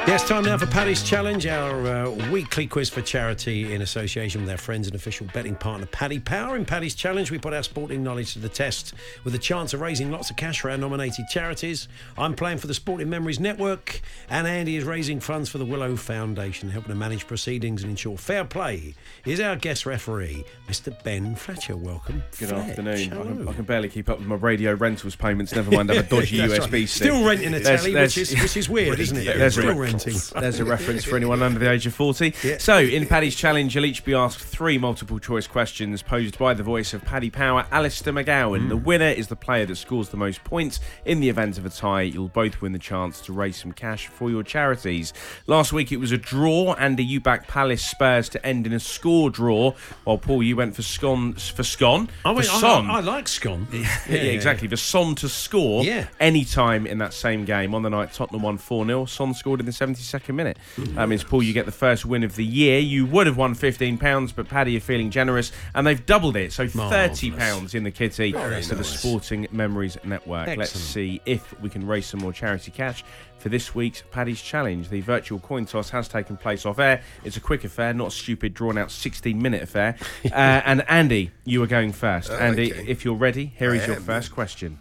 Yes, 0.07 0.25
time 0.25 0.45
now 0.45 0.57
for 0.57 0.65
Paddy's 0.67 1.03
Challenge, 1.03 1.45
our 1.47 1.85
uh, 1.85 2.09
weekly 2.31 2.65
quiz 2.65 2.89
for 2.89 3.01
charity 3.01 3.73
in 3.73 3.81
association 3.81 4.39
with 4.39 4.49
our 4.49 4.55
friends 4.57 4.87
and 4.87 4.95
official 4.95 5.27
betting 5.33 5.53
partner 5.53 5.85
Paddy 5.85 6.17
Power. 6.17 6.55
In 6.55 6.63
Paddy's 6.63 6.95
Challenge, 6.95 7.29
we 7.29 7.37
put 7.37 7.53
our 7.53 7.61
sporting 7.61 8.03
knowledge 8.03 8.31
to 8.31 8.39
the 8.39 8.47
test 8.47 8.93
with 9.25 9.35
a 9.35 9.37
chance 9.37 9.73
of 9.73 9.81
raising 9.81 10.09
lots 10.09 10.29
of 10.29 10.37
cash 10.37 10.61
for 10.61 10.71
our 10.71 10.77
nominated 10.77 11.25
charities. 11.29 11.89
I'm 12.17 12.35
playing 12.35 12.59
for 12.59 12.67
the 12.67 12.73
Sporting 12.73 13.09
Memories 13.09 13.41
Network, 13.41 13.99
and 14.29 14.47
Andy 14.47 14.77
is 14.77 14.85
raising 14.85 15.19
funds 15.19 15.49
for 15.49 15.57
the 15.57 15.65
Willow 15.65 15.97
Foundation, 15.97 16.69
helping 16.69 16.89
to 16.93 16.95
manage 16.95 17.27
proceedings 17.27 17.83
and 17.83 17.89
ensure 17.89 18.17
fair 18.17 18.45
play. 18.45 18.95
Is 19.25 19.41
our 19.41 19.57
guest 19.57 19.85
referee, 19.85 20.45
Mr. 20.69 21.03
Ben 21.03 21.35
Fletcher. 21.35 21.75
Welcome. 21.75 22.23
Good 22.39 22.47
Fletch. 22.49 22.69
afternoon. 22.69 23.11
I 23.13 23.23
can, 23.23 23.47
I 23.49 23.53
can 23.53 23.65
barely 23.65 23.89
keep 23.89 24.07
up 24.09 24.19
with 24.19 24.27
my 24.27 24.35
radio 24.35 24.73
rentals 24.73 25.17
payments. 25.17 25.53
Never 25.53 25.69
mind 25.71 25.89
have 25.89 26.05
a 26.05 26.09
dodgy 26.15 26.37
USB 26.37 26.59
right. 26.71 26.71
stick. 26.87 26.87
Still 27.11 27.25
renting 27.25 27.53
a 27.53 27.59
telly, 27.59 27.91
there's- 27.93 28.15
which 28.15 28.31
is 28.31 28.41
which 28.41 28.55
is 28.55 28.69
weird, 28.69 29.01
isn't 29.01 29.17
it? 29.17 29.25
There's 29.37 29.55
Still 29.55 29.71
a, 29.71 29.96
renting. 30.05 30.41
there's 30.41 30.59
a 30.59 30.65
reference 30.65 31.03
for 31.03 31.15
anyone 31.15 31.41
under 31.41 31.59
the 31.59 31.69
age 31.71 31.85
of 31.85 31.93
40. 31.93 32.31
So, 32.59 32.77
in 32.77 33.05
Paddy's 33.05 33.35
challenge, 33.35 33.75
you'll 33.75 33.85
each 33.85 34.03
be 34.05 34.13
asked 34.13 34.39
three 34.39 34.77
multiple 34.77 35.19
choice 35.19 35.47
questions 35.47 36.01
posed 36.01 36.37
by 36.37 36.53
the 36.53 36.63
voice 36.63 36.93
of 36.93 37.03
Paddy 37.03 37.29
Power, 37.29 37.65
Alistair 37.71 38.13
McGowan. 38.13 38.65
Mm. 38.65 38.69
The 38.69 38.77
winner 38.77 39.09
is 39.09 39.27
the 39.27 39.35
player 39.35 39.65
that 39.65 39.75
scores 39.75 40.09
the 40.09 40.17
most 40.17 40.43
points. 40.43 40.79
In 41.05 41.19
the 41.19 41.29
event 41.29 41.57
of 41.57 41.65
a 41.65 41.69
tie, 41.69 42.03
you'll 42.03 42.27
both 42.29 42.61
win 42.61 42.71
the 42.71 42.79
chance 42.79 43.21
to 43.21 43.33
raise 43.33 43.57
some 43.57 43.71
cash 43.71 44.07
for 44.07 44.29
your 44.29 44.43
charities. 44.43 45.13
Last 45.47 45.73
week 45.73 45.91
it 45.91 45.97
was 45.97 46.11
a 46.11 46.17
draw. 46.17 46.73
Andy, 46.75 47.03
you 47.03 47.19
backed 47.19 47.47
Palace 47.47 47.83
Spurs 47.85 48.29
to 48.29 48.45
end 48.45 48.65
in 48.65 48.73
a 48.73 48.79
score 48.79 49.29
draw, 49.29 49.73
while 50.03 50.17
Paul, 50.17 50.43
you 50.43 50.55
went 50.55 50.75
for 50.75 50.81
Scon 50.81 51.33
for 51.33 51.63
Scon. 51.63 52.09
I, 52.25 52.33
for 52.33 52.41
mean, 52.41 52.49
I, 52.49 52.59
Son. 52.61 52.89
I, 52.89 52.93
I 52.95 52.99
like 53.01 53.27
scone. 53.27 53.67
Yeah, 54.07 54.15
exactly. 54.21 54.67
For 54.67 54.77
Son 54.77 55.15
to 55.15 55.29
score 55.29 55.83
Yeah. 55.83 56.07
any 56.19 56.45
time 56.45 56.85
in 56.87 56.97
that 56.99 57.13
same 57.13 57.45
game. 57.45 57.73
On 57.75 57.81
the 57.83 57.89
night, 57.89 58.13
Tottenham 58.13 58.41
won 58.43 58.57
4 58.57 58.85
0. 58.85 59.05
Son 59.05 59.33
scored 59.33 59.59
in 59.59 59.65
the 59.65 59.71
72nd 59.93 60.35
minute. 60.35 60.57
That 60.77 61.09
means, 61.09 61.23
Paul, 61.23 61.43
you 61.43 61.53
get 61.53 61.65
the 61.65 61.71
first 61.71 62.05
win 62.05 62.23
of 62.23 62.35
the 62.35 62.45
year. 62.45 62.79
You 62.79 63.05
would 63.07 63.27
have 63.27 63.37
won 63.37 63.55
£15, 63.55 64.35
but 64.35 64.47
Paddy, 64.47 64.71
you're 64.73 64.81
feeling 64.81 65.09
generous, 65.11 65.51
and 65.75 65.85
they've 65.85 66.03
doubled 66.05 66.35
it. 66.35 66.53
So 66.53 66.65
£30 66.65 67.75
in 67.75 67.83
the 67.83 67.91
kitty 67.91 68.31
Very 68.31 68.61
to 68.63 68.75
the. 68.75 68.83
Sporting 68.83 69.47
Memories 69.51 69.97
Network. 70.03 70.55
Let's 70.57 70.71
see 70.71 71.21
if 71.25 71.59
we 71.61 71.69
can 71.69 71.85
raise 71.85 72.05
some 72.05 72.19
more 72.19 72.33
charity 72.33 72.71
cash. 72.71 73.03
For 73.39 73.49
this 73.49 73.75
week's 73.75 74.01
Paddy's 74.09 74.41
Challenge, 74.41 74.89
the 74.89 75.01
virtual 75.01 75.39
coin 75.39 75.65
toss 75.65 75.89
has 75.91 76.07
taken 76.07 76.37
place 76.37 76.65
off 76.65 76.79
air. 76.79 77.01
It's 77.23 77.37
a 77.37 77.39
quick 77.39 77.63
affair, 77.63 77.93
not 77.93 78.07
a 78.07 78.11
stupid, 78.11 78.53
drawn 78.55 78.77
out 78.77 78.89
16 78.89 79.39
minute 79.39 79.61
affair. 79.61 79.95
uh, 80.25 80.29
and 80.33 80.83
Andy, 80.89 81.31
you 81.45 81.61
are 81.61 81.67
going 81.67 81.91
first. 81.91 82.31
Andy, 82.31 82.73
Okay. 82.73 82.85
if 82.87 83.05
you're 83.05 83.13
ready, 83.15 83.53
here 83.57 83.73
is 83.75 83.83
I 83.83 83.87
your 83.87 83.95
am, 83.97 84.01
first 84.03 84.31
question. 84.31 84.79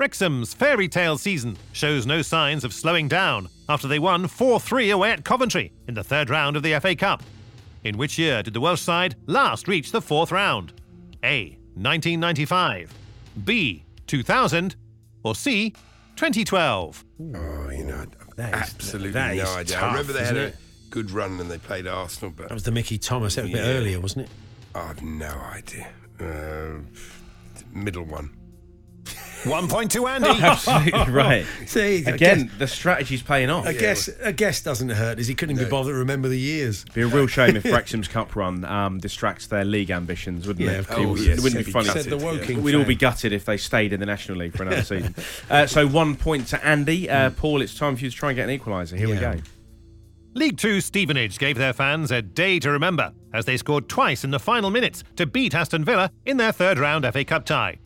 Wrexham's 0.00 0.54
fairy 0.54 0.88
tale 0.88 1.18
season 1.18 1.58
shows 1.72 2.06
no 2.06 2.22
signs 2.22 2.64
of 2.64 2.72
slowing 2.72 3.06
down 3.06 3.50
after 3.68 3.86
they 3.86 3.98
won 3.98 4.26
4 4.28 4.58
3 4.58 4.88
away 4.92 5.10
at 5.10 5.26
Coventry 5.26 5.74
in 5.88 5.92
the 5.92 6.02
third 6.02 6.30
round 6.30 6.56
of 6.56 6.62
the 6.62 6.80
FA 6.80 6.96
Cup. 6.96 7.22
In 7.84 7.98
which 7.98 8.18
year 8.18 8.42
did 8.42 8.54
the 8.54 8.62
Welsh 8.62 8.80
side 8.80 9.16
last 9.26 9.68
reach 9.68 9.92
the 9.92 10.00
fourth 10.00 10.32
round? 10.32 10.72
A. 11.22 11.50
1995, 11.74 12.94
B. 13.44 13.84
2000, 14.06 14.74
or 15.22 15.34
C. 15.34 15.74
2012? 16.16 17.04
Oh, 17.34 17.68
you 17.70 17.84
know, 17.84 18.06
That 18.36 18.54
is- 18.54 18.74
absolutely 18.74 19.10
that 19.10 19.36
no 19.36 19.42
is 19.42 19.48
idea. 19.50 19.76
tough, 19.76 19.82
I 19.84 19.86
remember 19.88 20.12
they 20.14 20.24
had 20.24 20.36
isn't 20.36 20.38
a 20.38 20.46
it? 20.48 20.56
good 20.88 21.10
run 21.10 21.38
and 21.40 21.50
they 21.50 21.58
played 21.58 21.86
Arsenal, 21.86 22.32
but 22.34 22.48
That 22.48 22.54
was 22.54 22.62
the 22.62 22.72
Mickey 22.72 22.96
Thomas. 22.96 23.34
That 23.34 23.42
was 23.42 23.50
a 23.50 23.54
bit 23.54 23.62
earlier, 23.64 24.00
wasn't 24.00 24.24
it? 24.26 24.30
I've 24.74 25.02
no 25.02 25.28
idea. 25.52 25.90
Uh, 26.18 26.80
middle 27.74 28.04
one. 28.04 28.30
One 29.44 29.68
point 29.68 29.90
to 29.92 30.06
Andy. 30.06 30.28
Absolutely 30.42 30.92
right. 31.12 31.46
See, 31.66 32.04
Again, 32.04 32.46
guess- 32.46 32.58
the 32.58 32.66
strategy's 32.66 33.22
paying 33.22 33.48
off. 33.48 33.66
I 33.66 33.72
guess 33.72 34.08
a 34.20 34.32
guess 34.32 34.60
doesn't 34.62 34.90
hurt, 34.90 35.18
as 35.18 35.28
he 35.28 35.34
couldn't 35.34 35.56
be 35.56 35.62
No. 35.64 35.70
bothered 35.70 35.94
to 35.94 35.98
remember 35.98 36.28
the 36.28 36.38
years. 36.38 36.82
It'd 36.82 36.94
Be 36.94 37.02
a 37.02 37.06
real 37.06 37.26
shame 37.26 37.56
if 37.56 37.64
Wrexham's 37.72 38.06
cup 38.08 38.36
run 38.36 38.64
um, 38.66 38.98
distracts 38.98 39.46
their 39.46 39.64
league 39.64 39.90
ambitions, 39.90 40.46
wouldn't 40.46 40.66
Yeah, 40.66 40.76
it? 40.76 40.78
of 40.80 40.90
It 40.90 40.94
course. 40.94 41.06
would- 41.20 41.26
yes. 41.26 41.38
It 41.38 41.42
wouldn't 41.42 41.64
be 41.66 41.72
Said 41.72 41.86
funny. 41.86 42.00
Said 42.02 42.10
the 42.10 42.18
Woking. 42.18 42.62
We'd 42.62 42.74
all 42.74 42.84
be 42.84 42.94
gutted 42.94 43.32
if 43.32 43.44
they 43.46 43.56
stayed 43.56 43.92
in 43.92 44.00
the 44.00 44.06
National 44.06 44.38
League 44.38 44.56
for 44.56 44.62
another 44.64 44.82
season. 44.82 45.14
Uh, 45.48 45.66
so 45.66 45.86
one 45.86 46.16
point 46.16 46.46
to 46.48 46.64
Andy. 46.64 47.08
Uh, 47.08 47.30
Paul, 47.30 47.62
it's 47.62 47.74
time 47.76 47.96
for 47.96 48.04
you 48.04 48.10
to 48.10 48.16
try 48.16 48.30
and 48.30 48.36
get 48.36 48.48
an 48.48 48.58
equaliser. 48.58 48.98
Here 48.98 49.08
we 49.08 49.16
go. 49.16 49.36
League 50.34 50.58
Two 50.58 50.80
Stevenage 50.80 51.38
gave 51.38 51.56
their 51.56 51.72
fans 51.72 52.12
a 52.12 52.22
day 52.22 52.60
to 52.60 52.70
remember 52.70 53.12
as 53.34 53.46
they 53.46 53.56
scored 53.56 53.88
twice 53.88 54.22
in 54.22 54.30
the 54.30 54.38
final 54.38 54.70
minutes 54.70 55.02
to 55.16 55.26
beat 55.26 55.54
Aston 55.54 55.84
Villa 55.84 56.12
in 56.24 56.36
their 56.36 56.52
third 56.52 56.78
round 56.78 57.04
FA 57.12 57.24
Cup 57.24 57.44
tie. 57.44 57.78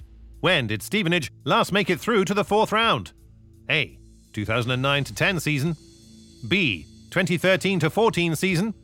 When 0.44 0.66
did 0.66 0.82
Stevenage 0.82 1.32
last 1.44 1.72
make 1.72 1.88
it 1.88 1.98
through 1.98 2.26
to 2.26 2.34
the 2.34 2.44
fourth 2.44 2.70
round? 2.70 3.12
A. 3.70 3.98
2009 4.34 5.04
to 5.04 5.14
10 5.14 5.40
season, 5.40 5.74
B. 6.46 6.84
2013 7.08 7.80
to 7.80 7.88
14 7.88 8.36
season, 8.36 8.74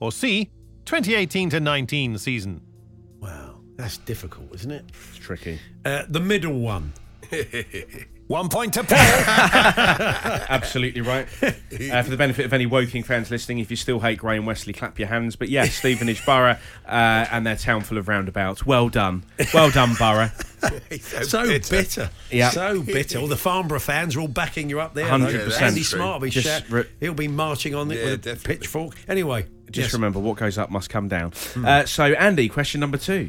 or 0.00 0.10
C. 0.10 0.50
2018 0.86 1.50
to 1.50 1.60
19 1.60 2.18
season. 2.18 2.62
Wow, 3.20 3.60
that's 3.76 3.98
difficult, 3.98 4.56
isn't 4.56 4.72
it? 4.72 4.86
It's 5.10 5.18
tricky. 5.18 5.60
Uh, 5.84 6.02
the 6.08 6.18
middle 6.18 6.58
one. 6.58 6.92
One 8.26 8.48
point 8.48 8.72
to 8.74 8.84
Paul. 8.88 8.96
Absolutely 10.48 11.02
right. 11.02 11.26
Uh, 11.42 12.02
for 12.02 12.10
the 12.10 12.16
benefit 12.16 12.46
of 12.46 12.52
any 12.52 12.64
Woking 12.66 13.02
fans 13.02 13.30
listening, 13.30 13.58
if 13.58 13.70
you 13.70 13.76
still 13.76 14.00
hate 14.00 14.18
Graham 14.18 14.46
Westley, 14.46 14.72
clap 14.72 14.98
your 14.98 15.08
hands. 15.08 15.36
But 15.36 15.50
yes, 15.50 15.74
Stevenage 15.74 16.24
Borough 16.24 16.56
uh, 16.86 17.26
and 17.30 17.46
their 17.46 17.56
town 17.56 17.82
full 17.82 17.98
of 17.98 18.08
roundabouts. 18.08 18.64
Well 18.64 18.88
done. 18.88 19.24
Well 19.52 19.70
done, 19.70 19.94
Borough. 19.98 20.30
So 21.24 21.44
bitter. 21.46 22.08
Yeah. 22.30 22.48
So 22.48 22.80
bitter. 22.80 23.18
All 23.18 23.26
the 23.26 23.36
Farnborough 23.36 23.78
fans 23.80 24.16
are 24.16 24.20
all 24.20 24.28
backing 24.28 24.70
you 24.70 24.80
up 24.80 24.94
there. 24.94 25.04
100%. 25.04 25.60
Andy 25.60 25.82
Smart 25.82 26.14
will 26.14 26.20
be 26.26 26.30
Just 26.30 26.70
re- 26.70 26.86
He'll 27.00 27.12
be 27.12 27.28
marching 27.28 27.74
on 27.74 27.90
it 27.90 27.98
Yeah, 27.98 28.04
with 28.12 28.26
a 28.26 28.36
pitchfork. 28.36 28.94
Anyway, 29.06 29.42
Just 29.66 29.88
yes. 29.88 29.92
remember, 29.92 30.20
what 30.20 30.38
goes 30.38 30.56
up 30.56 30.70
must 30.70 30.88
come 30.88 31.06
down. 31.06 31.34
Uh, 31.62 31.84
so, 31.84 32.04
Andy, 32.14 32.48
question 32.48 32.80
number 32.80 32.96
two. 32.96 33.28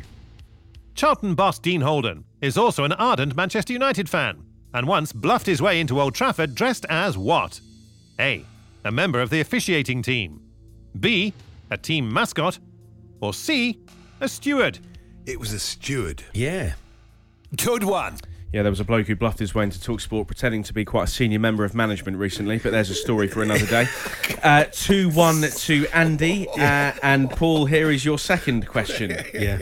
Charlton 0.93 1.35
boss 1.35 1.59
Dean 1.59 1.81
Holden 1.81 2.23
is 2.39 2.57
also 2.57 2.85
an 2.85 2.93
ardent 2.93 3.35
Manchester 3.35 3.73
United 3.73 4.07
fan 4.07 4.41
and 4.75 4.87
once 4.89 5.13
bluffed 5.13 5.45
his 5.45 5.61
way 5.61 5.79
into 5.79 6.01
Old 6.01 6.13
Trafford 6.13 6.53
dressed 6.53 6.85
as 6.89 7.17
what? 7.17 7.61
A. 8.19 8.45
A 8.83 8.91
member 8.91 9.21
of 9.21 9.29
the 9.29 9.39
officiating 9.39 10.01
team. 10.01 10.41
B. 10.99 11.33
A 11.71 11.77
team 11.77 12.11
mascot. 12.11 12.59
Or 13.21 13.33
C. 13.33 13.79
A 14.19 14.27
steward. 14.27 14.79
It 15.25 15.39
was 15.39 15.53
a 15.53 15.59
steward. 15.59 16.23
Yeah. 16.33 16.73
Good 17.55 17.85
one. 17.85 18.17
Yeah, 18.51 18.63
there 18.63 18.71
was 18.71 18.81
a 18.81 18.85
bloke 18.85 19.07
who 19.07 19.15
bluffed 19.15 19.39
his 19.39 19.55
way 19.55 19.63
into 19.63 19.79
Talksport 19.79 20.27
pretending 20.27 20.63
to 20.63 20.73
be 20.73 20.83
quite 20.83 21.05
a 21.05 21.11
senior 21.11 21.39
member 21.39 21.63
of 21.63 21.73
management 21.73 22.17
recently, 22.17 22.57
but 22.57 22.71
there's 22.73 22.89
a 22.89 22.95
story 22.95 23.27
for 23.29 23.41
another 23.41 23.65
day. 23.65 23.87
Uh, 24.43 24.65
2 24.71 25.09
1 25.09 25.41
to 25.41 25.87
Andy. 25.91 26.47
Uh, 26.49 26.91
and 27.01 27.31
Paul, 27.31 27.65
here 27.65 27.89
is 27.89 28.05
your 28.05 28.19
second 28.19 28.67
question. 28.67 29.09
Yeah. 29.33 29.57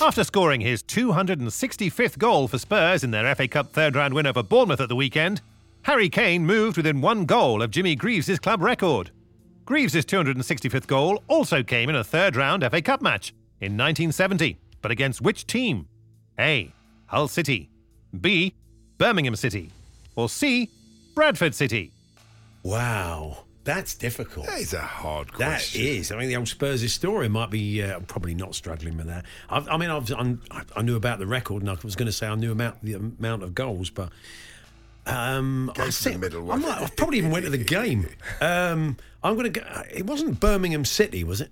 After 0.00 0.24
scoring 0.24 0.60
his 0.60 0.82
265th 0.82 2.18
goal 2.18 2.48
for 2.48 2.58
Spurs 2.58 3.04
in 3.04 3.10
their 3.10 3.32
FA 3.34 3.46
Cup 3.48 3.72
third 3.72 3.94
round 3.94 4.12
win 4.12 4.26
over 4.26 4.42
Bournemouth 4.42 4.80
at 4.80 4.88
the 4.88 4.96
weekend, 4.96 5.40
Harry 5.82 6.08
Kane 6.08 6.44
moved 6.44 6.76
within 6.76 7.00
one 7.00 7.26
goal 7.26 7.62
of 7.62 7.70
Jimmy 7.70 7.94
Greaves' 7.94 8.38
club 8.38 8.60
record. 8.60 9.10
Greaves' 9.64 9.94
265th 9.94 10.86
goal 10.86 11.22
also 11.28 11.62
came 11.62 11.88
in 11.88 11.96
a 11.96 12.04
third 12.04 12.36
round 12.36 12.64
FA 12.68 12.82
Cup 12.82 13.00
match 13.02 13.30
in 13.60 13.76
1970, 13.76 14.58
but 14.82 14.90
against 14.90 15.22
which 15.22 15.46
team? 15.46 15.86
A. 16.38 16.72
Hull 17.06 17.28
City. 17.28 17.70
B. 18.20 18.54
Birmingham 18.98 19.36
City. 19.36 19.70
Or 20.16 20.28
C. 20.28 20.70
Bradford 21.14 21.54
City. 21.54 21.92
Wow. 22.62 23.43
That's 23.64 23.94
difficult. 23.94 24.46
That 24.46 24.60
is 24.60 24.74
a 24.74 24.80
hard 24.80 25.28
That 25.38 25.52
question. 25.56 25.80
is. 25.82 26.12
I 26.12 26.16
mean, 26.18 26.28
the 26.28 26.36
old 26.36 26.48
Spurs' 26.48 26.92
story 26.92 27.28
might 27.28 27.50
be 27.50 27.82
uh, 27.82 28.00
probably 28.00 28.34
not 28.34 28.54
struggling 28.54 28.96
with 28.96 29.06
that. 29.06 29.24
I, 29.48 29.58
I 29.58 29.76
mean, 29.78 29.88
I've, 29.90 30.10
I'm, 30.12 30.42
I 30.76 30.82
knew 30.82 30.96
about 30.96 31.18
the 31.18 31.26
record, 31.26 31.62
and 31.62 31.70
I 31.70 31.76
was 31.82 31.96
going 31.96 32.06
to 32.06 32.12
say 32.12 32.26
I 32.26 32.34
knew 32.34 32.52
about 32.52 32.82
the 32.82 32.92
amount 32.94 33.42
of 33.42 33.54
goals, 33.54 33.88
but 33.88 34.10
um, 35.06 35.72
I 35.76 35.90
think 35.90 36.20
middle 36.20 36.50
I 36.52 36.56
might. 36.56 36.82
I 36.82 36.88
probably 36.96 37.18
even 37.18 37.30
went 37.30 37.44
to 37.44 37.50
the 37.50 37.58
game. 37.64 38.06
Um, 38.40 38.96
I'm 39.22 39.34
going 39.34 39.50
to 39.52 39.60
go. 39.60 39.82
It 39.92 40.06
wasn't 40.06 40.40
Birmingham 40.40 40.84
City, 40.84 41.24
was 41.24 41.40
it? 41.40 41.50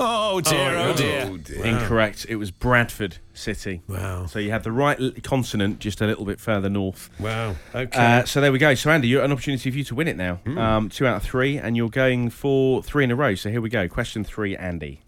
Oh 0.00 0.40
dear, 0.40 0.76
Oh, 0.76 0.90
oh 0.90 0.96
dear. 0.96 1.28
Oh, 1.28 1.36
dear. 1.36 1.64
Incorrect. 1.64 2.26
It 2.28 2.36
was 2.36 2.50
Bradford 2.52 3.18
City. 3.34 3.82
Wow. 3.88 4.26
So 4.26 4.38
you 4.38 4.50
had 4.52 4.62
the 4.62 4.70
right 4.72 4.98
l- 5.00 5.10
consonant 5.22 5.80
just 5.80 6.00
a 6.00 6.06
little 6.06 6.24
bit 6.24 6.38
further 6.38 6.70
north. 6.70 7.10
Wow. 7.18 7.56
Okay. 7.74 7.98
Uh, 8.20 8.24
so 8.24 8.40
there 8.40 8.52
we 8.52 8.58
go. 8.58 8.74
So 8.74 8.90
Andy, 8.90 9.08
you're 9.08 9.24
an 9.24 9.32
opportunity 9.32 9.70
for 9.70 9.76
you 9.76 9.84
to 9.84 9.94
win 9.96 10.06
it 10.08 10.16
now. 10.16 10.38
Um, 10.46 10.88
two 10.88 11.06
out 11.06 11.16
of 11.16 11.22
three, 11.24 11.58
and 11.58 11.76
you're 11.76 11.88
going 11.88 12.30
for 12.30 12.82
three 12.82 13.02
in 13.04 13.10
a 13.10 13.16
row. 13.16 13.34
So 13.34 13.50
here 13.50 13.60
we 13.60 13.68
go. 13.70 13.88
Question 13.88 14.22
three, 14.24 14.56
Andy. 14.56 15.00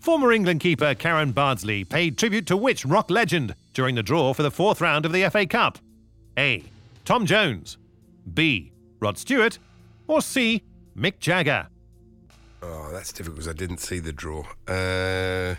Former 0.00 0.30
England 0.32 0.60
keeper 0.60 0.94
Karen 0.94 1.32
Bardsley 1.32 1.82
paid 1.82 2.16
tribute 2.16 2.46
to 2.46 2.56
which 2.56 2.84
rock 2.84 3.10
legend 3.10 3.56
during 3.74 3.96
the 3.96 4.04
draw 4.04 4.32
for 4.34 4.44
the 4.44 4.52
fourth 4.52 4.80
round 4.80 5.04
of 5.04 5.12
the 5.12 5.28
FA 5.30 5.46
Cup? 5.46 5.78
A. 6.38 6.62
Tom 7.04 7.26
Jones. 7.26 7.76
B. 8.32 8.70
Rod 9.00 9.18
Stewart. 9.18 9.58
Or 10.06 10.22
C. 10.22 10.62
Mick 10.96 11.18
Jagger. 11.18 11.66
Oh, 12.68 12.90
that's 12.90 13.12
difficult 13.12 13.36
because 13.36 13.48
I 13.48 13.52
didn't 13.52 13.78
see 13.78 14.00
the 14.00 14.12
draw. 14.12 14.42
Uh, 14.66 15.54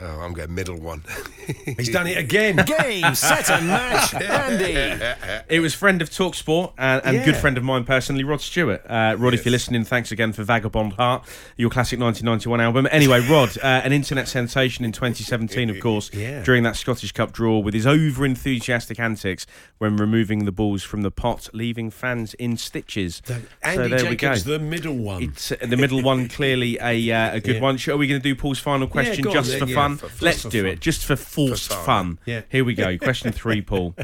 oh, 0.00 0.20
I'm 0.20 0.32
going 0.32 0.54
middle 0.54 0.78
one. 0.78 1.02
He's 1.64 1.90
done 1.90 2.06
it 2.06 2.16
again. 2.18 2.56
Game, 2.66 3.14
set 3.14 3.50
and 3.50 3.66
match. 3.68 4.14
Andy. 4.22 5.14
It 5.48 5.60
was 5.60 5.74
friend 5.74 6.02
of 6.02 6.10
Talksport 6.10 6.72
and, 6.78 7.02
and 7.04 7.24
good 7.24 7.36
friend 7.36 7.56
of 7.56 7.64
mine 7.64 7.84
personally, 7.84 8.24
Rod 8.24 8.40
Stewart. 8.40 8.82
Uh, 8.88 9.16
Rod, 9.18 9.34
if 9.34 9.44
you're 9.44 9.52
listening, 9.52 9.84
thanks 9.84 10.12
again 10.12 10.32
for 10.32 10.42
Vagabond 10.44 10.94
Heart, 10.94 11.24
your 11.56 11.70
classic 11.70 11.98
1991 12.00 12.60
album. 12.60 12.88
Anyway, 12.90 13.26
Rod, 13.28 13.56
uh, 13.58 13.66
an 13.84 13.92
internet 13.92 14.28
sensation 14.28 14.84
in 14.84 14.92
2017, 14.92 15.70
of 15.70 15.80
course, 15.80 16.10
Yeah. 16.16 16.42
during 16.42 16.62
that 16.64 16.76
Scottish 16.76 17.12
Cup 17.12 17.32
draw 17.32 17.58
with 17.58 17.74
his 17.74 17.86
over 17.86 18.24
enthusiastic 18.24 18.98
antics 18.98 19.46
when 19.78 19.96
removing 19.96 20.44
the 20.44 20.52
balls 20.52 20.82
from 20.82 21.02
the 21.02 21.10
pot, 21.10 21.48
leaving 21.52 21.90
fans 21.90 22.34
in 22.34 22.56
stitches. 22.56 23.22
Andy 23.62 23.76
so 23.76 23.88
there 23.96 24.10
we 24.10 24.16
go. 24.16 24.34
The 24.36 24.58
middle 24.58 24.96
one. 24.96 25.22
It's 25.22 25.52
uh, 25.52 25.56
the 25.60 25.76
middle 25.76 26.02
one, 26.02 26.28
clearly 26.28 26.78
a 26.80 27.10
uh, 27.10 27.36
a 27.36 27.40
good 27.40 27.56
Yeah. 27.56 27.60
one. 27.60 27.78
Are 27.88 27.96
we 27.96 28.06
going 28.06 28.20
to 28.20 28.22
do 28.22 28.34
Paul's 28.34 28.58
final 28.58 28.86
question 28.86 29.22
go 29.22 29.30
on 29.30 29.34
just 29.36 29.50
then, 29.50 29.60
for 29.60 29.66
yeah, 29.66 29.74
fun? 29.88 29.96
for- 29.96 30.08
just 30.08 30.22
Let's 30.22 30.42
for 30.42 30.48
do 30.50 30.62
fun. 30.62 30.70
it, 30.72 30.80
just 30.80 31.04
for 31.04 31.16
forced 31.16 31.72
fun. 31.72 31.84
fun. 31.84 32.18
Yeah. 32.26 32.42
Here 32.48 32.64
we 32.64 32.74
go. 32.74 32.96
Question 33.08 33.32
three, 33.32 33.62
Paul. 33.62 33.94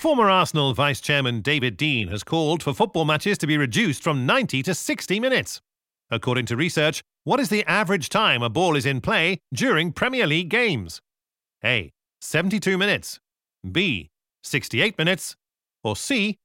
Former 0.00 0.30
Arsenal 0.30 0.72
vice 0.74 1.00
chairman 1.00 1.40
David 1.42 1.76
Dein 1.76 2.08
has 2.10 2.22
called 2.24 2.62
for 2.62 2.72
football 2.72 3.04
matches 3.04 3.36
to 3.38 3.46
be 3.46 3.58
reduced 3.58 4.02
from 4.02 4.24
90 4.26 4.62
to 4.62 4.74
60 4.74 5.20
minutes. 5.20 5.60
According 6.10 6.46
to 6.46 6.56
research, 6.56 7.02
what 7.24 7.40
is 7.40 7.48
the 7.48 7.64
average 7.66 8.08
time 8.08 8.42
a 8.42 8.48
ball 8.50 8.76
is 8.76 8.86
in 8.86 9.00
play 9.00 9.38
during 9.52 9.92
Premier 9.92 10.26
League 10.26 10.48
games? 10.50 11.00
A. 11.64 11.92
72 12.20 12.76
minutes. 12.78 13.18
B. 13.70 14.10
68 14.42 14.96
minutes. 14.98 15.36
Or 15.82 15.96
C. 15.96 16.36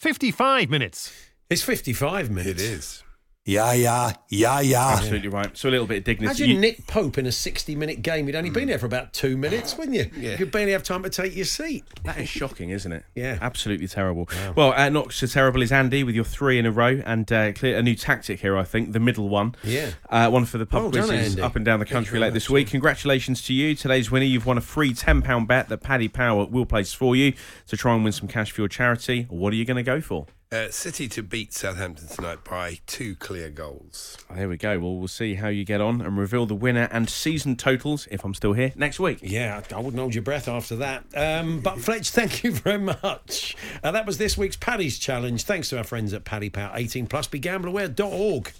55 0.00 0.70
minutes. 0.70 1.12
It's 1.50 1.62
55 1.62 2.30
minutes. 2.30 2.60
it 2.62 2.66
is. 2.68 3.03
Yeah, 3.46 3.74
yeah, 3.74 4.12
yeah, 4.30 4.60
yeah. 4.60 4.88
Absolutely 4.96 5.28
right. 5.28 5.54
So 5.54 5.68
a 5.68 5.70
little 5.70 5.86
bit 5.86 5.98
of 5.98 6.04
dignity. 6.04 6.24
Imagine 6.24 6.48
You- 6.50 6.58
Nick 6.60 6.86
Pope 6.86 7.18
in 7.18 7.26
a 7.26 7.32
60 7.32 7.76
minute 7.76 8.00
game. 8.00 8.26
You'd 8.26 8.36
only 8.36 8.48
been 8.48 8.68
there 8.68 8.78
for 8.78 8.86
about 8.86 9.12
two 9.12 9.36
minutes, 9.36 9.76
wouldn't 9.76 9.96
you? 9.98 10.10
Yeah. 10.16 10.38
You'd 10.38 10.50
barely 10.50 10.72
have 10.72 10.82
time 10.82 11.02
to 11.02 11.10
take 11.10 11.36
your 11.36 11.44
seat. 11.44 11.84
That 12.04 12.16
is 12.18 12.28
shocking, 12.28 12.70
isn't 12.70 12.90
it? 12.90 13.04
Yeah. 13.14 13.38
Absolutely 13.42 13.86
terrible. 13.86 14.28
Well, 14.56 14.72
uh, 14.72 14.88
not 14.88 15.12
so 15.12 15.26
terrible 15.26 15.60
is 15.62 15.70
Andy 15.72 16.04
with 16.04 16.14
your 16.14 16.24
three 16.24 16.58
in 16.58 16.64
a 16.66 16.70
row 16.72 17.00
and 17.04 17.30
uh, 17.30 17.52
clear, 17.52 17.76
a 17.76 17.82
new 17.82 17.94
tactic 17.94 18.40
here, 18.40 18.56
I 18.56 18.64
think, 18.64 18.92
the 18.92 18.98
middle 19.00 19.28
one. 19.28 19.54
Yeah. 19.62 19.90
Uh, 20.08 20.30
one 20.30 20.46
for 20.46 20.58
the 20.58 20.66
pub 20.66 20.82
Well 20.82 20.90
quizzes 20.90 21.32
Andy. 21.32 21.42
up 21.42 21.54
and 21.54 21.64
down 21.64 21.80
the 21.80 21.86
country 21.86 22.18
late 22.18 22.32
this 22.32 22.48
week. 22.50 22.68
Congratulations 22.70 23.42
to 23.42 23.52
you. 23.54 23.74
Today's 23.74 24.10
winner, 24.10 24.24
you've 24.26 24.46
won 24.46 24.56
a 24.58 24.62
free 24.62 24.92
£10 24.94 25.46
bet 25.46 25.68
that 25.68 25.78
Paddy 25.82 26.08
Power 26.08 26.46
will 26.46 26.66
place 26.66 26.92
for 26.94 27.14
you 27.14 27.34
to 27.68 27.76
try 27.76 27.94
and 27.94 28.02
win 28.04 28.12
some 28.12 28.26
cash 28.28 28.50
for 28.52 28.62
your 28.62 28.68
charity. 28.68 29.26
What 29.28 29.52
are 29.52 29.56
you 29.56 29.64
going 29.66 29.76
to 29.76 29.82
go 29.82 30.00
for? 30.00 30.26
Uh, 30.54 30.70
City 30.70 31.08
to 31.08 31.20
beat 31.20 31.52
Southampton 31.52 32.06
tonight 32.06 32.44
by 32.44 32.78
two 32.86 33.16
clear 33.16 33.50
goals. 33.50 34.16
There 34.32 34.48
we 34.48 34.56
go. 34.56 34.78
Well, 34.78 34.94
we'll 34.94 35.08
see 35.08 35.34
how 35.34 35.48
you 35.48 35.64
get 35.64 35.80
on 35.80 36.00
and 36.00 36.16
reveal 36.16 36.46
the 36.46 36.54
winner 36.54 36.88
and 36.92 37.10
season 37.10 37.56
totals, 37.56 38.06
if 38.12 38.24
I'm 38.24 38.34
still 38.34 38.52
here, 38.52 38.72
next 38.76 39.00
week. 39.00 39.18
Yeah, 39.20 39.60
I 39.74 39.80
wouldn't 39.80 39.98
hold 39.98 40.14
your 40.14 40.22
breath 40.22 40.46
after 40.46 40.76
that. 40.76 41.06
Um, 41.16 41.58
but 41.58 41.80
Fletch, 41.80 42.10
thank 42.12 42.44
you 42.44 42.52
very 42.52 42.78
much. 42.78 43.56
Uh, 43.82 43.90
that 43.90 44.06
was 44.06 44.18
this 44.18 44.38
week's 44.38 44.54
Paddy's 44.54 44.96
Challenge. 44.96 45.42
Thanks 45.42 45.70
to 45.70 45.78
our 45.78 45.84
friends 45.84 46.12
at 46.12 46.24
Paddy 46.24 46.50
Power 46.50 46.70
18 46.76 47.08
Plus. 47.08 47.26
BeGambleAware.org. 47.26 48.52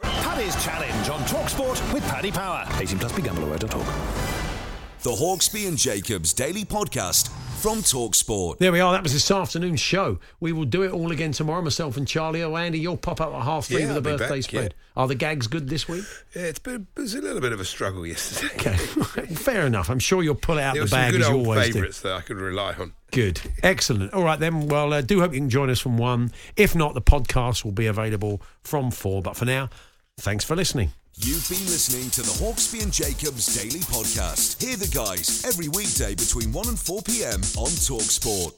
Paddy's 0.00 0.64
Challenge 0.64 1.08
on 1.10 1.20
Talksport 1.24 1.92
with 1.92 2.02
Paddy 2.04 2.32
Power. 2.32 2.66
18 2.78 2.98
plus 2.98 3.12
begambleaware.org. 3.12 3.86
The 5.02 5.10
Hawksbee 5.10 5.68
and 5.68 5.76
Jacobs 5.76 6.32
Daily 6.32 6.64
Podcast 6.64 7.28
from 7.62 7.78
Talksport. 7.78 8.58
There 8.58 8.72
we 8.72 8.80
are. 8.80 8.92
That 8.92 9.04
was 9.04 9.12
this 9.12 9.30
afternoon's 9.30 9.78
show. 9.78 10.18
We 10.40 10.50
will 10.52 10.64
do 10.64 10.82
it 10.82 10.90
all 10.90 11.12
again 11.12 11.30
tomorrow. 11.30 11.62
Myself 11.62 11.96
and 11.96 12.08
Charlie. 12.08 12.42
Oh, 12.42 12.56
Andy, 12.56 12.80
you'll 12.80 12.96
pop 12.96 13.20
up 13.20 13.32
at 13.32 13.42
half 13.42 13.66
three 13.66 13.82
Yeah, 13.82 13.88
with 13.88 13.98
a 13.98 14.00
birthday 14.00 14.28
back, 14.40 14.42
spread. 14.42 14.74
Are 14.96 15.06
the 15.06 15.14
gags 15.14 15.46
good 15.46 15.68
this 15.68 15.88
week? 15.88 16.04
Yeah, 16.34 16.42
it's 16.42 16.58
been 16.58 16.88
it 16.96 17.00
was 17.00 17.14
a 17.14 17.20
little 17.20 17.40
bit 17.40 17.52
of 17.52 17.60
a 17.60 17.64
struggle 17.64 18.04
yesterday. 18.04 18.52
Okay, 18.56 18.76
fair 19.34 19.64
enough. 19.64 19.88
I'm 19.90 20.00
sure 20.00 20.24
you'll 20.24 20.34
pull 20.34 20.58
it 20.58 20.62
out 20.62 20.74
There 20.74 20.84
the 20.84 20.90
bag 20.90 21.14
as 21.14 21.28
you 21.28 21.34
always 21.34 21.68
do. 21.68 21.72
favourites 21.74 22.00
that 22.00 22.14
I 22.14 22.20
could 22.22 22.38
rely 22.38 22.74
on. 22.74 22.94
Good. 23.12 23.40
Excellent. 23.62 24.12
All 24.12 24.24
right, 24.24 24.40
then. 24.40 24.66
Well, 24.66 24.92
uh, 24.92 25.00
do 25.00 25.20
hope 25.20 25.32
you 25.32 25.38
can 25.38 25.48
join 25.48 25.70
us 25.70 25.78
from 25.78 25.96
one. 25.98 26.32
If 26.56 26.74
not, 26.74 26.94
the 26.94 27.02
podcast 27.02 27.64
will 27.64 27.70
be 27.72 27.86
available 27.86 28.42
from 28.64 28.90
four. 28.90 29.22
But 29.22 29.36
for 29.36 29.44
now, 29.44 29.70
thanks 30.18 30.44
for 30.44 30.56
listening. 30.56 30.90
You've 31.18 31.46
been 31.48 31.66
listening 31.66 32.08
to 32.10 32.22
the 32.22 32.32
Hawksbee 32.42 32.82
and 32.82 32.92
Jacobs 32.92 33.54
Daily 33.54 33.80
Podcast. 33.80 34.60
Hear 34.62 34.76
the 34.76 34.88
guys 34.88 35.44
every 35.44 35.68
weekday 35.68 36.14
between 36.14 36.52
1 36.52 36.68
and 36.68 36.78
4 36.78 37.02
p.m. 37.02 37.40
on 37.58 37.68
Talksport. 37.68 38.52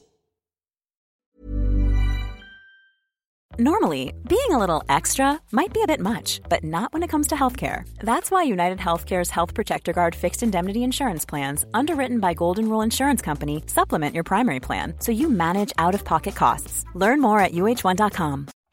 Normally, 3.59 4.13
being 4.29 4.51
a 4.51 4.59
little 4.59 4.83
extra 4.89 5.41
might 5.53 5.73
be 5.73 5.83
a 5.83 5.87
bit 5.87 6.01
much, 6.01 6.41
but 6.49 6.65
not 6.65 6.93
when 6.93 7.03
it 7.03 7.09
comes 7.09 7.27
to 7.29 7.35
healthcare. 7.35 7.89
That's 8.01 8.31
why 8.31 8.43
United 8.45 8.79
Healthcare's 8.79 9.31
Health 9.31 9.53
Protector 9.55 9.93
Guard 9.93 10.15
fixed 10.15 10.43
indemnity 10.43 10.83
insurance 10.85 11.25
plans, 11.25 11.65
underwritten 11.75 12.19
by 12.21 12.35
Golden 12.35 12.69
Rule 12.69 12.83
Insurance 12.83 13.21
Company, 13.23 13.63
supplement 13.67 14.15
your 14.15 14.25
primary 14.25 14.61
plan 14.61 14.95
so 15.01 15.13
you 15.13 15.29
manage 15.29 15.73
out 15.79 15.95
of 15.95 16.05
pocket 16.05 16.35
costs. 16.37 16.85
Learn 16.95 17.21
more 17.21 17.39
at 17.41 17.53
uh1.com. 17.53 18.49